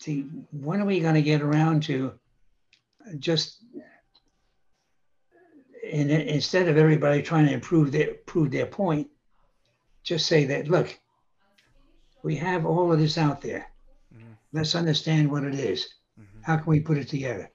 [0.00, 2.12] See, when are we going to get around to
[3.18, 3.62] just,
[5.82, 9.08] in, instead of everybody trying to improve their, prove their point,
[10.02, 10.98] just say that, look,
[12.26, 13.64] we have all of this out there.
[14.12, 14.36] Mhm.
[14.52, 15.80] Let's understand what it is.
[16.18, 16.42] Mhm.
[16.42, 17.48] How can we put it together?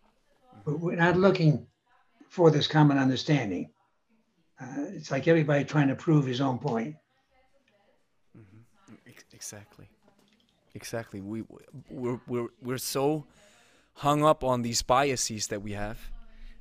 [0.65, 1.67] But we're not looking
[2.29, 3.69] for this common understanding.
[4.61, 6.95] Uh, it's like everybody trying to prove his own point.
[9.07, 9.87] Ex- Exactly.
[10.73, 11.19] Exactly.
[11.19, 11.43] We
[11.89, 13.25] we're we're we're so
[14.05, 15.97] hung up on these biases that we have,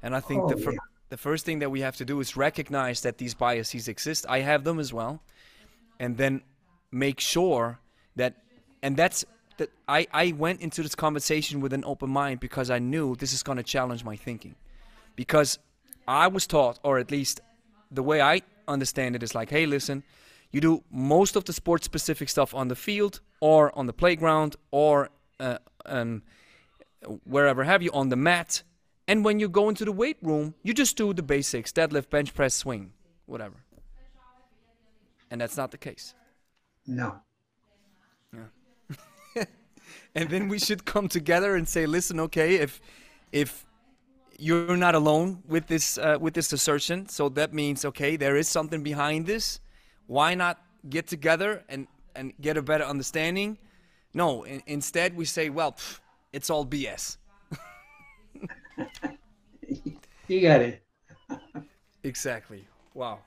[0.02, 0.78] and I think the Oh, fir- yeah.
[1.10, 4.26] the first thing that we have to do is recognize that these biases exist.
[4.28, 5.22] I have them as well,
[6.00, 6.42] and then
[6.90, 7.78] make sure
[8.16, 8.34] that
[8.82, 9.24] and that's
[9.58, 13.32] that I I went into this conversation with an open mind because I knew this
[13.32, 14.54] is going to challenge my thinking,
[15.16, 15.58] because
[16.08, 17.40] I was taught, or at least
[17.90, 20.02] the way I understand it is like, hey, listen,
[20.50, 24.56] you do most of the sports specific stuff on the field or on the playground
[24.70, 26.22] or uh, um,
[27.24, 28.62] wherever have you on the mat.
[29.08, 32.32] And when you go into the weight room, you just do the basics deadlift, bench
[32.34, 32.92] press, swing,
[33.26, 33.56] whatever.
[35.30, 36.14] And that's not the case.
[36.86, 37.20] No.
[40.14, 42.80] And then we should come together and say, listen, okay, if
[43.32, 43.66] if
[44.38, 48.48] you're not alone with this uh, with this assertion, so that means okay, there is
[48.48, 49.60] something behind this.
[50.06, 50.58] Why not
[50.88, 53.58] get together and and get a better understanding?
[54.14, 56.00] No, in, instead we say, well, pff,
[56.32, 57.16] it's all BS.
[60.30, 60.80] You got it.
[62.04, 62.64] Exactly.
[62.94, 63.18] Wow.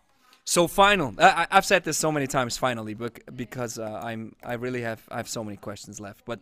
[0.45, 1.13] So final.
[1.19, 2.57] I, I've said this so many times.
[2.57, 6.25] Finally, bec- because uh, I'm I really have I have so many questions left.
[6.25, 6.39] But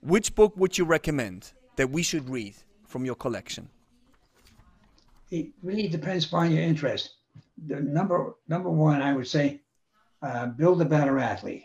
[0.00, 2.54] which book would you recommend that we should read
[2.86, 3.68] from your collection?
[5.30, 7.10] It really depends upon your interest.
[7.66, 9.60] The number number one, I would say,
[10.22, 11.64] uh, build a better athlete.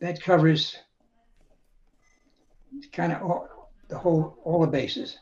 [0.00, 0.76] That covers
[2.92, 5.18] kind of all, the whole all the bases.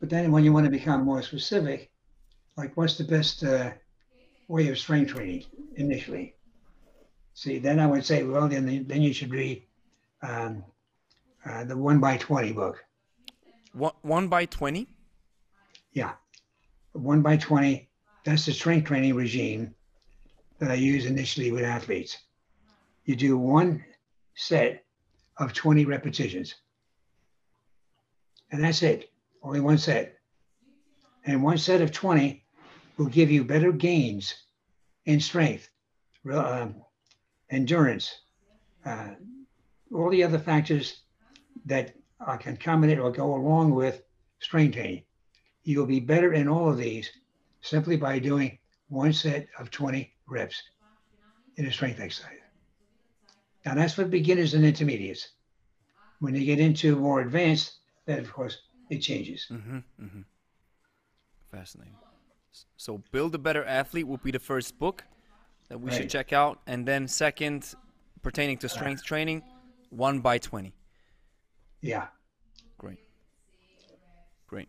[0.00, 1.90] But then when you want to become more specific,
[2.58, 3.70] like what's the best uh,
[4.48, 5.44] way of strength training
[5.76, 6.34] initially?
[7.32, 9.62] See, then I would say, well, then then you should read
[10.22, 10.64] um,
[11.46, 12.84] uh, the one by twenty book.
[13.72, 14.88] One, one by twenty.
[15.92, 16.12] Yeah.
[16.92, 17.88] One by 20,
[18.24, 19.74] that's the strength training regime
[20.58, 22.16] that I use initially with athletes.
[23.04, 23.84] You do one
[24.34, 24.84] set
[25.38, 26.54] of 20 repetitions.
[28.50, 29.10] And that's it.
[29.42, 30.18] Only one set.
[31.24, 32.44] And one set of 20
[32.98, 34.34] will give you better gains
[35.06, 35.70] in strength,
[36.30, 36.74] um,
[37.50, 38.20] endurance,
[38.84, 39.14] uh,
[39.94, 41.02] all the other factors
[41.64, 44.02] that are concomitant or go along with
[44.40, 45.02] strength training
[45.68, 47.10] you'll be better in all of these
[47.60, 48.58] simply by doing
[48.88, 50.62] one set of 20 reps
[51.56, 52.38] in a strength exercise.
[53.66, 55.28] Now that's for beginners and intermediates.
[56.20, 58.56] When you get into more advanced, then of course
[58.88, 59.46] it changes.
[59.50, 60.20] Mm-hmm, mm-hmm.
[61.50, 61.94] Fascinating.
[62.76, 65.04] So, Build a Better Athlete will be the first book
[65.68, 67.74] that we should check out, and then second,
[68.22, 69.42] pertaining to strength training,
[69.90, 70.72] one by twenty.
[71.80, 72.06] Yeah.
[72.78, 72.98] Great.
[74.46, 74.68] Great.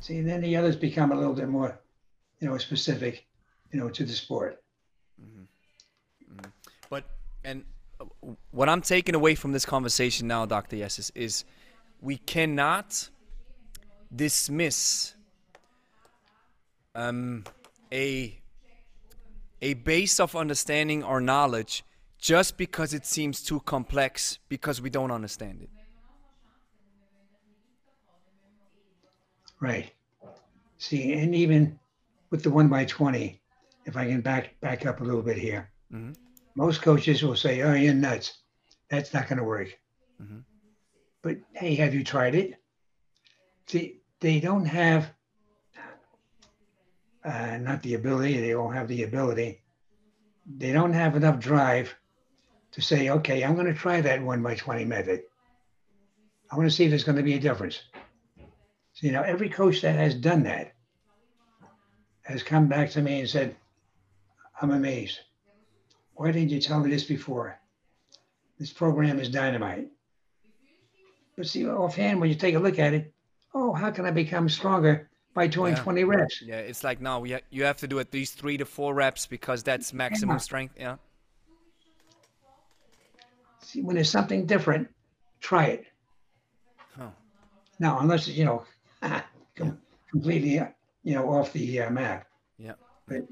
[0.00, 1.80] See, and then the others become a little bit more,
[2.40, 3.26] you know, specific,
[3.72, 4.62] you know, to the sport.
[6.88, 7.04] But
[7.44, 7.64] and
[8.00, 8.04] uh,
[8.50, 10.76] what I'm taking away from this conversation now, Dr.
[10.76, 11.44] Yes, is, is
[12.00, 13.08] we cannot
[14.14, 15.15] dismiss
[16.96, 17.44] um,
[17.92, 18.40] a
[19.62, 21.84] a base of understanding or knowledge
[22.18, 25.70] just because it seems too complex because we don't understand it.
[29.60, 29.92] Right.
[30.78, 31.78] See, and even
[32.30, 33.40] with the one by 20,
[33.86, 36.16] if I can back back up a little bit here, Mhm.
[36.54, 38.42] most coaches will say, Oh, you're nuts.
[38.90, 39.78] That's not going to work.
[40.20, 40.44] Mhm.
[41.22, 42.62] But hey, have you tried it?
[43.66, 45.15] See, they don't have
[47.26, 49.60] uh, not the ability, they don't have the ability.
[50.46, 51.94] They don't have enough drive
[52.72, 55.22] to say, okay, I'm going to try that one by 20 method.
[56.50, 57.80] I want to see if there's going to be a difference.
[58.92, 60.74] So, you know, every coach that has done that
[62.22, 63.56] has come back to me and said,
[64.62, 65.18] I'm amazed.
[66.14, 67.58] Why didn't you tell me this before?
[68.58, 69.88] This program is dynamite.
[71.36, 73.12] But see, offhand, when you take a look at it,
[73.52, 75.82] oh, how can I become stronger by doing Yeah.
[75.82, 76.40] 20 reps?
[76.42, 78.94] Yeah, it's like now we ha- you have to do at least three to four
[78.94, 80.38] reps because that's maximum Yeah.
[80.48, 80.74] strength.
[80.78, 80.96] Yeah.
[83.60, 84.88] See, when there's something different,
[85.40, 85.84] try it.
[86.96, 87.10] Huh.
[87.78, 88.64] Now, unless you know,
[89.56, 89.78] com-
[90.10, 90.68] completely, uh,
[91.04, 92.26] you know, off the uh, map.
[92.58, 92.72] Yeah.
[93.06, 93.28] But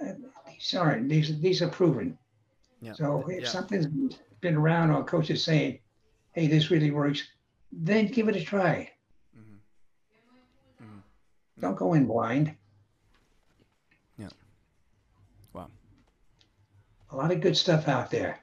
[0.00, 0.12] uh,
[0.46, 2.16] these aren't, these, these are proven.
[2.80, 2.92] Yeah.
[2.92, 3.48] So if Yeah.
[3.48, 3.86] something's
[4.40, 5.80] been around or a coach is saying,
[6.32, 7.24] hey, this really works,
[7.72, 8.88] then give it a try.
[11.62, 12.56] Don't go in blind.
[14.18, 14.28] Yeah.
[15.52, 15.68] Wow.
[17.12, 18.40] A lot of good stuff out there,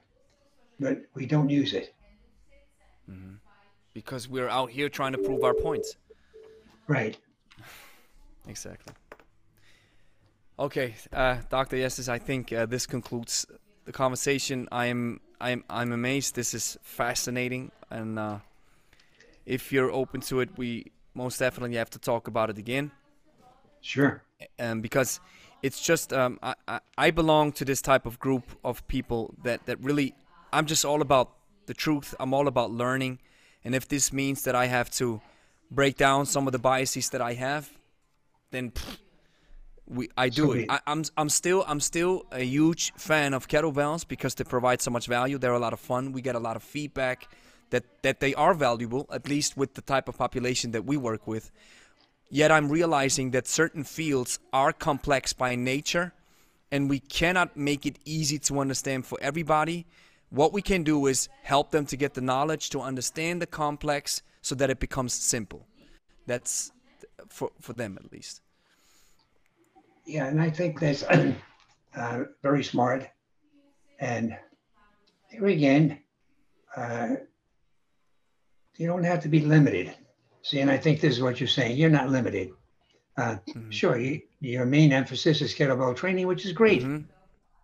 [0.80, 1.94] but we don't use it.
[3.08, 3.36] Mhm.
[3.92, 5.96] Because we're out here trying to prove our points.
[6.88, 7.16] Right.
[8.48, 8.94] Exactly.
[10.58, 11.76] Okay, uh, Dr.
[11.76, 13.46] Yessis, I think uh, this concludes
[13.84, 14.66] the conversation.
[14.72, 16.34] I am I'm I'm amazed.
[16.34, 18.38] This is fascinating, and uh,
[19.44, 22.90] if you're open to it, we most definitely have to talk about it again.
[23.80, 24.22] Sure.
[24.58, 25.20] um, because
[25.62, 29.78] it's just um, I, I, belong to this type of group of people that, that
[29.82, 30.14] really
[30.52, 31.32] I'm just all about
[31.66, 32.14] the truth.
[32.18, 33.18] I'm all about learning,
[33.64, 35.20] and if this means that I have to
[35.70, 37.70] break down some of the biases that I have,
[38.50, 38.96] then pff,
[39.86, 40.66] we I do So it.
[40.68, 44.90] I, I'm I'm still I'm still a huge fan of kettlebells because they provide so
[44.90, 45.38] much value.
[45.38, 46.12] They're a lot of fun.
[46.12, 47.28] We get a lot of feedback
[47.70, 51.26] that that they are valuable, at least with the type of population that we work
[51.26, 51.50] with.
[52.30, 56.12] Yet I'm realizing that certain fields are complex by nature
[56.70, 59.86] and we cannot make it easy to understand for everybody.
[60.30, 64.22] What we can do is help them to get the knowledge to understand the complex
[64.42, 65.66] so that it becomes simple.
[66.26, 66.70] That's
[67.28, 68.40] for, for them at least.
[70.06, 71.02] Yeah, and I think that's
[71.96, 73.08] uh, very smart.
[73.98, 74.36] And
[75.28, 75.98] here again,
[76.76, 77.16] uh,
[78.76, 79.94] you don't have to be limited.
[80.42, 81.76] See, and I think this is what you're saying.
[81.76, 82.52] You're not limited.
[83.16, 83.72] Uh, Mhm.
[83.72, 86.82] Sure, you, your main emphasis is kettlebell training, which is great.
[86.82, 87.04] Mhm.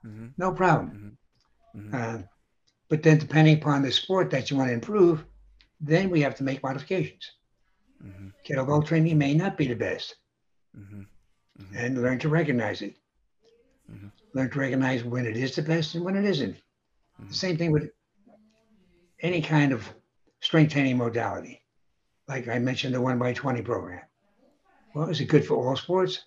[0.04, 0.32] Mhm.
[0.36, 1.16] No problem.
[1.74, 1.94] Mhm.
[1.94, 2.22] Uh,
[2.88, 5.24] but then, depending upon the sport that you want to improve,
[5.80, 7.32] then we have to make modifications.
[8.04, 8.32] Mhm.
[8.44, 10.16] Kettlebell training may not be the best,
[11.74, 12.96] and learn to recognize it.
[14.34, 16.56] Learn to recognize when it is the best and when it isn't.
[17.28, 17.90] The same thing with
[19.20, 19.88] any kind of
[20.40, 21.62] strength training modality.
[22.28, 24.02] Like I mentioned, the one by 20 program.
[24.94, 26.24] Well, is it good for all sports?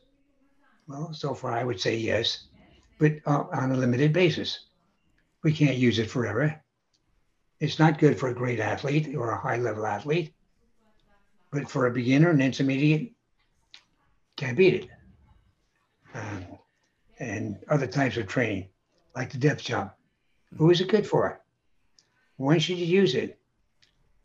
[0.88, 2.48] Well, so far I would say yes,
[3.00, 4.66] but uh, on a limited basis.
[5.44, 6.62] We can't use it forever.
[7.60, 10.34] It's not good for a great athlete or a high level athlete,
[11.52, 13.14] but for a beginner and intermediate,
[14.36, 14.90] can't beat it.
[16.14, 16.46] Um,
[17.20, 18.70] and other types of training,
[19.16, 19.94] like the depth jump.
[20.58, 21.42] Who is it good for?
[22.38, 23.39] When should you use it?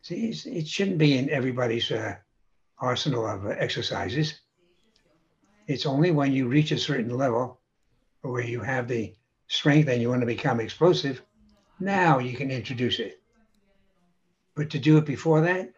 [0.05, 2.13] See, it shouldn't be in everybody's uh,
[2.77, 4.35] arsenal of uh, exercises.
[5.65, 7.59] It's only when you reach a certain level
[8.21, 9.15] where you have the
[9.47, 11.23] strength and you want to become explosive,
[11.79, 13.19] now you can introduce it.
[14.55, 15.73] But to do it before that,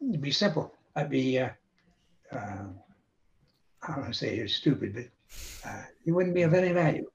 [0.00, 0.74] it'd be simple.
[0.96, 1.50] I'd be, uh,
[2.32, 2.66] uh,
[3.80, 7.08] I don't want to say it's stupid, but uh, it wouldn't be of any value.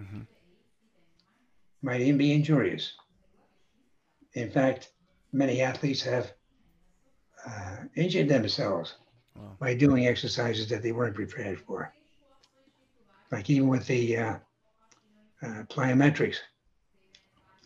[0.00, 0.26] Mhm.
[1.82, 2.94] Might even be injurious.
[4.32, 4.88] In fact,
[5.32, 6.32] many athletes have
[7.46, 8.94] uh, injured themselves
[9.34, 9.56] Wow.
[9.58, 11.92] by doing exercises that they weren't prepared for.
[13.30, 14.36] Like even with the uh,
[15.42, 16.36] uh, plyometrics.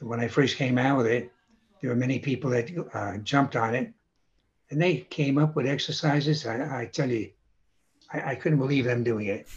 [0.01, 1.32] When I first came out with it,
[1.80, 3.93] there were many people that uh, jumped on it,
[4.70, 6.47] and they came up with exercises.
[6.47, 7.30] I, I tell you,
[8.12, 9.48] I, I couldn't believe them doing it.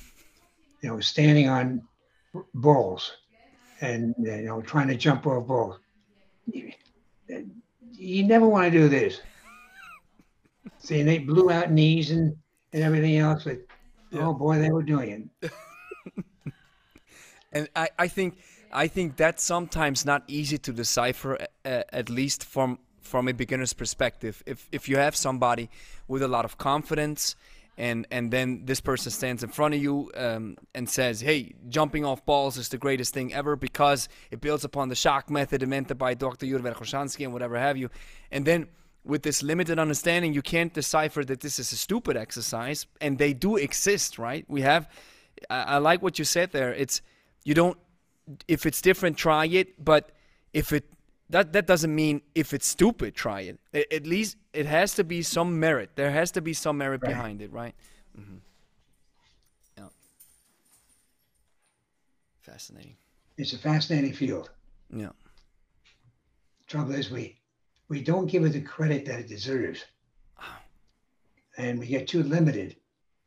[0.82, 1.82] You know, standing on
[2.54, 3.12] balls
[3.82, 5.80] and you know trying to jump off balls.
[8.00, 9.22] You, never want to do this.
[10.80, 12.36] See, and they blew out knees and,
[12.74, 13.60] and everything else, but
[14.12, 14.28] Yeah.
[14.28, 15.52] oh boy, they were doing it.
[17.52, 18.38] and I, I think
[18.72, 23.74] I think that's sometimes not easy to decipher, uh, at least from from a beginner's
[23.74, 24.44] perspective.
[24.46, 25.70] If if you have somebody
[26.08, 27.36] with a lot of confidence,
[27.80, 32.06] and and then this person stands in front of you um, and says, "Hey, jumping
[32.06, 35.98] off balls is the greatest thing ever because it builds upon the shock method invented
[35.98, 36.46] by Dr.
[36.46, 37.90] Yuri Verkhoshansky and whatever have you,"
[38.32, 38.68] and then
[39.06, 43.34] with this limited understanding, you can't decipher that this is a stupid exercise, and they
[43.34, 44.46] do exist, right?
[44.48, 44.90] We have.
[45.50, 46.74] I, I like what you said there.
[46.74, 47.02] It's
[47.46, 47.78] you don't
[48.48, 50.12] if it's different try it but
[50.54, 50.86] if it
[51.30, 55.04] that that doesn't mean if it's stupid try it A- at least it has to
[55.04, 57.10] be some merit there has to be some merit Right.
[57.14, 57.76] behind it right
[58.16, 58.38] hmm
[59.78, 59.86] yeah
[62.42, 62.96] Fascinating.
[63.38, 64.50] It's a fascinating field.
[64.94, 65.10] Yeah.
[66.68, 67.38] Trouble is, we
[67.90, 69.86] we don't give it the credit that it deserves,
[71.58, 72.76] and we get too limited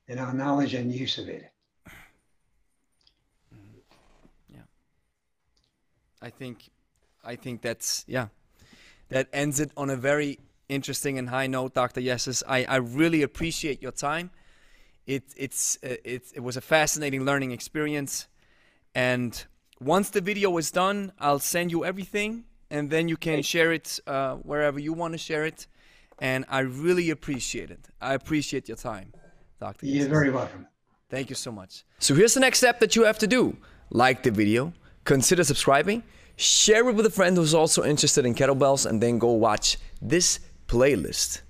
[0.08, 1.50] in our knowledge and use of it.
[4.48, 4.60] Yeah.
[6.20, 6.68] I think,
[7.24, 8.28] I think that's yeah,
[9.08, 10.38] that ends it on a very
[10.68, 12.00] interesting and high note, Dr.
[12.00, 12.42] Yessis.
[12.48, 14.30] I, I really appreciate your time.
[15.06, 18.28] It it's uh, it, it was a fascinating learning experience,
[18.94, 19.44] and
[19.80, 23.98] once the video is done, I'll send you everything, and then you can share it
[24.06, 25.66] uh, wherever you want to share it.
[26.18, 27.88] And I really appreciate it.
[28.00, 29.12] I appreciate your time,
[29.58, 29.86] Dr.
[29.86, 30.68] You're very welcome.
[31.10, 31.84] Thank you so much.
[31.98, 33.56] So here's the next step that you have to do.
[33.90, 34.72] Like the video,
[35.04, 36.04] consider subscribing,
[36.36, 40.40] share it with a friend who's also interested in kettlebells, and then go watch this
[40.68, 41.42] playlist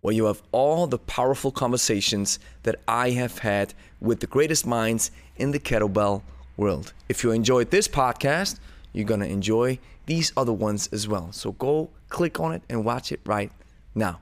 [0.00, 5.10] where you have all the powerful conversations that I have had with the greatest minds
[5.36, 6.22] in the kettlebell
[6.58, 6.92] world.
[7.08, 8.58] If you enjoyed this podcast,
[8.92, 11.32] you're going to enjoy these other ones as well.
[11.32, 13.50] So go click on it and watch it right
[13.94, 14.20] now.